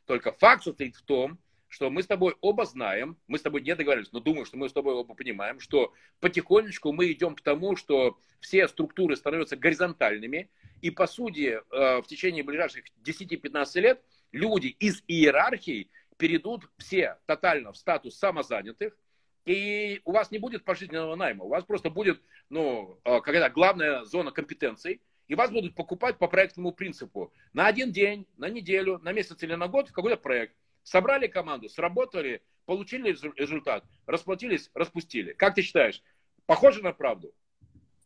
Только 0.06 0.32
факт 0.32 0.64
состоит 0.64 0.96
в 0.96 1.02
том, 1.02 1.38
что 1.68 1.90
мы 1.90 2.02
с 2.02 2.06
тобой 2.06 2.34
оба 2.40 2.64
знаем, 2.64 3.18
мы 3.26 3.38
с 3.38 3.42
тобой 3.42 3.60
не 3.60 3.74
договорились, 3.76 4.10
но 4.12 4.20
думаю, 4.20 4.46
что 4.46 4.56
мы 4.56 4.68
с 4.68 4.72
тобой 4.72 4.94
оба 4.94 5.14
понимаем, 5.14 5.60
что 5.60 5.92
потихонечку 6.20 6.92
мы 6.92 7.12
идем 7.12 7.34
к 7.34 7.42
тому, 7.42 7.76
что 7.76 8.18
все 8.40 8.66
структуры 8.68 9.16
становятся 9.16 9.56
горизонтальными, 9.56 10.50
и 10.80 10.90
по 10.90 11.06
сути 11.06 11.60
э, 11.60 12.02
в 12.02 12.06
течение 12.06 12.42
ближайших 12.42 12.84
10-15 13.04 13.80
лет 13.80 14.02
люди 14.32 14.68
из 14.68 15.02
иерархии 15.06 15.90
перейдут 16.16 16.70
все 16.78 17.18
тотально 17.26 17.72
в 17.72 17.76
статус 17.76 18.16
самозанятых, 18.16 18.96
и 19.44 20.00
у 20.04 20.12
вас 20.12 20.30
не 20.30 20.38
будет 20.38 20.64
пожизненного 20.64 21.16
найма, 21.16 21.44
у 21.44 21.48
вас 21.48 21.64
просто 21.64 21.90
будет, 21.90 22.20
ну, 22.48 22.98
э, 23.04 23.20
какая-то 23.20 23.50
главная 23.50 24.04
зона 24.04 24.30
компетенций, 24.30 25.02
и 25.28 25.34
вас 25.34 25.50
будут 25.50 25.74
покупать 25.74 26.18
по 26.18 26.26
проектному 26.26 26.72
принципу. 26.72 27.32
На 27.52 27.66
один 27.66 27.92
день, 27.92 28.26
на 28.36 28.48
неделю, 28.48 28.98
на 29.02 29.12
месяц 29.12 29.42
или 29.42 29.54
на 29.54 29.68
год 29.68 29.90
в 29.90 29.92
какой-то 29.92 30.16
проект. 30.16 30.56
Собрали 30.82 31.26
команду, 31.26 31.68
сработали, 31.68 32.42
получили 32.64 33.10
результат, 33.36 33.84
расплатились, 34.06 34.70
распустили. 34.74 35.34
Как 35.34 35.54
ты 35.54 35.62
считаешь, 35.62 36.02
похоже 36.46 36.82
на 36.82 36.92
правду? 36.92 37.32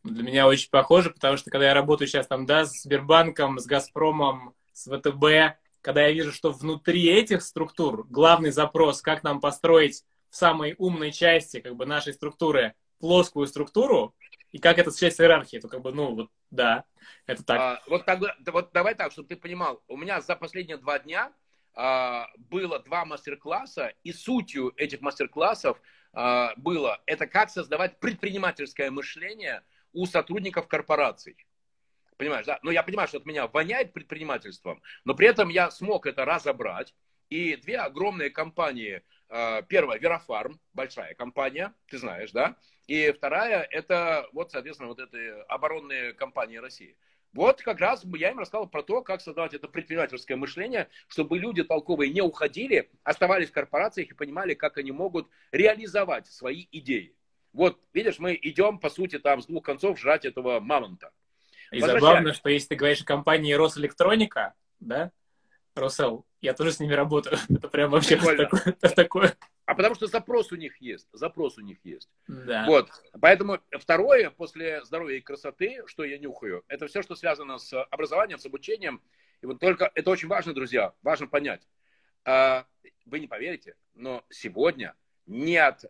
Для 0.03 0.23
меня 0.23 0.47
очень 0.47 0.69
похоже, 0.69 1.11
потому 1.11 1.37
что 1.37 1.49
когда 1.49 1.67
я 1.67 1.73
работаю 1.73 2.09
сейчас 2.09 2.27
там, 2.27 2.45
да, 2.45 2.65
с 2.65 2.81
Сбербанком, 2.81 3.57
с 3.57 3.65
Газпромом, 3.65 4.53
с 4.73 4.89
ВТБ, 4.89 5.57
когда 5.79 6.07
я 6.07 6.11
вижу, 6.11 6.33
что 6.33 6.51
внутри 6.51 7.07
этих 7.07 7.41
структур 7.41 8.05
главный 8.09 8.51
запрос, 8.51 9.01
как 9.01 9.23
нам 9.23 9.39
построить 9.39 10.03
в 10.29 10.35
самой 10.35 10.75
умной 10.77 11.13
части 11.13 11.61
как 11.61 11.75
бы 11.77 11.85
нашей 11.85 12.13
структуры 12.13 12.73
плоскую 13.03 13.47
структуру, 13.47 14.15
и 14.53 14.59
как 14.59 14.77
это 14.77 14.97
часть 14.97 15.19
иерархии, 15.19 15.57
то 15.57 15.67
как 15.67 15.81
бы, 15.81 15.91
ну, 15.91 16.15
вот, 16.15 16.29
да, 16.51 16.85
это 17.25 17.43
так. 17.43 17.59
А, 17.59 17.83
вот, 17.87 18.05
тогда, 18.05 18.33
вот 18.45 18.71
давай 18.71 18.95
так, 18.95 19.11
чтобы 19.11 19.27
ты 19.27 19.35
понимал, 19.35 19.83
у 19.89 19.97
меня 19.97 20.21
за 20.21 20.37
последние 20.37 20.77
два 20.77 20.99
дня 20.99 21.33
а, 21.73 22.29
было 22.37 22.79
два 22.79 23.03
мастер-класса, 23.03 23.91
и 24.05 24.13
сутью 24.13 24.71
этих 24.77 25.01
мастер-классов 25.01 25.81
а, 26.13 26.53
было, 26.55 27.01
это 27.05 27.27
как 27.27 27.49
создавать 27.49 27.99
предпринимательское 27.99 28.89
мышление 28.89 29.63
у 29.91 30.05
сотрудников 30.05 30.69
корпораций. 30.69 31.35
Понимаешь, 32.15 32.45
да? 32.45 32.59
Но 32.63 32.71
я 32.71 32.83
понимаю, 32.83 33.09
что 33.09 33.17
от 33.17 33.25
меня 33.25 33.47
воняет 33.47 33.91
предпринимательством, 33.91 34.81
но 35.03 35.13
при 35.13 35.27
этом 35.27 35.49
я 35.49 35.69
смог 35.71 36.05
это 36.05 36.23
разобрать. 36.23 36.95
И 37.29 37.57
две 37.57 37.79
огромные 37.79 38.29
компании, 38.29 39.03
первая 39.67 39.99
Верофарм, 39.99 40.59
большая 40.73 41.15
компания, 41.15 41.73
ты 41.87 41.97
знаешь, 41.97 42.31
да? 42.31 42.55
И 42.87 43.11
вторая, 43.11 43.67
это 43.71 44.27
вот, 44.33 44.51
соответственно, 44.51 44.89
вот 44.89 44.99
эти 44.99 45.43
оборонные 45.47 46.13
компании 46.13 46.57
России. 46.57 46.97
Вот 47.31 47.63
как 47.63 47.79
раз 47.79 48.05
я 48.15 48.29
им 48.29 48.37
рассказал 48.37 48.67
про 48.67 48.83
то, 48.83 49.01
как 49.01 49.21
создавать 49.21 49.55
это 49.55 49.67
предпринимательское 49.67 50.37
мышление, 50.37 50.87
чтобы 51.07 51.39
люди 51.39 51.63
толковые 51.63 52.13
не 52.13 52.21
уходили, 52.21 52.91
оставались 53.03 53.49
в 53.49 53.53
корпорациях 53.53 54.11
и 54.11 54.13
понимали, 54.13 54.53
как 54.53 54.77
они 54.77 54.91
могут 54.91 55.27
реализовать 55.51 56.27
свои 56.27 56.67
идеи. 56.71 57.15
Вот, 57.51 57.81
видишь, 57.93 58.19
мы 58.19 58.37
идем, 58.39 58.77
по 58.77 58.89
сути, 58.89 59.17
там 59.17 59.41
с 59.41 59.47
двух 59.47 59.63
концов 59.63 59.99
жрать 59.99 60.25
этого 60.25 60.59
мамонта. 60.59 61.11
И 61.71 61.79
забавно, 61.79 62.33
что 62.33 62.49
если 62.49 62.69
ты 62.69 62.75
говоришь 62.75 63.01
о 63.01 63.05
компании 63.05 63.53
Росэлектроника, 63.53 64.53
да, 64.79 65.11
Росел, 65.75 66.25
я 66.41 66.53
тоже 66.53 66.71
с 66.71 66.79
ними 66.79 66.93
работаю. 66.93 67.37
Это 67.49 67.67
прям 67.67 67.91
вообще 67.91 68.17
такое, 68.17 68.73
такое. 68.95 69.37
А 69.65 69.75
потому 69.75 69.95
что 69.95 70.07
запрос 70.07 70.51
у 70.51 70.55
них 70.55 70.77
есть. 70.81 71.07
Запрос 71.13 71.57
у 71.57 71.61
них 71.61 71.77
есть. 71.83 72.09
Да. 72.27 72.65
Вот. 72.65 72.89
Поэтому 73.19 73.59
второе, 73.79 74.29
после 74.29 74.83
здоровья 74.85 75.17
и 75.17 75.21
красоты, 75.21 75.81
что 75.87 76.03
я 76.03 76.17
нюхаю, 76.17 76.63
это 76.67 76.87
все, 76.87 77.01
что 77.01 77.15
связано 77.15 77.57
с 77.57 77.81
образованием, 77.85 78.39
с 78.39 78.45
обучением. 78.45 79.01
И 79.41 79.45
вот 79.45 79.59
только 79.59 79.91
это 79.95 80.11
очень 80.11 80.27
важно, 80.27 80.53
друзья, 80.53 80.93
важно 81.01 81.27
понять. 81.27 81.67
А, 82.25 82.65
вы 83.05 83.19
не 83.19 83.27
поверите, 83.27 83.75
но 83.95 84.23
сегодня 84.29 84.95
не 85.25 85.57
от 85.57 85.85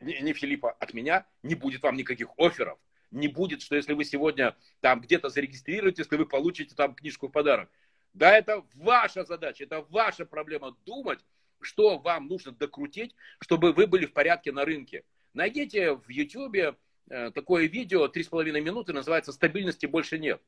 не 0.00 0.32
Филиппа, 0.32 0.72
от 0.72 0.94
меня 0.94 1.26
не 1.42 1.54
будет 1.54 1.82
вам 1.82 1.96
никаких 1.96 2.28
офферов. 2.36 2.78
Не 3.10 3.28
будет, 3.28 3.60
что 3.60 3.76
если 3.76 3.92
вы 3.92 4.04
сегодня 4.04 4.56
там 4.80 5.00
где-то 5.00 5.28
зарегистрируетесь, 5.28 6.06
то 6.06 6.16
вы 6.16 6.24
получите 6.24 6.74
там 6.74 6.94
книжку 6.94 7.28
в 7.28 7.32
подарок. 7.32 7.68
Да, 8.14 8.36
это 8.36 8.64
ваша 8.74 9.24
задача, 9.24 9.64
это 9.64 9.82
ваша 9.88 10.26
проблема 10.26 10.76
думать, 10.84 11.20
что 11.60 11.98
вам 11.98 12.26
нужно 12.28 12.52
докрутить, 12.52 13.14
чтобы 13.40 13.72
вы 13.72 13.86
были 13.86 14.06
в 14.06 14.12
порядке 14.12 14.52
на 14.52 14.64
рынке. 14.64 15.04
Найдите 15.32 15.94
в 15.94 16.08
YouTube 16.08 16.76
э, 17.08 17.30
такое 17.30 17.66
видео 17.66 18.06
3,5 18.06 18.60
минуты, 18.60 18.92
называется 18.92 19.32
«Стабильности 19.32 19.86
больше 19.86 20.18
нет». 20.18 20.42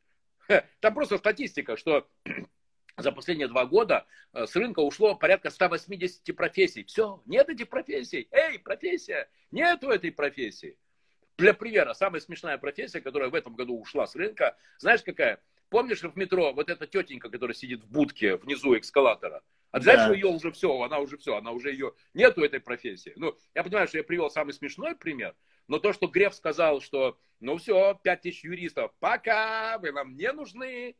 Там 0.80 0.92
просто 0.92 1.16
статистика, 1.16 1.76
что 1.76 2.06
за 2.96 3.12
последние 3.12 3.48
два 3.48 3.64
года 3.64 4.06
э, 4.32 4.46
с 4.46 4.54
рынка 4.56 4.80
ушло 4.80 5.14
порядка 5.14 5.48
180 5.48 6.36
профессий. 6.36 6.84
Все, 6.84 7.22
нет 7.24 7.48
этих 7.48 7.70
профессий. 7.70 8.28
Эй, 8.30 8.58
профессия, 8.58 9.28
нету 9.50 9.88
этой 9.88 10.12
профессии. 10.12 10.76
Для 11.38 11.54
примера, 11.54 11.94
самая 11.94 12.20
смешная 12.20 12.58
профессия, 12.58 13.00
которая 13.00 13.30
в 13.30 13.34
этом 13.34 13.54
году 13.54 13.80
ушла 13.80 14.06
с 14.06 14.14
рынка, 14.14 14.56
знаешь 14.78 15.02
какая? 15.02 15.40
Помнишь 15.74 16.02
в 16.02 16.16
метро 16.16 16.52
вот 16.52 16.70
эта 16.70 16.86
тетенька, 16.86 17.28
которая 17.28 17.52
сидит 17.56 17.82
в 17.82 17.90
будке 17.90 18.36
внизу 18.36 18.78
эскалатора? 18.78 19.42
А 19.72 19.80
ты 19.80 19.86
да. 19.86 20.12
ее 20.12 20.26
уже 20.26 20.52
все, 20.52 20.72
она 20.82 21.00
уже 21.00 21.16
все, 21.16 21.34
она 21.34 21.50
уже 21.50 21.72
ее, 21.72 21.94
нету 22.14 22.44
этой 22.44 22.60
профессии. 22.60 23.12
Ну, 23.16 23.36
я 23.56 23.64
понимаю, 23.64 23.88
что 23.88 23.98
я 23.98 24.04
привел 24.04 24.30
самый 24.30 24.52
смешной 24.52 24.94
пример, 24.94 25.34
но 25.66 25.80
то, 25.80 25.92
что 25.92 26.06
Греф 26.06 26.32
сказал, 26.36 26.80
что, 26.80 27.18
ну 27.40 27.56
все, 27.56 27.98
5000 28.04 28.44
юристов, 28.44 28.94
пока, 29.00 29.78
вы 29.78 29.90
нам 29.90 30.14
не 30.16 30.30
нужны, 30.30 30.94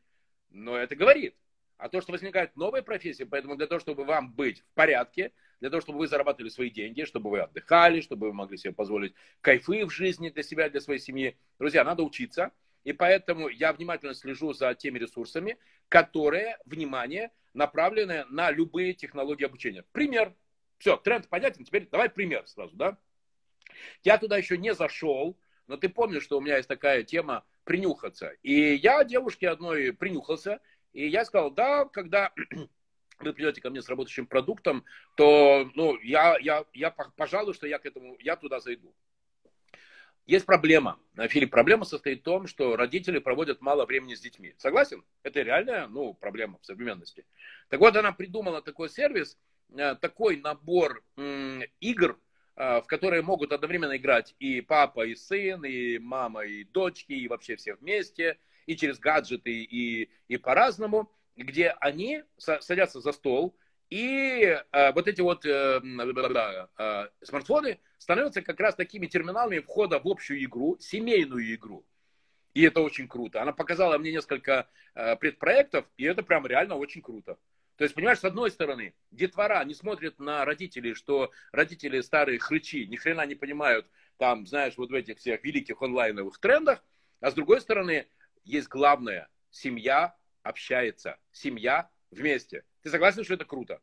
но 0.49 0.75
это 0.75 0.97
говорит. 0.97 1.37
А 1.77 1.87
то, 1.87 2.01
что 2.01 2.11
возникают 2.11 2.53
новые 2.57 2.83
профессии, 2.83 3.23
поэтому 3.23 3.55
для 3.55 3.67
того, 3.67 3.79
чтобы 3.79 4.03
вам 4.03 4.33
быть 4.33 4.59
в 4.59 4.73
порядке, 4.73 5.31
для 5.61 5.69
того, 5.69 5.79
чтобы 5.79 5.99
вы 5.99 6.07
зарабатывали 6.09 6.49
свои 6.49 6.69
деньги, 6.69 7.05
чтобы 7.05 7.29
вы 7.29 7.39
отдыхали, 7.39 8.01
чтобы 8.01 8.27
вы 8.27 8.33
могли 8.33 8.57
себе 8.57 8.73
позволить 8.73 9.13
кайфы 9.39 9.85
в 9.85 9.89
жизни 9.89 10.27
для 10.27 10.43
себя, 10.43 10.69
для 10.69 10.81
своей 10.81 10.99
семьи, 10.99 11.37
друзья, 11.59 11.85
надо 11.85 12.03
учиться. 12.03 12.51
И 12.85 12.93
поэтому 12.93 13.49
я 13.49 13.73
внимательно 13.73 14.13
слежу 14.13 14.53
за 14.53 14.73
теми 14.75 14.99
ресурсами, 14.99 15.57
которые, 15.89 16.57
внимание, 16.65 17.31
направлены 17.53 18.25
на 18.29 18.51
любые 18.51 18.93
технологии 18.93 19.43
обучения. 19.43 19.83
Пример. 19.91 20.33
Все, 20.77 20.95
тренд 20.95 21.27
понятен. 21.27 21.65
Теперь 21.65 21.89
давай 21.89 22.09
пример 22.09 22.47
сразу, 22.47 22.75
да? 22.75 22.97
Я 24.03 24.19
туда 24.19 24.37
еще 24.37 24.57
не 24.57 24.73
зашел, 24.75 25.35
но 25.67 25.77
ты 25.77 25.89
помнишь, 25.89 26.23
что 26.23 26.37
у 26.37 26.41
меня 26.41 26.57
есть 26.57 26.69
такая 26.69 27.03
тема 27.03 27.43
принюхаться. 27.63 28.29
И 28.43 28.75
я 28.75 29.03
девушке 29.03 29.49
одной 29.49 29.91
принюхался, 29.91 30.61
и 30.93 31.07
я 31.07 31.25
сказал, 31.25 31.49
да, 31.49 31.85
когда 31.85 32.31
вы 33.19 33.33
придете 33.33 33.61
ко 33.61 33.71
мне 33.71 33.81
с 33.81 33.89
работающим 33.89 34.27
продуктом, 34.27 34.85
то, 35.17 35.71
ну, 35.73 35.99
я, 36.01 36.37
я, 36.39 36.65
я, 36.73 36.91
пожалуй, 36.91 37.55
что 37.55 37.65
я 37.65 37.79
к 37.79 37.85
этому, 37.87 38.15
я 38.19 38.35
туда 38.35 38.59
зайду. 38.59 38.93
Есть 40.25 40.47
проблема. 40.47 40.99
Филипп, 41.29 41.51
проблема 41.51 41.85
состоит 41.85 42.21
в 42.21 42.23
том, 42.23 42.47
что 42.47 42.75
родители 42.75 43.19
проводят 43.19 43.61
мало 43.61 43.85
времени 43.85 44.15
с 44.15 44.21
детьми. 44.21 44.55
Согласен? 44.57 45.03
Это 45.21 45.43
реальная 45.43 45.87
ну, 45.87 46.15
проблема 46.15 46.57
в 46.59 46.65
современности. 46.65 47.25
Так 47.69 47.79
вот, 47.79 47.95
она 47.95 48.11
придумала 48.11 48.63
такой 48.63 48.89
сервис, 48.89 49.37
э, 49.77 49.93
такой 49.95 50.37
набор 50.37 51.03
игр, 51.79 52.19
э, 52.55 52.81
в 52.81 52.87
которые 52.87 53.21
могут 53.21 53.53
одновременно 53.53 53.95
играть 53.97 54.33
и 54.39 54.61
папа, 54.61 55.05
и 55.05 55.13
сын, 55.13 55.63
и 55.63 55.99
мама, 55.99 56.43
и 56.45 56.63
дочки, 56.63 57.13
и 57.13 57.27
вообще 57.27 57.55
все 57.55 57.75
вместе, 57.75 58.39
и 58.65 58.75
через 58.75 58.97
гаджеты, 58.97 59.51
и, 59.51 60.09
и 60.27 60.37
по-разному, 60.37 61.11
где 61.35 61.69
они 61.81 62.23
садятся 62.37 62.99
за 62.99 63.11
стол, 63.11 63.55
и 63.91 64.59
э, 64.71 64.91
вот 64.93 65.07
эти 65.07 65.21
вот 65.21 65.43
смартфоны 67.21 67.79
становятся 68.05 68.43
как 68.43 68.59
раз 68.59 68.75
такими 68.75 69.07
терминалами 69.07 69.57
входа 69.57 69.99
в 69.99 70.07
общую 70.07 70.43
игру, 70.43 70.77
семейную 70.79 71.55
игру. 71.55 71.83
И 72.53 72.61
это 72.61 72.81
очень 72.81 73.07
круто. 73.07 73.41
Она 73.41 73.51
показала 73.51 73.97
мне 73.97 74.11
несколько 74.11 74.69
э, 74.93 75.15
предпроектов, 75.15 75.87
и 75.97 76.03
это 76.03 76.21
прям 76.21 76.45
реально 76.45 76.75
очень 76.75 77.01
круто. 77.01 77.39
То 77.77 77.83
есть, 77.83 77.95
понимаешь, 77.95 78.19
с 78.19 78.23
одной 78.23 78.51
стороны, 78.51 78.93
детвора 79.09 79.65
не 79.65 79.73
смотрит 79.73 80.19
на 80.19 80.45
родителей, 80.45 80.93
что 80.93 81.31
родители 81.51 81.99
старые 82.01 82.37
хрычи, 82.37 82.85
ни 82.85 82.95
хрена 82.95 83.25
не 83.25 83.33
понимают, 83.33 83.87
там, 84.17 84.45
знаешь, 84.45 84.77
вот 84.77 84.91
в 84.91 84.93
этих 84.93 85.17
всех 85.17 85.43
великих 85.43 85.81
онлайновых 85.81 86.37
трендах, 86.37 86.83
а 87.21 87.31
с 87.31 87.33
другой 87.33 87.59
стороны, 87.59 88.07
есть 88.43 88.67
главное, 88.67 89.29
семья 89.49 90.15
общается, 90.43 91.17
семья 91.31 91.89
вместе. 92.11 92.65
Ты 92.83 92.91
согласен, 92.91 93.23
что 93.23 93.33
это 93.33 93.45
круто? 93.45 93.81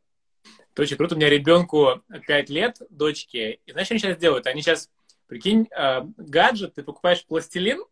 Это 0.73 0.81
очень 0.81 0.97
круто. 0.97 1.13
У 1.13 1.17
меня 1.19 1.29
ребенку 1.29 2.01
5 2.27 2.49
лет, 2.49 2.81
дочке. 2.89 3.59
И 3.65 3.71
знаешь, 3.71 3.85
что 3.85 3.93
они 3.93 3.99
сейчас 3.99 4.17
делают? 4.17 4.47
Они 4.47 4.61
сейчас, 4.61 4.89
прикинь, 5.27 5.67
э, 5.69 6.01
гаджет, 6.17 6.73
ты 6.73 6.81
покупаешь 6.81 7.23
пластилин, 7.25 7.83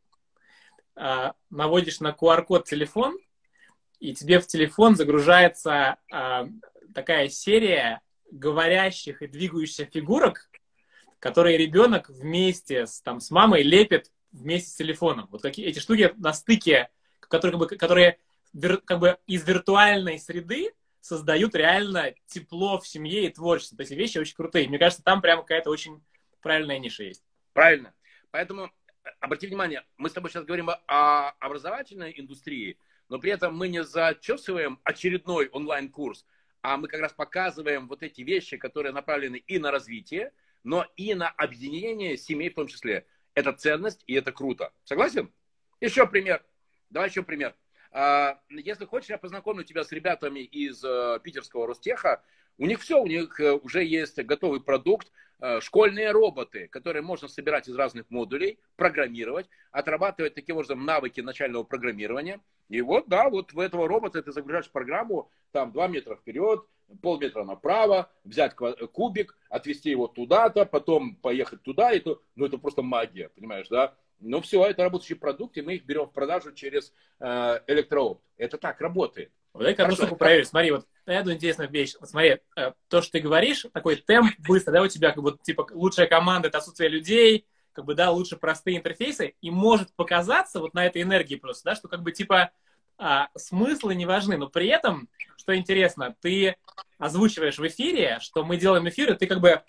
э, 0.96 1.32
наводишь 1.52 2.00
на 2.00 2.10
QR-код 2.10 2.66
телефон, 2.66 3.20
и 4.00 4.16
тебе 4.16 4.40
в 4.40 4.48
телефон 4.48 4.96
загружается 4.96 5.98
э, 6.12 6.48
такая 6.96 7.30
серия 7.30 8.02
говорящих 8.32 9.22
и 9.22 9.28
двигающихся 9.28 9.86
фигурок, 9.86 10.50
которые 11.20 11.58
ребенок 11.58 12.10
вместе 12.10 12.88
с, 12.88 13.00
там, 13.02 13.20
с 13.20 13.30
мамой 13.30 13.62
лепит 13.62 14.12
вместе 14.32 14.72
с 14.72 14.76
телефоном. 14.76 15.28
Вот 15.30 15.44
такие 15.44 15.68
эти 15.68 15.78
штуки 15.78 16.16
на 16.18 16.34
стыке, 16.34 16.90
которые, 17.20 17.60
как 17.60 17.60
бы, 17.60 17.78
которые 17.78 18.18
как 18.86 19.00
бы 19.00 19.18
из 19.28 19.48
виртуальной 19.48 20.18
среды 20.18 20.72
создают 21.02 21.56
реально 21.56 22.14
тепло 22.28 22.80
в 22.80 22.88
семье 22.88 23.26
и 23.26 23.30
творчество. 23.30 23.82
Эти 23.82 23.94
вещи 23.94 24.20
очень 24.20 24.36
крутые. 24.36 24.70
Мне 24.70 24.80
кажется, 24.80 25.04
там 25.04 25.22
прямо 25.22 25.42
какая-то 25.42 25.70
очень 25.70 26.02
правильная 26.42 26.80
ниша 26.80 27.04
есть. 27.04 27.24
Правильно. 27.54 27.94
Поэтому 28.30 28.66
э, 28.66 29.10
обрати 29.20 29.48
внимание, 29.48 29.84
мы 29.98 30.10
с 30.10 30.14
тобой 30.14 30.30
сейчас 30.30 30.46
говорим 30.46 30.70
о 30.70 31.30
образовательной 31.40 32.14
индустрии, 32.18 32.78
но 33.10 33.20
при 33.20 33.32
этом 33.32 33.58
мы 33.58 33.68
не 33.68 33.84
зачесываем 33.84 34.80
очередной 34.84 35.50
онлайн-курс, 35.50 36.26
а 36.62 36.78
мы 36.78 36.88
как 36.88 37.02
раз 37.02 37.12
показываем 37.12 37.88
вот 37.88 38.04
эти 38.04 38.22
вещи, 38.22 38.58
которые 38.58 38.94
направлены 38.94 39.38
и 39.38 39.60
на 39.60 39.72
развитие, 39.72 40.32
но 40.64 40.86
и 40.96 41.14
на 41.16 41.30
объединение 41.30 42.16
семей 42.16 42.50
в 42.50 42.56
том 42.56 42.68
числе. 42.68 43.06
Это 43.34 43.54
ценность 43.54 44.04
и 44.08 44.14
это 44.14 44.32
круто. 44.32 44.72
Согласен? 44.84 45.32
Еще 45.80 46.06
пример. 46.06 46.46
Давай 46.90 47.10
еще 47.10 47.24
пример. 47.24 47.56
А, 47.92 48.40
если 48.50 48.86
хочешь, 48.86 49.10
я 49.10 49.18
познакомлю 49.18 49.64
тебя 49.64 49.84
с 49.84 49.92
ребятами 49.92 50.40
из 50.40 50.84
э, 50.84 51.20
питерского 51.22 51.68
Ростеха. 51.68 52.24
У 52.58 52.66
них 52.66 52.80
все, 52.80 53.02
у 53.02 53.08
них 53.08 53.40
э, 53.40 53.54
уже 53.54 53.84
есть 53.84 54.18
готовый 54.24 54.62
продукт, 54.62 55.12
э, 55.42 55.60
школьные 55.60 56.12
роботы, 56.12 56.68
которые 56.70 57.04
можно 57.04 57.28
собирать 57.28 57.68
из 57.68 57.76
разных 57.76 58.10
модулей, 58.10 58.60
программировать, 58.78 59.50
отрабатывать 59.72 60.36
таким 60.36 60.56
образом 60.56 60.86
навыки 60.86 61.20
начального 61.20 61.64
программирования. 61.64 62.40
И 62.70 62.82
вот, 62.82 63.10
да, 63.10 63.30
вот 63.30 63.52
в 63.52 63.60
этого 63.60 63.90
робота 63.90 64.24
ты 64.24 64.32
загружаешь 64.32 64.70
программу, 64.70 65.30
там 65.52 65.74
2 65.74 65.88
метра 65.90 66.16
вперед, 66.16 66.64
полметра 67.02 67.44
направо, 67.44 68.10
взять 68.24 68.56
кубик, 68.56 69.38
отвести 69.50 69.90
его 69.90 70.08
туда-то, 70.08 70.66
потом 70.66 71.16
поехать 71.16 71.62
туда, 71.64 71.92
и 71.92 72.00
то, 72.00 72.22
ну 72.36 72.46
это 72.46 72.58
просто 72.58 72.82
магия, 72.82 73.30
понимаешь, 73.30 73.68
да? 73.68 73.96
Ну 74.22 74.40
все, 74.42 74.66
это 74.66 74.84
работающий 74.84 75.16
продукт, 75.16 75.58
и 75.58 75.62
мы 75.62 75.76
их 75.76 75.86
берем 75.86 76.06
в 76.06 76.14
продажу 76.14 76.52
через 76.54 76.94
э, 77.20 77.60
электроопт. 77.68 78.22
Это 78.38 78.58
так 78.58 78.80
работает. 78.80 79.32
Вот 79.54 79.64
дай 79.64 79.74
одну 79.74 79.96
штуку 79.96 80.16
проверю. 80.16 80.46
Смотри, 80.46 80.72
вот 80.72 80.88
это 81.06 81.34
интересная 81.34 81.68
вещь. 81.68 81.96
Вот 82.00 82.10
смотри, 82.10 82.38
э, 82.56 82.72
то, 82.88 83.02
что 83.02 83.12
ты 83.14 83.20
говоришь, 83.20 83.66
такой 83.74 83.96
темп 83.98 84.32
быстро, 84.48 84.72
да, 84.72 84.82
у 84.84 84.88
тебя 84.88 85.12
как 85.12 85.24
бы, 85.24 85.38
типа, 85.42 85.68
лучшая 85.72 86.08
команда— 86.08 86.48
это 86.50 86.60
отсутствие 86.60 86.90
людей, 86.90 87.48
как 87.74 87.86
бы, 87.86 87.96
да, 87.96 88.12
лучше 88.12 88.38
простые 88.38 88.78
интерфейсы, 88.78 89.36
и 89.42 89.50
может 89.50 89.94
показаться 89.96 90.60
вот 90.60 90.74
на 90.74 90.86
этой 90.86 91.02
энергии 91.02 91.36
просто, 91.36 91.72
да, 91.72 91.76
что 91.76 91.88
как 91.88 92.02
бы, 92.02 92.12
типа, 92.12 92.52
а, 92.98 93.30
смыслы 93.36 93.96
не 93.96 94.06
важны, 94.06 94.38
но 94.38 94.48
при 94.48 94.68
этом, 94.68 95.10
что 95.36 95.56
интересно, 95.56 96.16
ты 96.22 96.56
озвучиваешь 97.00 97.58
в 97.58 97.68
эфире, 97.68 98.20
что 98.22 98.44
мы 98.44 98.58
делаем 98.58 98.88
эфир, 98.88 99.12
и 99.12 99.18
ты 99.18 99.26
как 99.26 99.40
бы, 99.40 99.64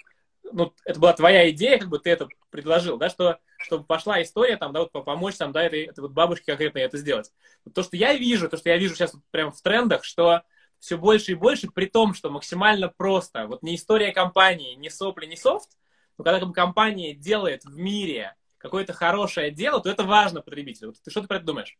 ну, 0.51 0.75
это 0.85 1.01
была 1.01 1.13
твоя 1.13 1.51
идея, 1.51 1.79
как 1.79 1.89
бы 1.89 1.99
ты 1.99 2.11
это 2.11 2.29
предложил, 2.51 2.97
да, 2.97 3.09
что, 3.09 3.39
чтобы 3.59 3.85
пошла 3.85 4.23
история, 4.23 4.57
там, 4.57 4.73
да, 4.73 4.81
вот 4.81 4.93
помочь, 4.93 5.37
там, 5.37 5.53
да, 5.53 5.63
этой, 5.63 5.85
этой 5.85 6.01
вот 6.01 6.13
бабушке 6.13 6.47
конкретно 6.47 6.79
это 6.79 6.99
сделать. 6.99 7.33
То, 7.75 7.83
что 7.83 7.97
я 7.97 8.15
вижу, 8.15 8.49
то, 8.49 8.57
что 8.57 8.69
я 8.69 8.77
вижу 8.77 8.95
сейчас 8.95 9.15
вот 9.15 9.23
прямо 9.31 9.51
в 9.51 9.61
трендах, 9.61 10.05
что 10.05 10.43
все 10.79 10.99
больше 10.99 11.33
и 11.33 11.37
больше, 11.37 11.71
при 11.71 11.87
том, 11.87 12.13
что 12.13 12.31
максимально 12.31 12.89
просто, 12.89 13.47
вот 13.47 13.63
не 13.63 13.77
история 13.77 14.13
компании, 14.13 14.75
не 14.75 14.91
сопли, 14.91 15.27
не 15.27 15.37
софт, 15.37 15.71
но 16.19 16.25
когда 16.25 16.41
как 16.41 16.49
бы, 16.49 16.55
компания 16.55 17.15
делает 17.15 17.65
в 17.65 17.77
мире 17.77 18.35
какое-то 18.59 18.93
хорошее 18.93 19.51
дело, 19.51 19.81
то 19.81 19.91
это 19.91 20.05
важно 20.05 20.41
потребителю. 20.41 20.89
Вот 20.89 21.03
ты 21.03 21.11
что 21.11 21.23
ты 21.23 21.29
про 21.29 21.37
это 21.37 21.47
думаешь? 21.47 21.79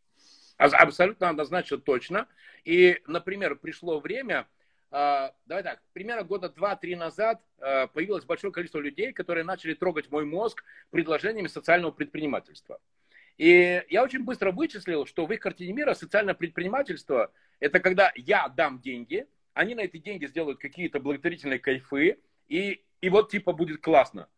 Абсолютно 0.57 1.29
однозначно 1.29 1.77
точно. 1.77 2.27
И, 2.63 3.01
например, 3.07 3.55
пришло 3.55 3.99
время, 3.99 4.47
давай 4.93 5.63
так, 5.63 5.81
примерно 5.93 6.23
года 6.23 6.49
два-три 6.49 6.95
назад 6.95 7.41
а, 7.57 7.87
появилось 7.87 8.25
большое 8.25 8.53
количество 8.53 8.77
людей, 8.77 9.11
которые 9.11 9.43
начали 9.43 9.73
трогать 9.73 10.11
мой 10.11 10.23
мозг 10.23 10.63
предложениями 10.91 11.47
социального 11.47 11.91
предпринимательства. 11.91 12.79
И 13.39 13.83
я 13.89 14.03
очень 14.03 14.23
быстро 14.23 14.51
вычислил, 14.51 15.07
что 15.07 15.25
в 15.25 15.31
их 15.33 15.39
картине 15.39 15.73
мира 15.73 15.95
социальное 15.95 16.35
предпринимательство– 16.35 17.31
это 17.59 17.79
когда 17.79 18.11
я 18.15 18.47
дам 18.49 18.79
деньги, 18.81 19.25
они 19.55 19.73
на 19.73 19.79
эти 19.79 19.97
деньги 19.97 20.27
сделают 20.27 20.59
какие-то 20.59 20.99
благотворительные 20.99 21.57
кайфы, 21.57 22.19
и, 22.47 22.83
и 23.01 23.09
вот 23.09 23.31
типа 23.31 23.51
будет 23.51 23.81
классно. 23.81 24.29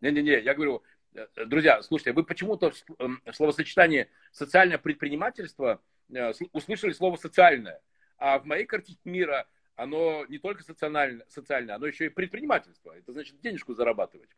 Не-не-не, 0.00 0.40
я 0.40 0.54
говорю, 0.54 0.82
э, 1.14 1.28
друзья, 1.46 1.82
слушайте, 1.82 2.14
вы 2.14 2.24
почему-то 2.24 2.72
в 2.72 2.84
эм, 2.98 3.22
словосочетании 3.32 4.08
социальное 4.32 4.78
предпринимательство 4.78 5.80
э, 6.12 6.32
услышали 6.50 6.90
слово 6.90 7.14
социальное, 7.14 7.80
а 8.18 8.40
в 8.40 8.44
моей 8.44 8.64
картине 8.64 8.98
мира– 9.04 9.46
оно 9.80 10.26
не 10.28 10.38
только 10.38 10.62
социальное, 10.62 11.24
социальное, 11.28 11.74
оно 11.74 11.86
еще 11.86 12.06
и 12.06 12.10
предпринимательство. 12.10 12.92
Это 12.92 13.12
значит 13.12 13.40
денежку 13.40 13.74
зарабатывать. 13.74 14.28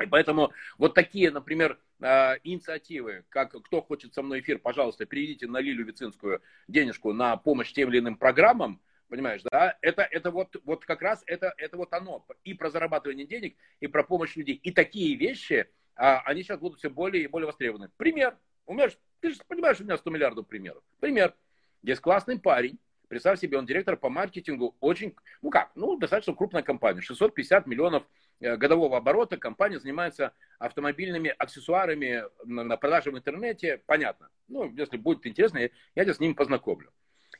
И 0.00 0.06
поэтому 0.06 0.50
вот 0.78 0.94
такие, 0.94 1.30
например, 1.30 1.78
а, 2.00 2.36
инициативы, 2.42 3.24
как 3.28 3.52
кто 3.52 3.82
хочет 3.82 4.14
со 4.14 4.22
мной 4.22 4.40
эфир, 4.40 4.58
пожалуйста, 4.58 5.04
перейдите 5.04 5.46
на 5.46 5.58
Лилю 5.58 5.84
Вицинскую 5.84 6.40
денежку 6.68 7.12
на 7.12 7.36
помощь 7.36 7.72
тем 7.72 7.90
или 7.90 7.98
иным 7.98 8.16
программам, 8.16 8.80
понимаешь, 9.08 9.42
да, 9.42 9.76
это, 9.82 10.02
это 10.10 10.30
вот, 10.30 10.56
вот 10.64 10.86
как 10.86 11.02
раз 11.02 11.22
это, 11.26 11.52
это 11.58 11.76
вот 11.76 11.92
оно, 11.92 12.24
и 12.42 12.54
про 12.54 12.70
зарабатывание 12.70 13.26
денег, 13.26 13.56
и 13.80 13.88
про 13.88 14.02
помощь 14.02 14.36
людей. 14.36 14.54
И 14.54 14.70
такие 14.70 15.14
вещи, 15.16 15.68
а, 15.94 16.20
они 16.20 16.42
сейчас 16.42 16.58
будут 16.58 16.78
все 16.78 16.88
более 16.88 17.24
и 17.24 17.26
более 17.26 17.46
востребованы. 17.46 17.90
Пример, 17.98 18.38
у 18.64 18.72
меня, 18.72 18.88
ты 19.20 19.32
же 19.32 19.40
понимаешь, 19.46 19.80
у 19.80 19.84
меня 19.84 19.98
100 19.98 20.10
миллиардов 20.10 20.46
примеров. 20.46 20.82
Пример, 20.98 21.34
есть 21.82 22.00
классный 22.00 22.40
парень, 22.40 22.78
Представь 23.12 23.40
себе, 23.40 23.58
он 23.58 23.66
директор 23.66 23.94
по 23.94 24.08
маркетингу 24.08 24.74
очень, 24.80 25.14
ну 25.42 25.50
как, 25.50 25.70
ну 25.74 25.98
достаточно 25.98 26.34
крупная 26.34 26.62
компания, 26.62 27.02
650 27.02 27.66
миллионов 27.66 28.04
э, 28.40 28.56
годового 28.56 28.96
оборота, 28.96 29.36
компания 29.36 29.78
занимается 29.78 30.32
автомобильными 30.58 31.28
аксессуарами 31.28 32.24
на 32.42 32.74
продаже 32.78 33.10
в 33.10 33.18
интернете, 33.18 33.82
понятно. 33.84 34.30
Ну, 34.48 34.72
если 34.72 34.96
будет 34.96 35.26
интересно, 35.26 35.58
я, 35.58 35.68
я 35.94 36.04
тебя 36.04 36.14
с 36.14 36.20
ним 36.20 36.34
познакомлю. 36.34 36.90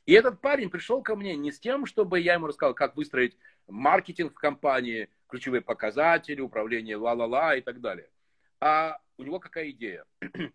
И 0.04 0.12
этот 0.12 0.42
парень 0.42 0.68
пришел 0.68 1.02
ко 1.02 1.16
мне 1.16 1.36
не 1.36 1.50
с 1.50 1.58
тем, 1.58 1.86
чтобы 1.86 2.20
я 2.20 2.34
ему 2.34 2.48
рассказал, 2.48 2.74
как 2.74 2.94
выстроить 2.94 3.38
маркетинг 3.66 4.32
в 4.32 4.38
компании, 4.38 5.08
ключевые 5.26 5.62
показатели, 5.62 6.42
управление 6.42 6.98
ла-ла-ла 6.98 7.56
и 7.56 7.62
так 7.62 7.80
далее. 7.80 8.10
А 8.60 8.98
у 9.16 9.22
него 9.22 9.40
какая 9.40 9.70
идея? 9.70 10.04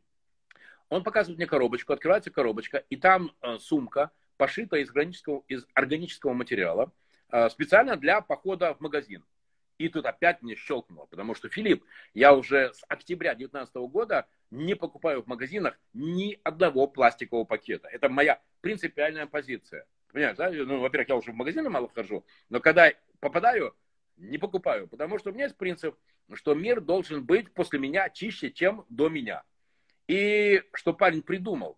Он 0.90 1.04
показывает 1.04 1.40
мне 1.40 1.48
коробочку, 1.48 1.92
открывается 1.92 2.30
коробочка, 2.30 2.86
и 2.92 2.98
там 2.98 3.32
э, 3.42 3.58
сумка 3.58 4.12
пошита 4.38 4.78
из 4.78 4.90
органического, 4.90 5.44
из 5.48 5.66
органического 5.74 6.34
материала 6.34 6.92
а, 7.30 7.50
специально 7.50 7.98
для 7.98 8.22
похода 8.22 8.74
в 8.74 8.80
магазин. 8.80 9.24
И 9.78 9.90
тут 9.90 10.06
опять 10.06 10.42
мне 10.42 10.56
щелкнуло, 10.56 11.06
потому 11.06 11.36
что, 11.36 11.50
Филипп, 11.50 11.84
я 12.14 12.34
уже 12.34 12.74
с 12.74 12.84
октября 12.88 13.36
2019 13.36 13.76
года 13.92 14.28
не 14.50 14.76
покупаю 14.76 15.22
в 15.22 15.28
магазинах 15.28 15.80
ни 15.94 16.40
одного 16.44 16.88
пластикового 16.88 17.46
пакета. 17.46 17.88
Это 17.90 18.10
моя 18.10 18.42
принципиальная 18.62 19.28
позиция. 19.28 19.86
Понимаешь, 20.12 20.38
да? 20.38 20.50
Ну, 20.50 20.80
во-первых, 20.80 21.10
я 21.10 21.16
уже 21.16 21.32
в 21.32 21.36
магазины 21.36 21.70
мало 21.70 21.90
хожу, 21.90 22.26
но 22.50 22.60
когда 22.60 22.92
попадаю, 23.20 23.76
не 24.16 24.40
покупаю, 24.40 24.88
потому 24.88 25.20
что 25.20 25.30
у 25.30 25.34
меня 25.34 25.44
есть 25.44 25.58
принцип, 25.58 25.96
что 26.34 26.56
мир 26.56 26.82
должен 26.82 27.24
быть 27.24 27.54
после 27.54 27.78
меня 27.78 28.10
чище, 28.10 28.52
чем 28.52 28.86
до 28.90 29.10
меня. 29.10 29.44
И 30.08 30.64
что 30.74 30.94
парень 30.94 31.22
придумал? 31.22 31.78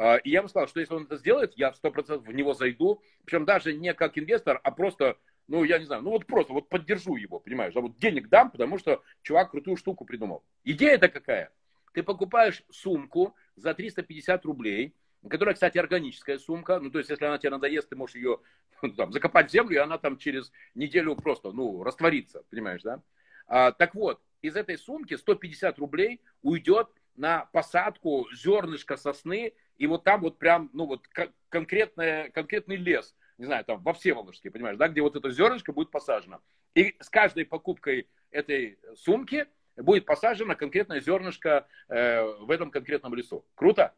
А, 0.00 0.14
и 0.18 0.30
я 0.30 0.38
ему 0.38 0.48
сказал, 0.48 0.68
что 0.68 0.78
если 0.78 0.94
он 0.94 1.04
это 1.04 1.16
сделает, 1.16 1.54
я 1.56 1.72
в 1.72 1.74
100% 1.74 2.18
в 2.18 2.32
него 2.32 2.54
зайду. 2.54 3.02
Причем 3.24 3.44
даже 3.44 3.72
не 3.72 3.92
как 3.94 4.16
инвестор, 4.16 4.60
а 4.62 4.70
просто, 4.70 5.18
ну, 5.48 5.64
я 5.64 5.80
не 5.80 5.86
знаю, 5.86 6.02
ну 6.02 6.10
вот 6.10 6.24
просто 6.24 6.52
вот 6.52 6.68
поддержу 6.68 7.16
его, 7.16 7.40
понимаешь? 7.40 7.74
А 7.74 7.80
вот 7.80 7.98
денег 7.98 8.28
дам, 8.28 8.52
потому 8.52 8.78
что 8.78 9.02
чувак 9.22 9.50
крутую 9.50 9.76
штуку 9.76 10.04
придумал. 10.04 10.44
Идея-то 10.62 11.08
какая? 11.08 11.50
Ты 11.94 12.04
покупаешь 12.04 12.62
сумку 12.70 13.34
за 13.56 13.74
350 13.74 14.44
рублей, 14.44 14.94
которая, 15.28 15.54
кстати, 15.54 15.78
органическая 15.78 16.38
сумка. 16.38 16.78
Ну, 16.78 16.92
то 16.92 16.98
есть, 16.98 17.10
если 17.10 17.24
она 17.24 17.38
тебе 17.38 17.50
надоест, 17.50 17.88
ты 17.88 17.96
можешь 17.96 18.14
ее 18.14 18.38
ну, 18.82 18.92
там, 18.92 19.10
закопать 19.10 19.48
в 19.48 19.52
землю, 19.52 19.74
и 19.74 19.80
она 19.80 19.98
там 19.98 20.16
через 20.16 20.52
неделю 20.76 21.16
просто, 21.16 21.50
ну, 21.50 21.82
растворится, 21.82 22.44
понимаешь, 22.50 22.82
да? 22.82 23.02
А, 23.48 23.72
так 23.72 23.96
вот, 23.96 24.20
из 24.42 24.54
этой 24.54 24.78
сумки 24.78 25.16
150 25.16 25.76
рублей 25.80 26.20
уйдет 26.42 26.88
на 27.18 27.46
посадку 27.52 28.26
зернышка 28.32 28.96
сосны 28.96 29.52
и 29.76 29.86
вот 29.86 30.04
там 30.04 30.20
вот 30.22 30.38
прям, 30.38 30.70
ну 30.72 30.86
вот 30.86 31.06
конкретный, 31.48 32.30
конкретный 32.30 32.76
лес, 32.76 33.14
не 33.36 33.46
знаю, 33.46 33.64
там 33.64 33.82
во 33.82 33.92
Всеволожске, 33.92 34.50
понимаешь, 34.50 34.78
да, 34.78 34.88
где 34.88 35.02
вот 35.02 35.16
это 35.16 35.30
зернышко 35.30 35.72
будет 35.72 35.90
посажено. 35.90 36.40
И 36.74 36.96
с 37.00 37.08
каждой 37.08 37.44
покупкой 37.44 38.08
этой 38.30 38.78
сумки 38.96 39.46
будет 39.76 40.06
посажено 40.06 40.56
конкретное 40.56 41.00
зернышко 41.00 41.66
э, 41.88 42.22
в 42.22 42.50
этом 42.50 42.70
конкретном 42.70 43.14
лесу. 43.14 43.44
Круто? 43.54 43.94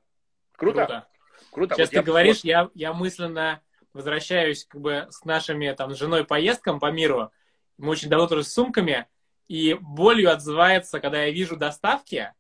Круто? 0.57 0.87
Круто. 0.87 1.09
Круто. 1.53 1.75
Сейчас 1.75 1.89
вот 1.89 1.93
ты 1.93 1.97
я, 1.97 2.03
говоришь, 2.03 2.41
я, 2.41 2.71
я 2.75 2.93
мысленно 2.93 3.63
возвращаюсь 3.93 4.65
как 4.67 4.81
бы 4.81 5.07
с 5.11 5.25
нашими 5.25 5.73
там 5.73 5.95
с 5.95 5.99
женой 5.99 6.25
поездкам 6.25 6.79
по 6.79 6.91
миру. 6.91 7.33
Мы 7.79 7.91
очень 7.91 8.09
давно 8.09 8.27
тоже 8.27 8.45
с 8.45 8.53
сумками. 8.53 9.07
И 9.49 9.75
болью 9.81 10.31
отзывается, 10.31 11.01
когда 11.01 11.25
я 11.25 11.33
вижу 11.33 11.57
доставки, 11.57 12.33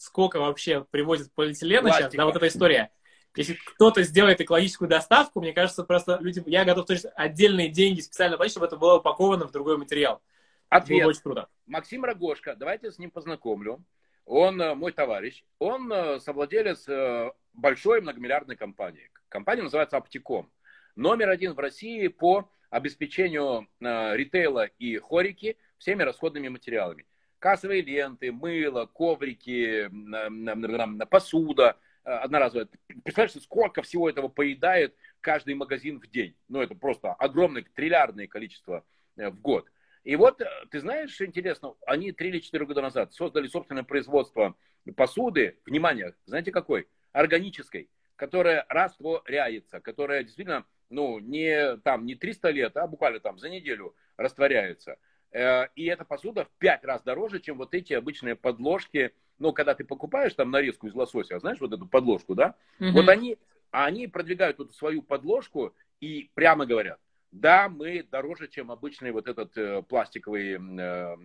сколько 0.00 0.40
вообще 0.40 0.84
привозят 0.90 1.30
полиэтилена 1.34 1.82
Пластика. 1.82 2.04
сейчас, 2.04 2.14
да, 2.14 2.24
вот 2.24 2.36
эта 2.36 2.48
история. 2.48 2.90
Если 3.36 3.54
кто-то 3.54 4.02
сделает 4.02 4.40
экологическую 4.40 4.88
доставку, 4.88 5.40
мне 5.40 5.52
кажется, 5.52 5.84
просто 5.84 6.18
люди, 6.20 6.42
я 6.46 6.64
готов 6.64 6.86
то 6.86 6.94
есть, 6.94 7.06
отдельные 7.14 7.68
деньги 7.68 8.00
специально 8.00 8.36
платить, 8.36 8.52
чтобы 8.52 8.66
это 8.66 8.76
было 8.76 8.96
упаковано 8.96 9.46
в 9.46 9.52
другой 9.52 9.76
материал. 9.76 10.22
Ответ. 10.70 11.02
Было 11.02 11.10
очень 11.10 11.20
круто. 11.20 11.48
Максим 11.66 12.04
Рогошко, 12.04 12.56
давайте 12.56 12.90
с 12.90 12.98
ним 12.98 13.10
познакомлю. 13.10 13.84
Он 14.24 14.60
э, 14.60 14.74
мой 14.74 14.92
товарищ. 14.92 15.44
Он 15.58 15.92
э, 15.92 16.18
совладелец 16.20 16.88
э, 16.88 17.30
большой 17.52 18.00
многомиллиардной 18.00 18.56
компании. 18.56 19.10
Компания 19.28 19.62
называется 19.62 19.98
Аптиком. 19.98 20.50
Номер 20.96 21.28
один 21.28 21.52
в 21.52 21.58
России 21.58 22.08
по 22.08 22.50
обеспечению 22.70 23.68
ритейла 23.80 24.64
и 24.64 24.96
хорики 24.98 25.58
всеми 25.76 26.04
расходными 26.04 26.48
материалами 26.48 27.04
кассовые 27.40 27.82
ленты, 27.82 28.30
мыло, 28.30 28.86
коврики, 28.86 29.90
посуда 31.06 31.76
э, 32.04 32.10
одноразовая. 32.10 32.68
Представляешь, 33.02 33.42
сколько 33.42 33.82
всего 33.82 34.08
этого 34.08 34.28
поедает 34.28 34.94
каждый 35.20 35.54
магазин 35.54 35.98
в 35.98 36.06
день? 36.06 36.36
Ну, 36.48 36.60
это 36.60 36.76
просто 36.76 37.12
огромное 37.14 37.64
триллиардное 37.74 38.28
количество 38.28 38.84
э, 39.16 39.30
в 39.30 39.40
год. 39.40 39.66
И 40.04 40.14
вот, 40.16 40.40
э, 40.40 40.46
ты 40.70 40.80
знаешь, 40.80 41.20
интересно, 41.20 41.74
они 41.86 42.12
3 42.12 42.28
или 42.28 42.38
4 42.38 42.66
года 42.66 42.82
назад 42.82 43.12
создали 43.14 43.48
собственное 43.48 43.84
производство 43.84 44.54
посуды, 44.94 45.58
внимание, 45.66 46.14
знаете 46.26 46.52
какой? 46.52 46.88
Органической, 47.12 47.88
которая 48.16 48.66
растворяется, 48.68 49.80
которая 49.80 50.24
действительно, 50.24 50.66
ну, 50.90 51.18
не, 51.18 51.78
там, 51.78 52.04
не 52.04 52.14
300 52.14 52.50
лет, 52.50 52.76
а 52.76 52.86
буквально 52.86 53.18
там 53.18 53.38
за 53.38 53.48
неделю 53.48 53.96
растворяется– 54.18 54.98
и 55.32 55.84
эта 55.84 56.04
посуда 56.04 56.44
в 56.44 56.50
пять 56.58 56.84
раз 56.84 57.02
дороже, 57.02 57.40
чем 57.40 57.58
вот 57.58 57.74
эти 57.74 57.92
обычные 57.92 58.34
подложки. 58.34 59.12
Ну, 59.38 59.52
когда 59.52 59.74
ты 59.74 59.84
покупаешь 59.84 60.34
там 60.34 60.50
нарезку 60.50 60.86
из 60.86 60.94
лосося, 60.94 61.38
знаешь, 61.38 61.60
вот 61.60 61.72
эту 61.72 61.86
подложку, 61.86 62.34
да? 62.34 62.56
Угу. 62.78 62.90
Вот 62.90 63.08
они, 63.08 63.38
они 63.70 64.06
продвигают 64.06 64.58
вот 64.58 64.74
свою 64.74 65.02
подложку 65.02 65.74
и 66.00 66.30
прямо 66.34 66.66
говорят, 66.66 66.98
да, 67.32 67.68
мы 67.68 68.02
дороже, 68.02 68.48
чем 68.48 68.70
обычный 68.70 69.12
вот 69.12 69.28
этот 69.28 69.56
э, 69.56 69.82
пластиковый, 69.82 70.54
э, 70.54 71.16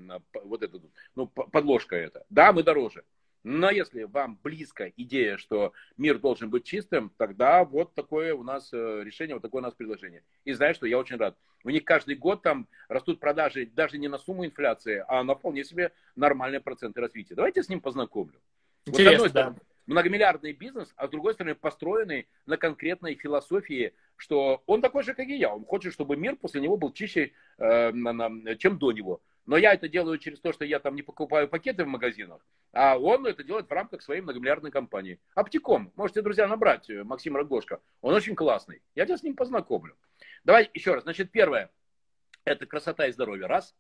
вот 0.43 0.62
этот, 0.62 0.84
ну, 1.16 1.28
подложка 1.28 1.95
это. 1.95 2.26
Да, 2.30 2.53
мы 2.53 2.64
дороже. 2.64 3.03
Но 3.46 3.70
если 3.70 4.06
вам 4.06 4.39
близко 4.41 4.91
идея, 4.98 5.38
что 5.38 5.72
мир 5.98 6.18
должен 6.18 6.50
быть 6.50 6.64
чистым, 6.64 7.12
тогда 7.16 7.64
вот 7.64 7.93
такое 7.93 8.34
у 8.34 8.41
нас 8.41 8.74
э, 8.74 9.04
решение, 9.04 9.36
вот 9.36 9.43
такое 9.43 9.62
у 9.62 9.64
нас 9.64 9.76
предложение. 9.76 10.24
И 10.46 10.54
знаешь, 10.54 10.78
что 10.78 10.88
я 10.88 10.98
очень 10.98 11.18
рад. 11.18 11.38
У 11.64 11.70
них 11.70 11.86
каждый 11.86 12.16
год 12.16 12.41
там 12.41 12.68
растут 12.88 13.20
продажи 13.20 13.68
даже 13.68 14.00
не 14.00 14.08
на 14.08 14.18
сумму 14.18 14.48
инфляции, 14.48 15.06
а 15.08 15.24
на 15.24 15.36
вполне 15.36 15.64
себе 15.64 15.91
нормальные 16.16 16.60
проценты 16.60 17.02
развития. 17.02 17.36
Давайте 17.36 17.62
с 17.62 17.70
ним 17.70 17.82
познакомлю. 17.82 18.41
Интересно, 18.88 19.24
вот, 19.26 19.32
да. 19.32 19.56
Многомиллиардный 19.86 20.54
бизнес, 20.54 20.91
а 20.96 21.06
с 21.06 21.12
другой 21.12 21.36
стороны 21.36 21.54
построенный 21.54 22.28
на 22.48 22.58
конкретной 22.58 23.14
философии, 23.14 23.93
что 24.16 24.64
он 24.66 24.82
такой 24.82 25.04
же, 25.04 25.14
как 25.14 25.28
и 25.28 25.38
я. 25.38 25.54
Он 25.54 25.66
хочет, 25.66 25.93
чтобы 25.93 26.18
мир 26.18 26.36
после 26.36 26.62
него 26.62 26.78
был 26.78 26.91
чище, 26.93 27.32
э, 27.60 27.91
чем 28.58 28.80
до 28.80 28.91
него. 28.91 29.22
Но 29.46 29.58
я 29.58 29.74
это 29.74 29.88
делаю 29.88 30.18
через 30.18 30.39
то, 30.39 30.52
что 30.54 30.66
я 30.66 30.80
там 30.80 30.96
не 30.96 31.04
покупаю 31.04 31.48
пакеты 31.48 31.84
в 31.84 31.88
магазинах, 31.88 32.46
а 32.74 32.98
он 32.98 33.26
это 33.28 33.43
делает 33.43 33.70
в 33.70 33.72
рамках 33.72 34.02
своей 34.02 34.22
многомиллиардной 34.22 34.72
компании. 34.72 35.20
Аптеком. 35.36 35.91
Можете, 35.96 36.22
друзья, 36.22 36.48
набрать 36.48 36.89
э, 36.89 37.04
Максим 37.04 37.36
Рогошко. 37.36 37.82
Он 38.02 38.14
очень 38.14 38.36
классный. 38.36 38.82
Я 38.96 39.06
тебя 39.06 39.18
с 39.18 39.24
ним 39.24 39.36
познакомлю. 39.36 39.96
Давай 40.43 40.70
еще 40.74 40.93
раз. 40.96 41.04
Значит, 41.04 41.32
первое. 41.32 41.72
Это 42.43 42.66
красота 42.66 43.08
и 43.08 43.12
здоровье. 43.12 43.46
Раз. 43.46 43.76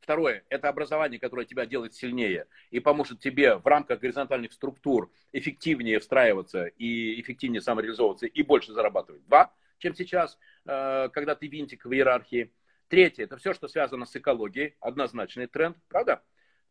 Второе, 0.00 0.44
это 0.48 0.68
образование, 0.68 1.18
которое 1.18 1.44
тебя 1.44 1.66
делает 1.66 1.92
сильнее 1.92 2.46
и 2.70 2.78
поможет 2.78 3.18
тебе 3.18 3.56
в 3.56 3.66
рамках 3.66 3.98
горизонтальных 3.98 4.52
структур 4.52 5.10
эффективнее 5.32 5.98
встраиваться 5.98 6.66
и 6.66 7.20
эффективнее 7.20 7.60
самореализовываться 7.60 8.26
и 8.26 8.42
больше 8.42 8.72
зарабатывать. 8.72 9.26
Два, 9.26 9.52
чем 9.78 9.94
сейчас, 9.94 10.38
э, 10.66 11.08
когда 11.12 11.34
ты 11.34 11.48
винтик 11.48 11.84
в 11.84 11.92
иерархии. 11.92 12.52
Третье, 12.88 13.24
это 13.24 13.36
все, 13.36 13.52
что 13.52 13.68
связано 13.68 14.06
с 14.06 14.16
экологией, 14.16 14.76
однозначный 14.80 15.46
тренд, 15.46 15.76
правда? 15.88 16.22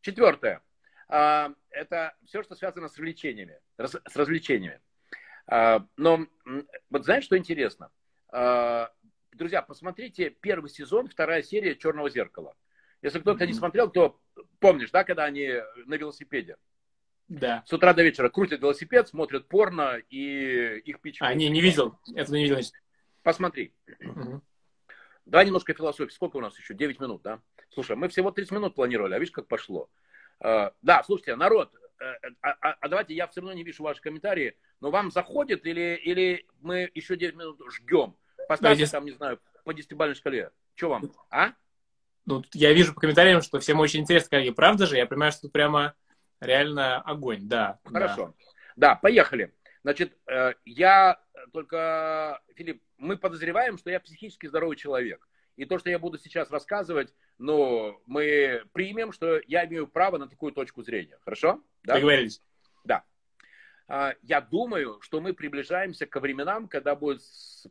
Четвертое, 0.01 0.61
а, 1.07 1.53
это 1.69 2.15
все, 2.25 2.43
что 2.43 2.55
связано 2.55 2.89
с 2.89 2.93
развлечениями. 2.93 3.59
С 3.77 4.15
развлечениями. 4.15 4.81
А, 5.47 5.85
но 5.95 6.25
вот 6.89 7.05
знаешь, 7.05 7.23
что 7.23 7.37
интересно? 7.37 7.91
А, 8.29 8.91
друзья, 9.31 9.61
посмотрите 9.61 10.29
первый 10.29 10.69
сезон, 10.69 11.07
вторая 11.07 11.43
серия 11.43 11.75
«Черного 11.75 12.09
зеркала». 12.09 12.55
Если 13.01 13.19
кто-то 13.19 13.45
не 13.45 13.53
смотрел, 13.53 13.89
то 13.89 14.19
помнишь, 14.59 14.89
да, 14.91 15.03
когда 15.03 15.25
они 15.25 15.61
на 15.85 15.95
велосипеде? 15.95 16.57
Да. 17.27 17.63
С 17.65 17.73
утра 17.73 17.93
до 17.93 18.03
вечера 18.03 18.29
крутят 18.29 18.61
велосипед, 18.61 19.07
смотрят 19.07 19.47
порно 19.47 19.97
и 20.09 20.79
их 20.79 20.99
пичкают. 21.01 21.35
А, 21.35 21.37
не, 21.37 21.49
не 21.49 21.61
видел. 21.61 21.99
Это 22.15 22.31
не 22.31 22.43
видел. 22.45 22.59
Посмотри. 23.21 23.73
Угу. 23.99 24.41
Давай 25.27 25.45
немножко 25.45 25.73
философии. 25.73 26.13
Сколько 26.13 26.37
у 26.37 26.41
нас 26.41 26.57
еще? 26.57 26.73
9 26.73 26.99
минут, 26.99 27.21
да? 27.21 27.41
Слушай, 27.69 27.95
мы 27.95 28.07
всего 28.07 28.31
30 28.31 28.51
минут 28.53 28.75
планировали, 28.75 29.13
а 29.13 29.19
видишь, 29.19 29.33
как 29.33 29.47
пошло. 29.47 29.89
Uh, 30.41 30.71
да, 30.81 31.03
слушайте, 31.03 31.35
народ, 31.35 31.73
uh, 31.99 32.35
а, 32.41 32.49
а, 32.61 32.77
а 32.79 32.87
давайте, 32.87 33.15
я 33.15 33.27
все 33.27 33.41
равно 33.41 33.53
не 33.53 33.63
вижу 33.63 33.81
ваши 33.81 34.01
комментарии, 34.01 34.55
но 34.81 34.91
вам 34.91 35.09
заходит 35.11 35.65
или, 35.65 35.99
или 36.03 36.45
мы 36.61 36.89
еще 36.93 37.17
9 37.17 37.35
минут 37.35 37.59
ждем? 37.71 38.15
Поставьте 38.47 38.85
да, 38.85 38.91
там, 38.91 39.05
не 39.05 39.11
знаю, 39.11 39.39
по 39.63 39.73
десятибалльной 39.73 40.15
шкале. 40.15 40.51
Что 40.75 40.89
вам, 40.89 41.11
а? 41.29 41.53
Ну, 42.25 42.43
я 42.53 42.71
вижу 42.73 42.93
по 42.93 43.01
комментариям, 43.01 43.41
что 43.41 43.59
всем 43.59 43.79
очень 43.79 44.01
интересно, 44.01 44.29
коллеги. 44.29 44.51
Правда 44.51 44.85
же? 44.85 44.95
Я 44.97 45.07
понимаю, 45.07 45.31
что 45.31 45.43
тут 45.43 45.53
прямо 45.53 45.95
реально 46.39 47.01
огонь, 47.01 47.47
да. 47.47 47.79
Хорошо. 47.83 48.35
Да, 48.75 48.89
да 48.89 48.95
поехали. 48.95 49.53
Значит, 49.81 50.17
э, 50.27 50.53
я 50.65 51.19
только, 51.51 52.41
Филипп, 52.55 52.81
мы 52.97 53.17
подозреваем, 53.17 53.77
что 53.77 53.89
я 53.89 53.99
психически 53.99 54.47
здоровый 54.47 54.75
человек. 54.75 55.27
И 55.55 55.65
то, 55.65 55.79
что 55.79 55.89
я 55.89 55.97
буду 55.97 56.19
сейчас 56.19 56.51
рассказывать, 56.51 57.13
ну, 57.39 57.99
мы 58.05 58.63
примем, 58.73 59.11
что 59.11 59.41
я 59.47 59.65
имею 59.65 59.87
право 59.87 60.17
на 60.17 60.27
такую 60.27 60.51
точку 60.51 60.83
зрения. 60.83 61.17
Хорошо? 61.21 61.63
Да? 61.83 61.95
Договорились. 61.95 62.41
Да. 62.83 63.03
А, 63.87 64.13
я 64.21 64.39
думаю, 64.41 64.99
что 65.01 65.19
мы 65.19 65.33
приближаемся 65.33 66.05
к 66.05 66.19
временам, 66.19 66.67
когда 66.67 66.95
будет 66.95 67.21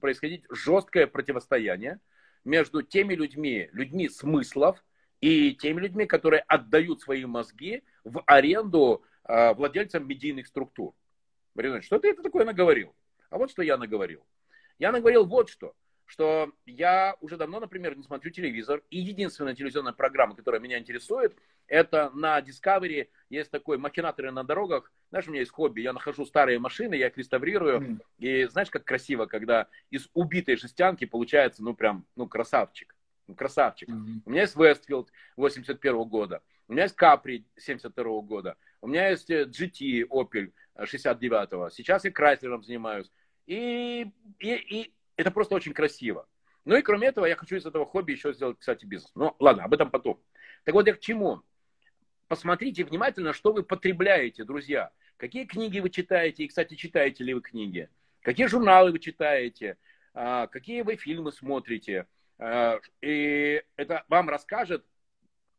происходить 0.00 0.44
жесткое 0.50 1.06
противостояние 1.06 2.00
между 2.44 2.82
теми 2.82 3.14
людьми, 3.14 3.68
людьми 3.72 4.08
смыслов 4.08 4.82
и 5.20 5.54
теми 5.54 5.80
людьми, 5.80 6.06
которые 6.06 6.40
отдают 6.40 7.02
свои 7.02 7.24
мозги 7.24 7.84
в 8.02 8.22
аренду 8.26 9.04
а, 9.22 9.54
владельцам 9.54 10.08
медийных 10.08 10.48
структур. 10.48 10.94
Марина, 11.54 11.82
что 11.82 11.98
ты 11.98 12.10
это 12.10 12.22
такое 12.22 12.44
наговорил? 12.44 12.94
А 13.30 13.38
вот 13.38 13.50
что 13.50 13.62
я 13.62 13.76
наговорил. 13.76 14.24
Я 14.78 14.92
наговорил 14.92 15.24
вот 15.24 15.48
что, 15.48 15.74
что 16.06 16.52
я 16.64 17.16
уже 17.20 17.36
давно, 17.36 17.60
например, 17.60 17.96
не 17.96 18.02
смотрю 18.02 18.30
телевизор, 18.30 18.82
и 18.90 18.98
единственная 18.98 19.54
телевизионная 19.54 19.92
программа, 19.92 20.36
которая 20.36 20.60
меня 20.60 20.78
интересует, 20.78 21.36
это 21.66 22.10
на 22.14 22.40
Discovery 22.40 23.08
есть 23.28 23.50
такой 23.50 23.76
махинаторы 23.76 24.30
на 24.30 24.44
дорогах. 24.44 24.92
Знаешь, 25.10 25.26
у 25.26 25.30
меня 25.30 25.40
есть 25.40 25.52
хобби, 25.52 25.80
я 25.80 25.92
нахожу 25.92 26.24
старые 26.24 26.58
машины, 26.58 26.94
я 26.94 27.08
их 27.08 27.16
реставрирую, 27.16 27.80
mm. 27.80 28.00
и 28.18 28.44
знаешь, 28.44 28.70
как 28.70 28.84
красиво, 28.84 29.26
когда 29.26 29.68
из 29.90 30.08
убитой 30.14 30.56
жестянки 30.56 31.04
получается, 31.04 31.62
ну, 31.62 31.74
прям, 31.74 32.06
ну, 32.14 32.28
красавчик. 32.28 32.94
Ну, 33.26 33.34
красавчик. 33.34 33.88
Mm-hmm. 33.88 34.20
У 34.24 34.30
меня 34.30 34.42
есть 34.42 34.54
Westfield 34.54 35.08
81 35.36 36.04
года, 36.04 36.42
у 36.68 36.72
меня 36.72 36.84
есть 36.84 36.96
Capri 36.96 37.44
72 37.56 38.20
года, 38.22 38.56
у 38.80 38.86
меня 38.86 39.08
есть 39.08 39.28
GT 39.28 40.06
Opel 40.08 40.52
69-го, 40.78 41.70
сейчас 41.70 42.04
я 42.04 42.12
Крайслером 42.12 42.62
занимаюсь. 42.62 43.10
И, 43.46 44.10
и, 44.38 44.54
и 44.54 44.94
это 45.16 45.30
просто 45.30 45.54
очень 45.54 45.72
красиво. 45.72 46.28
Ну 46.64 46.76
и 46.76 46.82
кроме 46.82 47.08
этого, 47.08 47.26
я 47.26 47.36
хочу 47.36 47.56
из 47.56 47.64
этого 47.64 47.86
хобби 47.86 48.12
еще 48.12 48.32
сделать, 48.32 48.58
кстати, 48.58 48.84
бизнес. 48.84 49.12
Ну 49.14 49.34
ладно, 49.38 49.64
об 49.64 49.74
этом 49.74 49.90
потом. 49.90 50.20
Так 50.64 50.74
вот 50.74 50.86
я 50.86 50.94
к 50.94 51.00
чему? 51.00 51.42
Посмотрите 52.28 52.84
внимательно, 52.84 53.32
что 53.32 53.52
вы 53.52 53.62
потребляете, 53.62 54.44
друзья. 54.44 54.90
Какие 55.16 55.44
книги 55.44 55.78
вы 55.78 55.90
читаете, 55.90 56.44
и, 56.44 56.48
кстати, 56.48 56.74
читаете 56.74 57.22
ли 57.22 57.34
вы 57.34 57.40
книги? 57.40 57.88
Какие 58.20 58.46
журналы 58.46 58.90
вы 58.90 58.98
читаете? 58.98 59.78
А, 60.12 60.48
какие 60.48 60.82
вы 60.82 60.96
фильмы 60.96 61.30
смотрите? 61.30 62.06
А, 62.38 62.80
и 63.00 63.62
это 63.76 64.04
вам 64.08 64.28
расскажет 64.28 64.84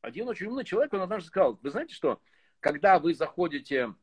один 0.02 0.28
очень 0.28 0.48
умный 0.48 0.64
человек, 0.64 0.94
он 0.94 1.02
однажды 1.02 1.28
сказал, 1.28 1.60
вы 1.62 1.70
знаете 1.70 1.94
что, 1.94 2.22
когда 2.60 3.00
вы 3.00 3.14
заходите 3.14 3.94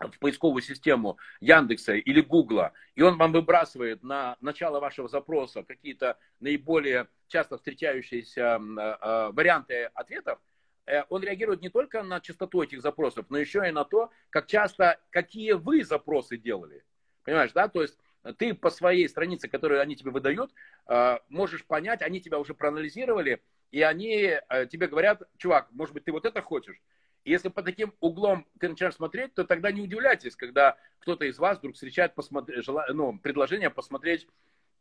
в 0.00 0.18
поисковую 0.18 0.62
систему 0.62 1.18
Яндекса 1.40 1.94
или 1.94 2.20
Гугла, 2.20 2.72
и 2.94 3.02
он 3.02 3.16
вам 3.16 3.32
выбрасывает 3.32 4.02
на 4.02 4.36
начало 4.40 4.80
вашего 4.80 5.08
запроса 5.08 5.62
какие-то 5.62 6.18
наиболее 6.40 7.08
часто 7.28 7.56
встречающиеся 7.56 8.58
э, 8.60 9.30
варианты 9.32 9.84
ответов, 9.94 10.40
э, 10.86 11.02
он 11.08 11.22
реагирует 11.22 11.62
не 11.62 11.68
только 11.68 12.02
на 12.02 12.20
частоту 12.20 12.62
этих 12.62 12.80
запросов, 12.80 13.26
но 13.28 13.38
еще 13.38 13.66
и 13.66 13.72
на 13.72 13.84
то, 13.84 14.10
как 14.30 14.46
часто, 14.46 14.98
какие 15.10 15.52
вы 15.52 15.84
запросы 15.84 16.36
делали. 16.36 16.84
Понимаешь, 17.24 17.52
да? 17.52 17.68
То 17.68 17.82
есть 17.82 17.98
ты 18.38 18.54
по 18.54 18.70
своей 18.70 19.08
странице, 19.08 19.48
которую 19.48 19.80
они 19.80 19.96
тебе 19.96 20.10
выдают, 20.10 20.52
э, 20.88 21.18
можешь 21.28 21.64
понять, 21.64 22.02
они 22.02 22.20
тебя 22.20 22.38
уже 22.38 22.54
проанализировали, 22.54 23.42
и 23.70 23.82
они 23.82 24.38
тебе 24.70 24.86
говорят, 24.86 25.22
чувак, 25.36 25.66
может 25.72 25.94
быть, 25.94 26.04
ты 26.04 26.12
вот 26.12 26.24
это 26.24 26.40
хочешь? 26.42 26.80
Если 27.24 27.48
по 27.48 27.62
таким 27.62 27.94
углом 28.00 28.46
начинаешь 28.60 28.94
смотреть, 28.94 29.34
то 29.34 29.44
тогда 29.44 29.72
не 29.72 29.80
удивляйтесь, 29.80 30.36
когда 30.36 30.76
кто-то 30.98 31.24
из 31.24 31.38
вас 31.38 31.58
вдруг 31.58 31.74
встречает 31.74 32.14
посмотри, 32.14 32.60
жела, 32.60 32.86
ну, 32.90 33.18
предложение 33.18 33.70
посмотреть, 33.70 34.28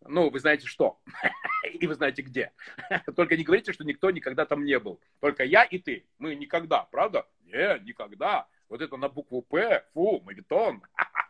ну, 0.01 0.29
вы 0.29 0.39
знаете 0.39 0.67
что, 0.67 0.99
и 1.73 1.87
вы 1.87 1.95
знаете 1.95 2.21
где. 2.21 2.51
Только 3.15 3.37
не 3.37 3.43
говорите, 3.43 3.71
что 3.71 3.85
никто 3.85 4.11
никогда 4.11 4.45
там 4.45 4.65
не 4.65 4.77
был. 4.77 4.99
Только 5.21 5.43
я 5.43 5.63
и 5.63 5.79
ты. 5.79 6.05
Мы 6.17 6.35
никогда, 6.35 6.83
правда? 6.83 7.27
Не, 7.45 7.79
никогда. 7.83 8.47
Вот 8.67 8.81
это 8.81 8.97
на 8.97 9.07
букву 9.07 9.41
П, 9.41 9.85
фу, 9.93 10.21
мавитон. 10.21 10.81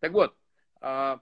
Так 0.00 0.12
вот, 0.12 0.36
а, 0.82 1.20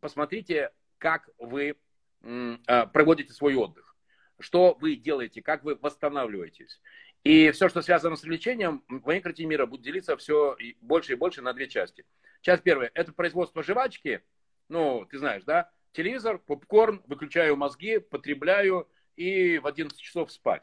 посмотрите, 0.00 0.72
как 0.98 1.28
вы 1.38 1.76
а, 2.22 2.86
проводите 2.86 3.32
свой 3.32 3.54
отдых. 3.54 3.94
Что 4.40 4.74
вы 4.80 4.96
делаете, 4.96 5.42
как 5.42 5.62
вы 5.62 5.76
восстанавливаетесь. 5.76 6.80
И 7.26 7.50
все, 7.50 7.68
что 7.68 7.82
связано 7.82 8.14
с 8.14 8.22
лечением, 8.22 8.84
в 8.88 9.04
моей 9.04 9.20
мира 9.46 9.66
будет 9.66 9.82
делиться 9.82 10.16
все 10.16 10.56
больше 10.80 11.14
и 11.14 11.16
больше 11.16 11.42
на 11.42 11.52
две 11.52 11.66
части. 11.66 12.04
Часть 12.40 12.62
первая– 12.62 12.92
это 12.94 13.12
производство 13.12 13.64
жвачки. 13.64 14.22
Ну, 14.68 15.04
ты 15.10 15.18
знаешь, 15.18 15.42
да? 15.42 15.68
Телевизор, 15.90 16.38
попкорн, 16.38 17.02
выключаю 17.08 17.56
мозги, 17.56 17.98
потребляю 17.98 18.86
и 19.16 19.58
в 19.58 19.66
11 19.66 19.98
часов 19.98 20.30
спать. 20.30 20.62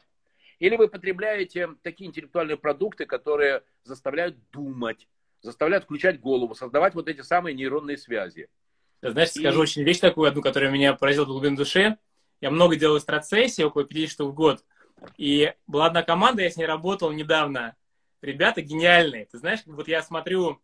Или 0.58 0.76
вы 0.76 0.88
потребляете 0.88 1.68
такие 1.82 2.08
интеллектуальные 2.08 2.56
продукты, 2.56 3.04
которые 3.04 3.62
заставляют 3.82 4.38
думать, 4.50 5.06
заставляют 5.42 5.84
включать 5.84 6.18
голову, 6.18 6.54
создавать 6.54 6.94
вот 6.94 7.08
эти 7.08 7.20
самые 7.20 7.54
нейронные 7.54 7.98
связи. 7.98 8.48
знаешь, 9.02 9.36
и... 9.36 9.40
скажу 9.40 9.60
очень 9.60 9.82
вещь 9.82 9.98
такую 9.98 10.28
одну, 10.28 10.40
которая 10.40 10.70
меня 10.70 10.94
поразила 10.94 11.26
в 11.26 11.28
глубине 11.28 11.58
души. 11.58 11.98
Я 12.40 12.50
много 12.50 12.76
делаю 12.76 13.00
страцессий, 13.00 13.64
около 13.64 13.84
50 13.84 14.10
штук 14.10 14.32
в 14.32 14.34
год. 14.34 14.64
И 15.16 15.52
была 15.66 15.86
одна 15.86 16.02
команда, 16.02 16.42
я 16.42 16.50
с 16.50 16.56
ней 16.56 16.66
работал 16.66 17.10
недавно. 17.12 17.76
Ребята 18.20 18.62
гениальные. 18.62 19.26
Ты 19.26 19.38
знаешь, 19.38 19.60
вот 19.66 19.88
я 19.88 20.02
смотрю 20.02 20.60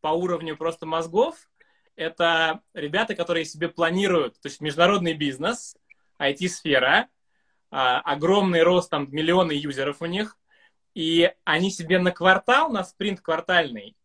по 0.00 0.08
уровню 0.08 0.56
просто 0.56 0.86
мозгов, 0.86 1.36
это 1.96 2.60
ребята, 2.74 3.14
которые 3.14 3.44
себе 3.44 3.68
планируют, 3.68 4.40
то 4.40 4.48
есть 4.48 4.60
международный 4.60 5.14
бизнес, 5.14 5.76
IT-сфера, 6.18 7.08
а, 7.70 8.00
огромный 8.00 8.62
рост, 8.62 8.90
там 8.90 9.08
миллионы 9.10 9.52
юзеров 9.52 10.02
у 10.02 10.06
них, 10.06 10.38
и 10.94 11.32
они 11.44 11.70
себе 11.70 11.98
на 11.98 12.10
квартал, 12.10 12.70
на 12.70 12.84
спринт 12.84 13.20
квартальный, 13.20 13.96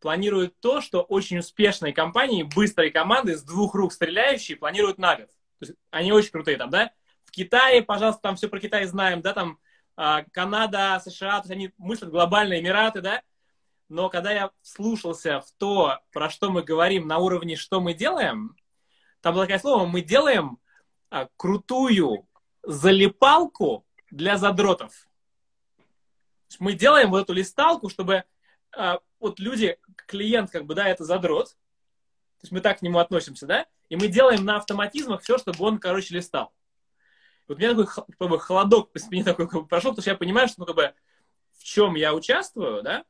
планируют 0.00 0.58
то, 0.60 0.80
что 0.80 1.02
очень 1.02 1.38
успешные 1.38 1.92
компании, 1.92 2.42
быстрые 2.42 2.90
команды 2.90 3.36
с 3.36 3.42
двух 3.42 3.74
рук 3.74 3.92
стреляющие 3.92 4.56
планируют 4.56 4.98
на 4.98 5.16
год. 5.16 5.28
То 5.58 5.66
есть 5.66 5.72
они 5.90 6.12
очень 6.12 6.30
крутые 6.30 6.56
там, 6.56 6.70
да? 6.70 6.92
Китае, 7.36 7.82
пожалуйста, 7.82 8.22
там 8.22 8.36
все 8.36 8.48
про 8.48 8.58
Китай 8.60 8.86
знаем, 8.86 9.20
да, 9.20 9.34
там 9.34 9.58
а, 9.94 10.24
Канада, 10.32 10.98
США, 11.04 11.42
то 11.42 11.48
есть 11.48 11.50
они 11.50 11.70
мыслят 11.76 12.10
глобальные 12.10 12.60
Эмираты, 12.60 13.02
да? 13.02 13.22
Но 13.90 14.08
когда 14.08 14.32
я 14.32 14.50
слушался 14.62 15.42
в 15.42 15.52
то, 15.58 15.98
про 16.12 16.30
что 16.30 16.50
мы 16.50 16.62
говорим 16.62 17.06
на 17.06 17.18
уровне 17.18 17.54
«что 17.54 17.82
мы 17.82 17.92
делаем», 17.92 18.56
там 19.20 19.34
было 19.34 19.44
такое 19.44 19.58
слово 19.58 19.84
«мы 19.84 20.00
делаем 20.00 20.58
а, 21.10 21.28
крутую 21.36 22.26
залипалку 22.62 23.86
для 24.10 24.38
задротов». 24.38 25.06
Мы 26.58 26.72
делаем 26.72 27.10
вот 27.10 27.24
эту 27.24 27.34
листалку, 27.34 27.90
чтобы 27.90 28.24
а, 28.74 29.00
вот 29.20 29.38
люди, 29.40 29.76
клиент, 30.06 30.50
как 30.50 30.64
бы, 30.64 30.74
да, 30.74 30.88
это 30.88 31.04
задрот, 31.04 31.50
то 31.50 32.44
есть 32.44 32.52
мы 32.52 32.60
так 32.60 32.78
к 32.78 32.82
нему 32.82 32.98
относимся, 32.98 33.46
да, 33.46 33.66
и 33.90 33.96
мы 33.96 34.08
делаем 34.08 34.42
на 34.42 34.56
автоматизмах 34.56 35.20
все, 35.20 35.36
чтобы 35.36 35.62
он, 35.62 35.78
короче, 35.78 36.14
листал. 36.14 36.54
Вот 37.48 37.56
у 37.56 37.60
меня 37.60 37.70
такой 37.70 37.86
как 37.86 38.28
бы, 38.28 38.40
холодок 38.40 38.92
по 38.92 38.98
спине 38.98 39.24
такой 39.24 39.48
как 39.48 39.62
бы, 39.62 39.66
прошел, 39.66 39.92
потому 39.92 40.02
что 40.02 40.10
я 40.10 40.16
понимаю, 40.16 40.48
что, 40.48 40.60
ну, 40.60 40.66
как 40.66 40.76
бы, 40.76 40.94
в 41.58 41.64
чем 41.64 41.94
я 41.94 42.14
участвую, 42.14 42.82
да, 42.82 43.04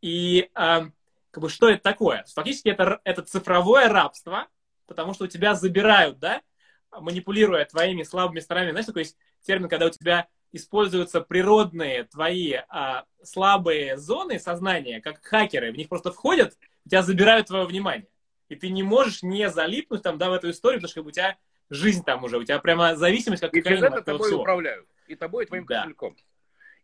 и 0.00 0.50
а, 0.54 0.86
как 1.30 1.42
бы, 1.42 1.48
что 1.48 1.68
это 1.68 1.82
такое. 1.82 2.24
Фактически 2.34 2.68
это, 2.68 3.00
это 3.04 3.22
цифровое 3.22 3.88
рабство, 3.88 4.48
потому 4.86 5.14
что 5.14 5.24
у 5.24 5.28
тебя 5.28 5.54
забирают, 5.54 6.18
да, 6.18 6.42
манипулируя 6.90 7.64
твоими 7.64 8.02
слабыми 8.02 8.40
сторонами. 8.40 8.70
Знаешь, 8.70 8.86
такой 8.86 9.02
есть 9.02 9.16
термин, 9.42 9.68
когда 9.68 9.86
у 9.86 9.90
тебя 9.90 10.28
используются 10.52 11.20
природные 11.20 12.04
твои 12.04 12.54
а, 12.68 13.04
слабые 13.22 13.96
зоны 13.98 14.38
сознания, 14.38 15.00
как 15.00 15.22
хакеры, 15.24 15.72
в 15.72 15.76
них 15.76 15.88
просто 15.88 16.12
входят, 16.12 16.56
у 16.84 16.88
тебя 16.88 17.02
забирают 17.02 17.48
твое 17.48 17.66
внимание. 17.66 18.08
И 18.48 18.54
ты 18.54 18.70
не 18.70 18.82
можешь 18.82 19.22
не 19.22 19.50
залипнуть 19.50 20.02
там, 20.02 20.18
да, 20.18 20.30
в 20.30 20.32
эту 20.32 20.50
историю, 20.50 20.80
потому 20.80 20.90
что 20.90 21.02
у 21.02 21.10
тебя 21.10 21.36
жизнь 21.70 22.04
там 22.04 22.24
уже, 22.24 22.38
у 22.38 22.44
тебя 22.44 22.58
прямо 22.58 22.96
зависимость 22.96 23.42
как 23.42 23.54
И 23.54 23.62
через 23.62 23.82
это 23.82 24.02
тобой 24.02 24.28
всего. 24.28 24.40
управляют. 24.42 24.86
И 25.06 25.14
тобой, 25.14 25.44
и 25.44 25.46
твоим 25.46 25.66
да. 25.66 25.82
кошельком. 25.82 26.16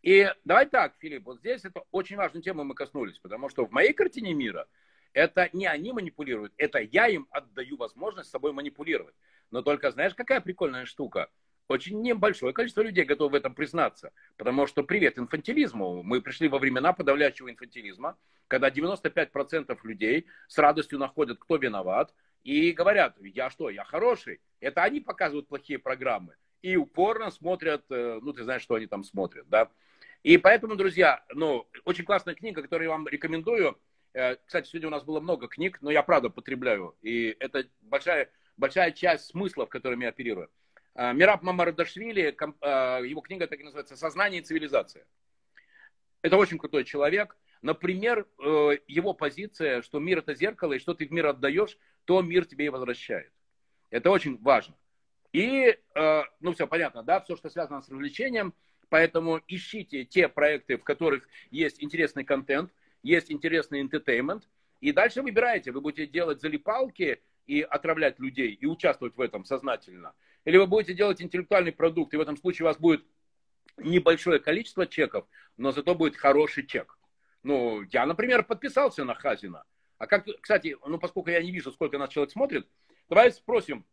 И 0.02 0.32
давай 0.44 0.66
так, 0.66 0.94
Филипп, 0.98 1.24
вот 1.24 1.38
здесь 1.38 1.64
это 1.64 1.82
очень 1.90 2.16
важную 2.16 2.42
тему 2.42 2.64
мы 2.64 2.74
коснулись, 2.74 3.18
потому 3.18 3.48
что 3.48 3.66
в 3.66 3.70
моей 3.70 3.92
картине 3.92 4.34
мира 4.34 4.66
это 5.12 5.48
не 5.52 5.66
они 5.66 5.92
манипулируют, 5.92 6.52
это 6.56 6.80
я 6.80 7.06
им 7.06 7.28
отдаю 7.30 7.76
возможность 7.76 8.28
с 8.28 8.32
собой 8.32 8.52
манипулировать. 8.52 9.14
Но 9.50 9.62
только 9.62 9.90
знаешь, 9.90 10.14
какая 10.14 10.40
прикольная 10.40 10.86
штука? 10.86 11.30
Очень 11.68 12.02
небольшое 12.02 12.52
количество 12.52 12.82
людей 12.82 13.04
готовы 13.04 13.30
в 13.30 13.34
этом 13.34 13.54
признаться. 13.54 14.12
Потому 14.36 14.66
что 14.66 14.82
привет 14.82 15.18
инфантилизму. 15.18 16.02
Мы 16.02 16.20
пришли 16.20 16.48
во 16.48 16.58
времена 16.58 16.92
подавляющего 16.92 17.50
инфантилизма, 17.50 18.18
когда 18.48 18.68
95% 18.68 19.78
людей 19.84 20.26
с 20.48 20.58
радостью 20.58 20.98
находят, 20.98 21.38
кто 21.38 21.56
виноват, 21.56 22.12
и 22.44 22.72
говорят, 22.72 23.16
я 23.20 23.50
что, 23.50 23.70
я 23.70 23.84
хороший. 23.84 24.40
Это 24.60 24.82
они 24.82 25.00
показывают 25.00 25.48
плохие 25.48 25.78
программы. 25.78 26.36
И 26.62 26.76
упорно 26.76 27.30
смотрят, 27.30 27.84
э, 27.90 28.20
ну, 28.22 28.32
ты 28.32 28.44
знаешь, 28.44 28.62
что 28.62 28.76
они 28.76 28.86
там 28.86 29.02
смотрят, 29.04 29.48
да. 29.48 29.70
И 30.22 30.38
поэтому, 30.38 30.76
друзья, 30.76 31.24
ну, 31.34 31.68
очень 31.84 32.04
классная 32.04 32.34
книга, 32.34 32.62
которую 32.62 32.88
я 32.88 32.92
вам 32.92 33.08
рекомендую. 33.08 33.78
Э, 34.12 34.36
кстати, 34.36 34.68
сегодня 34.68 34.88
у 34.88 34.92
нас 34.92 35.02
было 35.02 35.18
много 35.20 35.48
книг, 35.48 35.78
но 35.80 35.90
я 35.90 36.02
правда 36.02 36.30
потребляю. 36.30 36.96
И 37.02 37.36
это 37.40 37.64
большая, 37.80 38.30
большая 38.56 38.92
часть 38.92 39.26
смыслов, 39.26 39.68
которыми 39.68 40.04
я 40.04 40.10
оперирую. 40.10 40.50
Э, 40.94 41.12
Мираб 41.12 41.42
Мамардашвили, 41.42 42.36
его 43.08 43.20
книга 43.20 43.48
так 43.48 43.58
и 43.58 43.64
называется 43.64 43.96
«Сознание 43.96 44.40
и 44.40 44.44
цивилизация». 44.44 45.04
Это 46.22 46.36
очень 46.36 46.58
крутой 46.58 46.84
человек. 46.84 47.36
Например, 47.62 48.26
его 48.38 49.14
позиция, 49.14 49.82
что 49.82 50.00
мир 50.00 50.18
это 50.18 50.34
зеркало, 50.34 50.74
и 50.74 50.78
что 50.78 50.94
ты 50.94 51.06
в 51.06 51.12
мир 51.12 51.26
отдаешь, 51.26 51.78
то 52.04 52.20
мир 52.20 52.44
тебе 52.44 52.66
и 52.66 52.68
возвращает. 52.68 53.32
Это 53.90 54.10
очень 54.10 54.36
важно. 54.42 54.74
И, 55.32 55.78
э, 55.94 56.22
ну, 56.40 56.52
все 56.52 56.66
понятно, 56.66 57.02
да, 57.02 57.20
все, 57.20 57.36
что 57.36 57.48
связано 57.48 57.80
с 57.80 57.88
развлечением, 57.88 58.52
поэтому 58.90 59.40
ищите 59.48 60.04
те 60.04 60.28
проекты, 60.28 60.76
в 60.76 60.84
которых 60.84 61.26
есть 61.50 61.82
интересный 61.82 62.24
контент, 62.24 62.70
есть 63.02 63.30
интересный 63.30 63.82
entertainment, 63.82 64.42
и 64.80 64.92
дальше 64.92 65.22
выбираете, 65.22 65.72
вы 65.72 65.80
будете 65.80 66.06
делать 66.06 66.40
залипалки 66.40 67.22
и 67.46 67.62
отравлять 67.62 68.18
людей, 68.18 68.52
и 68.52 68.66
участвовать 68.66 69.16
в 69.16 69.20
этом 69.20 69.44
сознательно. 69.44 70.12
Или 70.44 70.58
вы 70.58 70.66
будете 70.66 70.92
делать 70.92 71.22
интеллектуальный 71.22 71.72
продукт, 71.72 72.12
и 72.12 72.16
в 72.16 72.20
этом 72.20 72.36
случае 72.36 72.66
у 72.66 72.68
вас 72.68 72.78
будет 72.78 73.04
небольшое 73.78 74.38
количество 74.38 74.86
чеков, 74.86 75.26
но 75.56 75.72
зато 75.72 75.94
будет 75.94 76.16
хороший 76.16 76.66
чек. 76.66 76.98
Ну, 77.42 77.82
я, 77.90 78.06
например, 78.06 78.44
подписался 78.44 79.04
на 79.04 79.14
Хазина. 79.14 79.64
А 79.98 80.06
как, 80.06 80.26
кстати, 80.40 80.76
ну 80.86 80.98
поскольку 80.98 81.30
я 81.30 81.42
не 81.42 81.52
вижу, 81.52 81.70
сколько 81.72 81.98
нас 81.98 82.10
человек 82.10 82.32
смотрит, 82.32 82.68
давай 83.08 83.30
спросим, 83.32 83.84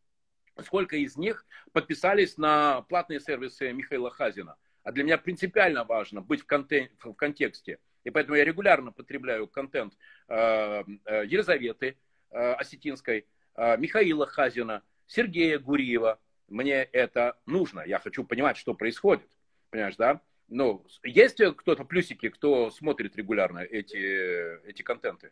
сколько 0.63 0.95
из 0.95 1.17
них 1.17 1.45
подписались 1.71 2.37
на 2.37 2.81
платные 2.83 3.19
сервисы 3.19 3.71
Михаила 3.71 4.11
Хазина. 4.11 4.55
А 4.83 4.91
для 4.91 5.03
меня 5.03 5.17
принципиально 5.17 5.83
важно 5.83 6.21
быть 6.21 6.41
в, 6.41 6.47
контен- 6.47 6.89
в 6.99 7.13
контексте. 7.13 7.79
И 8.03 8.09
поэтому 8.09 8.37
я 8.37 8.45
регулярно 8.45 8.91
потребляю 8.91 9.47
контент 9.47 9.93
э, 10.27 10.83
э, 11.05 11.25
Елизаветы 11.25 11.97
э, 12.31 12.53
Осетинской, 12.53 13.27
э, 13.55 13.77
Михаила 13.77 14.25
Хазина, 14.25 14.83
Сергея 15.05 15.59
Гуриева. 15.59 16.19
Мне 16.47 16.83
это 16.83 17.37
нужно. 17.45 17.81
Я 17.85 17.99
хочу 17.99 18.23
понимать, 18.23 18.57
что 18.57 18.73
происходит. 18.73 19.29
Понимаешь, 19.69 19.95
да? 19.97 20.21
Ну, 20.49 20.85
есть 21.03 21.41
кто-то 21.57 21.85
плюсики, 21.85 22.29
кто 22.29 22.71
смотрит 22.71 23.15
регулярно 23.15 23.59
эти, 23.59 24.65
эти 24.67 24.81
контенты? 24.81 25.31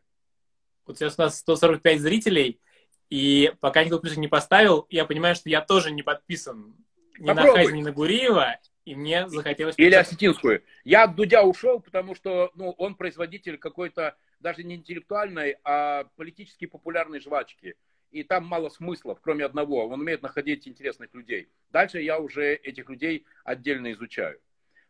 Вот 0.86 0.98
сейчас 0.98 1.18
у 1.18 1.24
нас 1.24 1.40
145 1.40 2.00
зрителей, 2.00 2.62
и 3.10 3.54
пока 3.60 3.84
никто 3.84 4.00
плюсик 4.00 4.20
не 4.20 4.28
поставил, 4.28 4.86
я 4.90 5.06
понимаю, 5.06 5.36
что 5.36 5.50
я 5.50 5.62
тоже 5.62 5.92
не 5.92 6.04
подписан 6.04 6.76
ни 7.20 7.28
Попробуй. 7.28 7.50
на 7.50 7.56
Хайза, 7.56 7.72
ни 7.74 7.82
на 7.82 7.92
Гуриева, 7.92 8.60
и 8.86 8.96
мне 8.96 9.28
захотелось... 9.28 9.76
Или 9.78 9.96
осетинскую. 9.96 10.64
Я 10.86 11.04
от 11.04 11.16
Дудя 11.16 11.44
ушел, 11.44 11.80
потому 11.80 12.16
что 12.16 12.52
ну, 12.56 12.72
он 12.78 12.96
производитель 12.96 13.58
какой-то 13.58 14.16
даже 14.40 14.64
не 14.64 14.76
интеллектуальной, 14.76 15.58
а 15.64 16.06
политически 16.16 16.68
популярной 16.68 17.20
жвачки. 17.20 17.76
И 18.12 18.24
там 18.24 18.46
мало 18.46 18.70
смыслов, 18.70 19.20
кроме 19.22 19.44
одного. 19.44 19.86
Он 19.88 20.00
умеет 20.00 20.22
находить 20.22 20.68
интересных 20.68 21.14
людей. 21.14 21.50
Дальше 21.72 22.00
я 22.00 22.20
уже 22.20 22.56
этих 22.56 22.90
людей 22.90 23.26
отдельно 23.44 23.92
изучаю. 23.92 24.40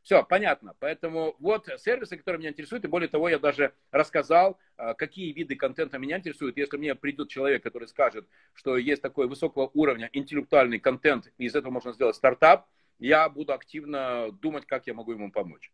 Все, 0.08 0.24
понятно. 0.24 0.74
Поэтому 0.80 1.36
вот 1.38 1.68
сервисы, 1.80 2.16
которые 2.16 2.39
меня 2.39 2.51
интересуют, 2.51 2.86
и 2.86 2.88
более 2.88 3.10
того, 3.10 3.28
я 3.28 3.39
даже 3.39 3.74
рассказал, 3.91 4.58
а, 4.78 4.93
какие 4.93 5.34
виды 5.34 5.58
контента 5.58 5.97
меня 5.97 6.18
интересуют. 6.18 6.55
Если 6.55 6.78
мне 6.78 6.95
придет 6.95 7.28
человек, 7.28 7.62
который 7.62 7.89
скажет, 7.89 8.26
что 8.53 8.78
есть 8.78 9.01
такой 9.01 9.28
высокого 9.28 9.70
уровня 9.74 10.10
интеллектуальный 10.14 10.80
контент, 10.80 11.30
и 11.38 11.43
из 11.43 11.55
этого 11.55 11.74
можно 11.74 11.91
сделать 11.91 12.16
стартап, 12.16 12.70
я 12.99 13.28
буду 13.28 13.51
активно 13.51 14.32
думать, 14.32 14.66
как 14.66 14.88
я 14.88 14.93
могу 14.93 15.12
ему 15.12 15.30
помочь. 15.30 15.74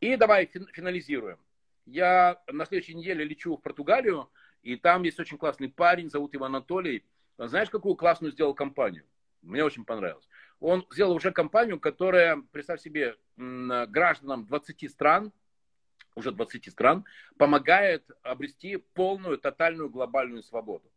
И 0.00 0.16
давай 0.16 0.46
финализируем. 0.46 1.38
Я 1.86 2.42
на 2.48 2.66
следующей 2.66 2.94
неделе 2.96 3.24
лечу 3.24 3.56
в 3.56 3.62
Португалию, 3.62 4.28
и 4.64 4.74
там 4.74 5.04
есть 5.04 5.20
очень 5.20 5.38
классный 5.38 5.68
парень, 5.68 6.10
зовут 6.10 6.34
его 6.34 6.46
Анатолий. 6.46 7.04
Знаешь, 7.38 7.70
какую 7.70 7.94
классную 7.94 8.32
сделал 8.32 8.54
компанию? 8.54 9.04
Мне 9.40 9.62
очень 9.62 9.84
понравилось 9.84 10.26
он 10.60 10.86
сделал 10.90 11.14
уже 11.14 11.32
компанию, 11.32 11.78
которая, 11.78 12.42
представь 12.52 12.80
себе, 12.80 13.16
гражданам 13.36 14.46
20 14.46 14.90
стран, 14.90 15.32
уже 16.14 16.32
20 16.32 16.70
стран, 16.70 17.04
помогает 17.36 18.10
обрести 18.22 18.76
полную, 18.76 19.38
тотальную 19.38 19.88
глобальную 19.88 20.42
свободу. 20.42 20.90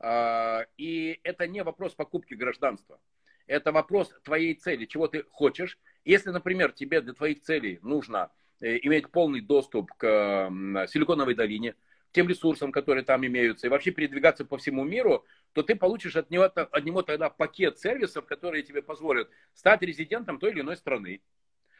А, 0.00 0.66
и 0.76 1.20
это 1.22 1.46
не 1.46 1.62
вопрос 1.62 1.94
покупки 1.94 2.34
гражданства. 2.34 2.98
Это 3.46 3.70
вопрос 3.70 4.14
твоей 4.24 4.54
цели, 4.54 4.86
чего 4.86 5.08
ты 5.08 5.24
хочешь. 5.30 5.78
Если, 6.04 6.30
например, 6.30 6.72
тебе 6.72 7.00
для 7.00 7.12
твоих 7.12 7.42
целей 7.42 7.78
нужно 7.82 8.30
э, 8.60 8.78
иметь 8.82 9.10
полный 9.10 9.40
доступ 9.40 9.92
к 9.92 10.48
Силиконовой 10.88 11.34
долине, 11.34 11.74
тем 12.12 12.28
ресурсам, 12.28 12.72
которые 12.72 13.04
там 13.04 13.24
имеются, 13.26 13.66
и 13.66 13.70
вообще 13.70 13.90
передвигаться 13.90 14.44
по 14.44 14.58
всему 14.58 14.84
миру, 14.84 15.24
то 15.52 15.62
ты 15.62 15.74
получишь 15.74 16.16
от 16.16 16.30
него, 16.30 16.44
от 16.44 16.84
него 16.84 17.02
тогда 17.02 17.30
пакет 17.30 17.78
сервисов, 17.78 18.26
которые 18.26 18.62
тебе 18.62 18.82
позволят 18.82 19.30
стать 19.54 19.82
резидентом 19.82 20.38
той 20.38 20.50
или 20.50 20.60
иной 20.60 20.76
страны, 20.76 21.22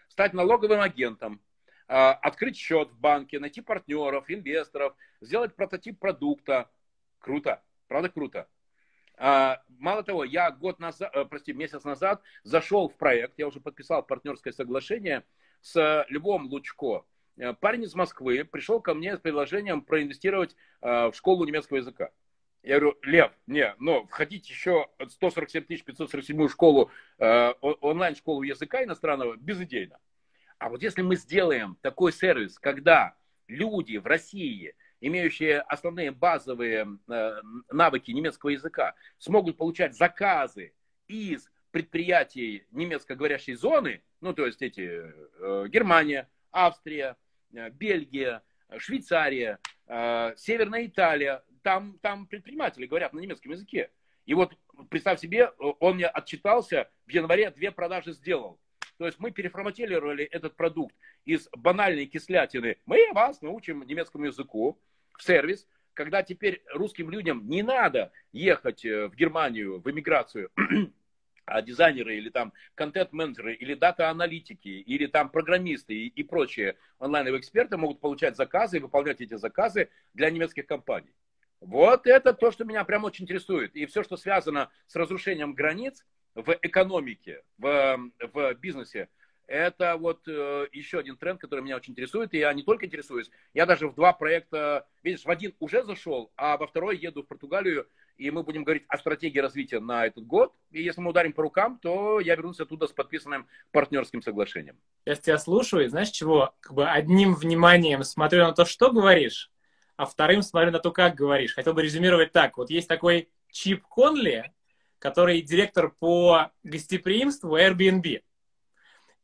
стать 0.08 0.32
налоговым 0.34 0.80
агентом, 0.80 1.40
а, 1.88 2.12
открыть 2.12 2.56
счет 2.56 2.90
в 2.90 2.98
банке, 2.98 3.38
найти 3.38 3.60
партнеров, 3.60 4.24
инвесторов, 4.28 4.94
сделать 5.20 5.54
прототип 5.54 5.98
продукта. 5.98 6.70
Круто, 7.18 7.62
правда 7.88 8.08
круто. 8.08 8.48
А, 9.16 9.62
мало 9.78 10.02
того, 10.02 10.24
я 10.24 10.50
год 10.50 10.78
назад, 10.80 11.10
э, 11.14 11.24
прости, 11.24 11.52
месяц 11.52 11.84
назад 11.84 12.22
зашел 12.42 12.88
в 12.88 12.96
проект, 12.96 13.34
я 13.38 13.46
уже 13.46 13.60
подписал 13.60 14.02
партнерское 14.02 14.52
соглашение 14.52 15.24
с 15.60 16.04
Львом 16.08 16.46
Лучко, 16.46 17.04
Э, 17.36 17.54
парень 17.54 17.84
из 17.84 17.94
Москвы 17.94 18.44
пришел 18.44 18.80
ко 18.80 18.94
мне 18.94 19.16
с 19.16 19.20
предложением 19.20 19.82
проинвестировать 19.82 20.56
э, 20.80 21.06
в 21.06 21.14
школу 21.14 21.44
немецкого 21.44 21.78
языка. 21.78 22.10
Я 22.62 22.78
говорю, 22.78 22.96
Лев, 23.02 23.32
не, 23.46 23.74
но 23.78 24.06
входить 24.06 24.48
еще 24.48 24.88
147 25.08 25.64
547 25.64 26.48
школу, 26.48 26.90
э, 27.18 27.52
онлайн-школу 27.60 28.42
языка 28.42 28.84
иностранного 28.84 29.36
безыдейно. 29.36 29.98
А 30.58 30.68
вот 30.68 30.82
если 30.82 31.02
мы 31.02 31.16
сделаем 31.16 31.76
такой 31.82 32.12
сервис, 32.12 32.58
когда 32.60 33.16
люди 33.48 33.96
в 33.96 34.06
России 34.06 34.74
имеющие 35.00 35.60
основные 35.62 36.12
базовые 36.12 36.86
э, 37.08 37.40
навыки 37.72 38.12
немецкого 38.12 38.50
языка, 38.50 38.94
смогут 39.18 39.56
получать 39.56 39.96
заказы 39.96 40.72
из 41.08 41.50
предприятий 41.72 42.66
немецкоговорящей 42.70 43.54
зоны, 43.54 44.02
ну, 44.20 44.32
то 44.34 44.46
есть 44.46 44.62
эти 44.62 45.02
э, 45.40 45.66
Германия, 45.68 46.28
Австрия, 46.52 47.16
э, 47.52 47.70
Бельгия, 47.70 48.42
Швейцария, 48.78 49.58
э, 49.88 50.34
Северная 50.36 50.86
Италия, 50.86 51.42
там, 51.62 51.98
там 52.02 52.26
предприниматели 52.26 52.86
говорят 52.86 53.12
на 53.12 53.20
немецком 53.20 53.52
языке. 53.52 53.90
И 54.26 54.34
вот 54.34 54.56
представь 54.90 55.20
себе, 55.20 55.48
он 55.58 55.96
мне 55.96 56.06
отчитался, 56.06 56.88
в 57.06 57.10
январе 57.10 57.50
две 57.50 57.70
продажи 57.70 58.12
сделал. 58.12 58.60
То 58.98 59.06
есть 59.06 59.18
мы 59.18 59.32
переформатировали 59.32 60.24
этот 60.24 60.54
продукт 60.54 60.94
из 61.24 61.48
банальной 61.56 62.06
кислятины. 62.06 62.76
Мы 62.86 63.10
вас 63.12 63.42
научим 63.42 63.82
немецкому 63.86 64.26
языку 64.26 64.78
в 65.18 65.22
сервис, 65.22 65.66
когда 65.94 66.22
теперь 66.22 66.62
русским 66.72 67.10
людям 67.10 67.48
не 67.48 67.62
надо 67.62 68.12
ехать 68.32 68.84
э, 68.84 69.08
в 69.08 69.14
Германию, 69.14 69.80
в 69.80 69.90
эмиграцию, 69.90 70.50
а 71.44 71.62
дизайнеры 71.62 72.16
или 72.16 72.30
там 72.30 72.52
контент-менеджеры 72.74 73.54
или 73.54 73.74
дата-аналитики 73.74 74.68
или 74.68 75.06
там 75.06 75.28
программисты 75.28 75.94
и, 75.94 76.06
и 76.06 76.22
прочие 76.22 76.76
онлайновые 76.98 77.40
эксперты 77.40 77.76
могут 77.76 78.00
получать 78.00 78.36
заказы 78.36 78.76
и 78.78 78.80
выполнять 78.80 79.20
эти 79.20 79.34
заказы 79.34 79.90
для 80.14 80.30
немецких 80.30 80.66
компаний. 80.66 81.12
Вот 81.62 82.08
это 82.08 82.32
то, 82.32 82.50
что 82.50 82.64
меня 82.64 82.84
прям 82.84 83.04
очень 83.04 83.24
интересует. 83.24 83.74
И 83.76 83.86
все, 83.86 84.02
что 84.02 84.16
связано 84.16 84.70
с 84.88 84.96
разрушением 84.96 85.54
границ 85.54 86.04
в 86.34 86.58
экономике, 86.60 87.42
в, 87.56 88.10
в 88.32 88.54
бизнесе, 88.54 89.08
это 89.46 89.96
вот 89.96 90.26
э, 90.26 90.66
еще 90.72 90.98
один 90.98 91.16
тренд, 91.16 91.40
который 91.40 91.60
меня 91.60 91.76
очень 91.76 91.92
интересует. 91.92 92.34
И 92.34 92.38
я 92.38 92.52
не 92.52 92.64
только 92.64 92.86
интересуюсь, 92.86 93.30
я 93.54 93.64
даже 93.64 93.86
в 93.86 93.94
два 93.94 94.12
проекта, 94.12 94.86
видишь, 95.04 95.24
в 95.24 95.30
один 95.30 95.54
уже 95.60 95.84
зашел, 95.84 96.32
а 96.36 96.56
во 96.56 96.66
второй 96.66 96.96
еду 96.96 97.22
в 97.22 97.26
Португалию, 97.26 97.86
и 98.16 98.30
мы 98.30 98.42
будем 98.42 98.64
говорить 98.64 98.84
о 98.88 98.98
стратегии 98.98 99.38
развития 99.38 99.78
на 99.78 100.06
этот 100.06 100.26
год. 100.26 100.52
И 100.72 100.82
если 100.82 101.00
мы 101.00 101.10
ударим 101.10 101.32
по 101.32 101.42
рукам, 101.42 101.78
то 101.78 102.18
я 102.18 102.34
вернусь 102.34 102.60
оттуда 102.60 102.88
с 102.88 102.92
подписанным 102.92 103.46
партнерским 103.70 104.20
соглашением. 104.20 104.78
Я 105.04 105.14
тебя 105.14 105.38
слушаю, 105.38 105.84
и 105.84 105.88
знаешь 105.88 106.10
чего? 106.10 106.54
Как 106.60 106.74
бы 106.74 106.88
одним 106.88 107.34
вниманием 107.34 108.02
смотрю 108.02 108.44
на 108.44 108.52
то, 108.52 108.64
что 108.64 108.90
говоришь, 108.90 109.51
а 109.96 110.06
вторым 110.06 110.42
смотрю 110.42 110.70
на 110.70 110.78
то, 110.78 110.90
как 110.90 111.14
говоришь. 111.14 111.54
Хотел 111.54 111.74
бы 111.74 111.82
резюмировать 111.82 112.32
так. 112.32 112.56
Вот 112.56 112.70
есть 112.70 112.88
такой 112.88 113.30
Чип 113.50 113.82
Конли, 113.86 114.52
который 114.98 115.42
директор 115.42 115.90
по 115.90 116.50
гостеприимству 116.62 117.56
Airbnb. 117.56 118.22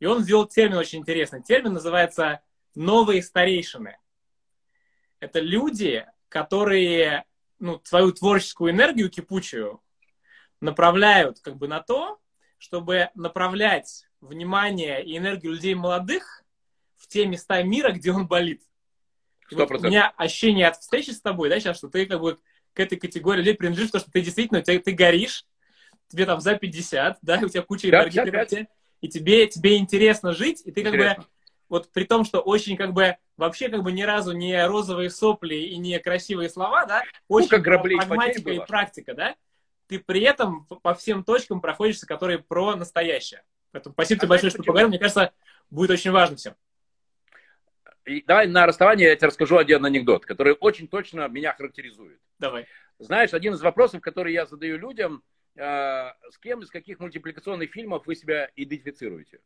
И 0.00 0.06
он 0.06 0.22
сделал 0.22 0.46
термин 0.46 0.76
очень 0.76 1.00
интересный. 1.00 1.42
Термин 1.42 1.72
называется 1.74 2.40
«новые 2.74 3.22
старейшины». 3.22 3.98
Это 5.20 5.40
люди, 5.40 6.06
которые 6.28 7.24
ну, 7.58 7.80
свою 7.84 8.12
творческую 8.12 8.72
энергию 8.72 9.10
кипучую 9.10 9.82
направляют 10.60 11.40
как 11.40 11.56
бы 11.56 11.66
на 11.66 11.80
то, 11.80 12.20
чтобы 12.58 13.10
направлять 13.14 14.08
внимание 14.20 15.04
и 15.04 15.16
энергию 15.16 15.52
людей 15.52 15.74
молодых 15.74 16.44
в 16.96 17.06
те 17.08 17.26
места 17.26 17.62
мира, 17.62 17.92
где 17.92 18.12
он 18.12 18.26
болит. 18.26 18.62
Вот 19.50 19.70
у 19.70 19.78
меня 19.80 20.12
ощущение 20.16 20.68
от 20.68 20.76
встречи 20.76 21.10
с 21.10 21.20
тобой, 21.20 21.48
да, 21.48 21.58
сейчас, 21.60 21.78
что 21.78 21.88
ты 21.88 22.06
как 22.06 22.20
бы 22.20 22.38
к 22.72 22.80
этой 22.80 22.98
категории 22.98 23.38
людей 23.38 23.54
принадлежишь, 23.54 23.88
потому 23.88 24.02
что 24.02 24.12
ты 24.12 24.20
действительно, 24.20 24.62
ты, 24.62 24.78
ты 24.78 24.92
горишь, 24.92 25.44
тебе 26.08 26.26
там 26.26 26.40
за 26.40 26.54
50, 26.54 27.18
да, 27.22 27.40
у 27.42 27.48
тебя 27.48 27.62
куча 27.62 27.88
энергии, 27.88 28.20
55. 28.20 28.68
и 29.00 29.08
тебе, 29.08 29.46
тебе 29.46 29.76
интересно 29.78 30.32
жить, 30.32 30.62
и 30.64 30.70
ты 30.70 30.80
интересно. 30.80 31.08
как 31.08 31.18
бы, 31.18 31.24
вот 31.68 31.92
при 31.92 32.04
том, 32.04 32.24
что 32.24 32.40
очень 32.40 32.76
как 32.76 32.92
бы, 32.92 33.16
вообще 33.36 33.68
как 33.68 33.82
бы 33.82 33.92
ни 33.92 34.02
разу 34.02 34.32
не 34.32 34.66
розовые 34.66 35.10
сопли 35.10 35.56
и 35.56 35.76
не 35.76 35.98
красивые 35.98 36.50
слова, 36.50 36.86
да, 36.86 37.02
очень 37.28 37.48
ну, 37.50 37.62
как 37.62 37.82
прагматика 37.82 38.50
и 38.50 38.58
практика, 38.58 39.14
да, 39.14 39.36
ты 39.86 39.98
при 39.98 40.22
этом 40.22 40.66
по 40.66 40.94
всем 40.94 41.24
точкам 41.24 41.60
проходишься, 41.60 42.06
которые 42.06 42.38
про 42.38 42.76
настоящее. 42.76 43.42
Поэтому 43.72 43.94
спасибо 43.94 44.18
а 44.18 44.20
тебе 44.20 44.28
большое, 44.28 44.50
что 44.50 44.62
поговорил. 44.62 44.88
Мне 44.88 44.98
кажется, 44.98 45.32
будет 45.70 45.90
очень 45.90 46.10
важно 46.10 46.36
всем. 46.36 46.54
И 48.08 48.24
давай 48.26 48.46
на 48.46 48.64
расставание 48.66 49.08
я 49.08 49.16
тебе 49.16 49.26
расскажу 49.26 49.58
один 49.58 49.84
анекдот, 49.84 50.24
который 50.24 50.54
очень 50.58 50.88
точно 50.88 51.28
меня 51.28 51.52
характеризует. 51.52 52.18
Давай. 52.38 52.66
Знаешь, 52.98 53.34
один 53.34 53.52
из 53.52 53.60
вопросов, 53.60 54.00
который 54.00 54.32
я 54.32 54.46
задаю 54.46 54.78
людям, 54.78 55.22
э, 55.56 55.60
с 56.30 56.38
кем 56.40 56.60
из 56.60 56.70
каких 56.70 57.00
мультипликационных 57.00 57.70
фильмов 57.70 58.06
вы 58.06 58.14
себя 58.14 58.50
идентифицируете? 58.56 59.40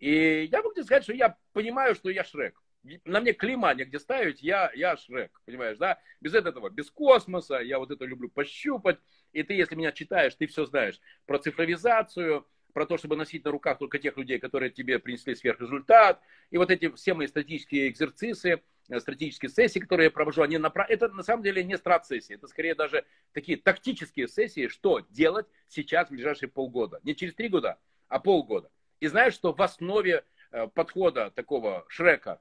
И 0.00 0.48
я 0.50 0.58
могу 0.58 0.72
тебе 0.72 0.84
сказать, 0.84 1.04
что 1.04 1.12
я 1.12 1.36
понимаю, 1.52 1.94
что 1.94 2.10
я 2.10 2.24
Шрек. 2.24 2.60
На 3.04 3.20
мне 3.20 3.32
клима 3.32 3.72
негде 3.74 4.00
ставить, 4.00 4.42
я, 4.42 4.72
я 4.74 4.96
Шрек, 4.96 5.30
понимаешь, 5.46 5.78
да? 5.78 6.00
Без 6.20 6.34
этого, 6.34 6.68
без 6.68 6.90
космоса, 6.90 7.58
я 7.58 7.78
вот 7.78 7.92
это 7.92 8.04
люблю 8.06 8.28
пощупать. 8.28 8.98
И 9.32 9.44
ты, 9.44 9.54
если 9.54 9.76
меня 9.76 9.92
читаешь, 9.92 10.34
ты 10.34 10.48
все 10.48 10.66
знаешь 10.66 11.00
про 11.26 11.38
цифровизацию, 11.38 12.44
про 12.72 12.86
то, 12.86 12.96
чтобы 12.96 13.16
носить 13.16 13.44
на 13.44 13.50
руках 13.50 13.78
только 13.78 13.98
тех 13.98 14.16
людей, 14.16 14.38
которые 14.38 14.70
тебе 14.70 14.98
принесли 14.98 15.34
сверхрезультат. 15.34 16.20
И 16.50 16.58
вот 16.58 16.70
эти 16.70 16.90
все 16.94 17.14
мои 17.14 17.26
стратегические 17.26 17.88
экзерцисы, 17.88 18.62
э, 18.88 19.00
стратегические 19.00 19.50
сессии, 19.50 19.78
которые 19.78 20.06
я 20.06 20.10
провожу, 20.10 20.42
они 20.42 20.58
на... 20.58 20.72
это 20.88 21.08
на 21.08 21.22
самом 21.22 21.42
деле 21.42 21.64
не 21.64 21.76
страт-сессии, 21.76 22.34
это 22.34 22.46
скорее 22.48 22.74
даже 22.74 23.04
такие 23.32 23.58
тактические 23.58 24.28
сессии, 24.28 24.68
что 24.68 25.00
делать 25.10 25.46
сейчас 25.68 26.08
в 26.08 26.12
ближайшие 26.12 26.48
полгода. 26.48 27.00
Не 27.02 27.14
через 27.14 27.34
три 27.34 27.48
года, 27.48 27.78
а 28.08 28.18
полгода. 28.18 28.70
И 29.00 29.06
знаешь, 29.06 29.34
что 29.34 29.52
в 29.52 29.62
основе 29.62 30.24
э, 30.50 30.66
подхода 30.68 31.30
такого 31.30 31.84
Шрека, 31.88 32.40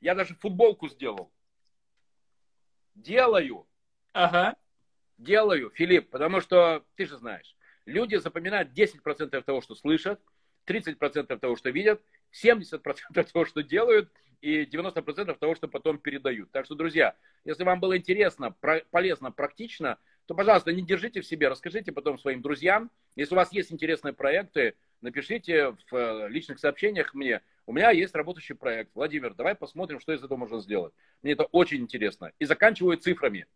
я 0.00 0.14
даже 0.14 0.34
футболку 0.34 0.88
сделал. 0.88 1.32
Делаю. 2.94 3.66
Ага. 4.12 4.56
Делаю, 5.18 5.70
Филипп, 5.70 6.10
потому 6.10 6.40
что 6.40 6.84
ты 6.94 7.06
же 7.06 7.16
знаешь, 7.16 7.56
люди 7.86 8.16
запоминают 8.16 8.70
10% 8.76 9.42
того, 9.42 9.60
что 9.60 9.74
слышат, 9.74 10.20
30% 10.66 11.38
того, 11.38 11.56
что 11.56 11.70
видят, 11.70 12.02
70% 12.44 12.80
того, 13.32 13.44
что 13.44 13.62
делают, 13.62 14.10
и 14.42 14.64
90% 14.64 15.36
того, 15.38 15.54
что 15.54 15.68
потом 15.68 15.98
передают. 15.98 16.50
Так 16.52 16.66
что, 16.66 16.74
друзья, 16.74 17.16
если 17.44 17.64
вам 17.64 17.80
было 17.80 17.96
интересно, 17.96 18.54
полезно, 18.90 19.32
практично, 19.32 19.98
то, 20.26 20.34
пожалуйста, 20.34 20.72
не 20.72 20.82
держите 20.82 21.20
в 21.20 21.26
себе, 21.26 21.48
расскажите 21.48 21.92
потом 21.92 22.18
своим 22.18 22.42
друзьям. 22.42 22.90
Если 23.14 23.34
у 23.34 23.36
вас 23.36 23.52
есть 23.52 23.72
интересные 23.72 24.12
проекты, 24.12 24.74
напишите 25.00 25.70
в 25.70 25.94
э, 25.96 26.28
личных 26.28 26.58
сообщениях 26.58 27.14
мне. 27.14 27.42
У 27.64 27.72
меня 27.72 27.90
есть 27.90 28.14
работающий 28.14 28.54
проект. 28.54 28.90
Владимир, 28.94 29.34
давай 29.34 29.54
посмотрим, 29.54 30.00
что 30.00 30.12
из 30.12 30.22
этого 30.22 30.36
можно 30.36 30.60
сделать. 30.60 30.92
Мне 31.22 31.32
это 31.32 31.44
очень 31.44 31.82
интересно. 31.82 32.32
И 32.38 32.44
заканчиваю 32.44 32.98
цифрами. 32.98 33.46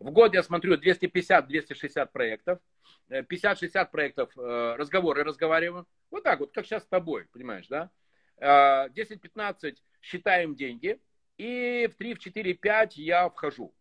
В 0.00 0.12
год 0.12 0.32
я 0.32 0.42
смотрю 0.42 0.76
250-260 0.76 2.06
проектов. 2.10 2.58
50-60 3.10 3.70
э, 3.74 3.84
проектов 3.84 4.36
э, 4.36 4.74
разговоры 4.76 5.24
разговариваем. 5.24 5.86
Вот 6.10 6.24
так 6.24 6.40
вот, 6.40 6.52
как 6.52 6.64
сейчас 6.64 6.84
с 6.84 6.86
тобой, 6.86 7.26
понимаешь, 7.32 7.68
да? 7.68 7.90
10-15 8.40 9.54
э, 9.62 9.74
считаем 10.00 10.56
деньги. 10.56 10.98
И 11.36 11.86
в 11.92 11.96
3, 11.96 12.14
в 12.14 12.18
4, 12.18 12.54
5 12.54 12.96
я 12.96 13.28
вхожу. 13.28 13.74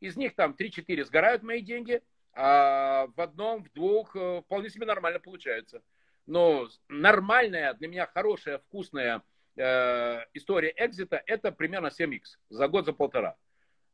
Из 0.00 0.16
них 0.16 0.34
там 0.34 0.56
3-4 0.58 1.04
сгорают 1.04 1.42
мои 1.42 1.60
деньги, 1.60 2.02
а 2.32 3.08
в 3.14 3.20
одном, 3.20 3.64
в 3.64 3.72
двух 3.72 4.16
вполне 4.44 4.70
себе 4.70 4.86
нормально 4.86 5.20
получается. 5.20 5.82
Но 6.26 6.68
нормальная, 6.88 7.74
для 7.74 7.88
меня 7.88 8.06
хорошая, 8.06 8.58
вкусная 8.58 9.22
э, 9.56 10.20
история 10.32 10.72
экзита 10.76 11.22
это 11.26 11.52
примерно 11.52 11.88
7x 11.88 12.22
за 12.48 12.66
год, 12.68 12.86
за 12.86 12.94
полтора. 12.94 13.36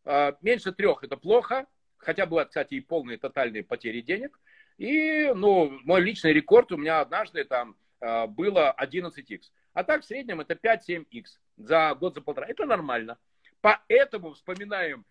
Э, 0.05 0.33
меньше 0.41 0.73
трех 0.73 1.05
это 1.05 1.17
плохо, 1.17 1.67
хотя 1.99 2.27
бывают, 2.27 2.49
кстати, 2.49 2.75
и 2.75 2.81
полные 2.81 3.19
тотальные 3.19 3.65
потери 3.65 4.01
денег. 4.01 4.39
И, 4.79 5.31
ну, 5.35 5.79
мой 5.85 6.01
личный 6.01 6.33
рекорд 6.33 6.73
у 6.73 6.77
меня 6.77 7.01
однажды 7.01 7.45
там 7.45 7.77
э, 8.01 8.27
было 8.27 8.75
11x. 8.79 9.41
А 9.75 9.85
так 9.85 10.03
в 10.03 10.05
среднем 10.05 10.41
это 10.41 10.55
5-7x 10.55 11.39
за 11.57 11.95
год, 11.95 12.15
за 12.15 12.21
полтора. 12.21 12.47
Это 12.49 12.67
нормально. 12.67 13.19
Поэтому 13.61 14.33
вспоминаем, 14.33 15.07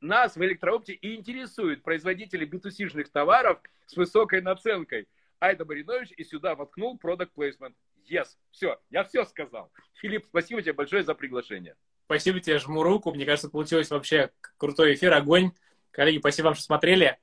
нас 0.00 0.36
в 0.36 0.44
электроопте 0.44 0.92
и 0.92 1.16
интересуют 1.16 1.82
производители 1.82 2.44
битусишных 2.44 3.10
товаров 3.10 3.60
с 3.86 3.96
высокой 3.96 4.40
наценкой. 4.40 5.08
Айда 5.40 5.64
Маринович 5.64 6.12
и 6.16 6.24
сюда 6.24 6.54
воткнул 6.54 6.98
product 7.02 7.30
placement. 7.36 7.74
Yes, 8.08 8.28
все, 8.50 8.80
я 8.90 9.04
все 9.04 9.24
сказал. 9.24 9.72
Филипп, 9.94 10.26
спасибо 10.26 10.62
тебе 10.62 10.74
большое 10.74 11.02
за 11.02 11.14
приглашение. 11.14 11.76
Спасибо 12.06 12.40
тебе, 12.40 12.58
жму 12.58 12.82
руку. 12.82 13.12
Мне 13.12 13.24
кажется, 13.24 13.48
получилось 13.48 13.90
вообще 13.90 14.30
крутой 14.56 14.94
эфир, 14.94 15.12
огонь. 15.14 15.52
Коллеги, 15.90 16.18
спасибо 16.18 16.46
вам, 16.46 16.54
что 16.54 16.64
смотрели. 16.64 17.18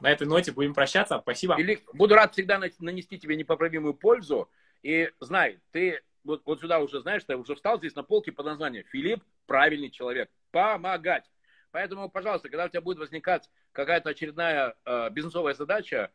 На 0.00 0.10
этой 0.10 0.26
ноте 0.26 0.52
будем 0.52 0.74
прощаться. 0.74 1.18
Спасибо. 1.20 1.58
Или 1.58 1.82
буду 1.92 2.14
рад 2.14 2.32
всегда 2.32 2.58
нанести 2.78 3.18
тебе 3.18 3.36
непоправимую 3.36 3.94
пользу. 3.94 4.50
И 4.82 5.10
знай, 5.20 5.60
ты 5.70 6.02
вот, 6.24 6.42
вот 6.44 6.60
сюда 6.60 6.80
уже 6.80 7.00
знаешь, 7.00 7.24
ты 7.24 7.36
уже 7.36 7.54
встал 7.54 7.78
здесь 7.78 7.94
на 7.94 8.02
полке 8.02 8.32
под 8.32 8.46
названием 8.46 8.84
Филипп 8.90 9.22
правильный 9.46 9.90
человек. 9.90 10.30
Помогать. 10.50 11.30
Поэтому, 11.70 12.08
пожалуйста, 12.08 12.48
когда 12.48 12.66
у 12.66 12.68
тебя 12.68 12.80
будет 12.80 12.98
возникать 12.98 13.50
какая-то 13.72 14.10
очередная 14.10 14.74
э, 14.84 15.10
бизнесовая 15.10 15.54
задача, 15.54 16.12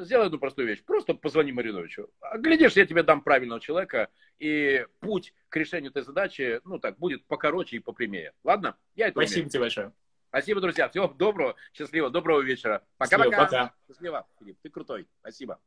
сделай 0.00 0.26
одну 0.26 0.38
простую 0.38 0.68
вещь. 0.68 0.82
Просто 0.84 1.14
позвони 1.14 1.52
Мариновичу. 1.52 2.10
А 2.20 2.38
глядишь, 2.38 2.72
я 2.72 2.86
тебе 2.86 3.02
дам 3.02 3.22
правильного 3.22 3.60
человека, 3.60 4.08
и 4.38 4.86
путь 5.00 5.34
к 5.48 5.56
решению 5.56 5.90
этой 5.90 6.02
задачи, 6.02 6.60
ну 6.64 6.78
так, 6.78 6.98
будет 6.98 7.24
покороче 7.26 7.76
и 7.76 7.80
попрямее. 7.80 8.32
Ладно? 8.44 8.76
Я 8.94 9.08
это 9.08 9.20
Спасибо 9.20 9.40
умею. 9.40 9.50
тебе 9.50 9.60
большое. 9.60 9.92
Спасибо, 10.28 10.60
друзья. 10.60 10.88
Всего 10.88 11.08
доброго, 11.08 11.56
счастливо, 11.72 12.08
доброго 12.10 12.40
вечера. 12.40 12.84
Пока-пока. 12.98 13.74
Счастливо, 13.88 14.28
Филипп, 14.38 14.58
ты 14.62 14.70
крутой. 14.70 15.08
Спасибо. 15.20 15.60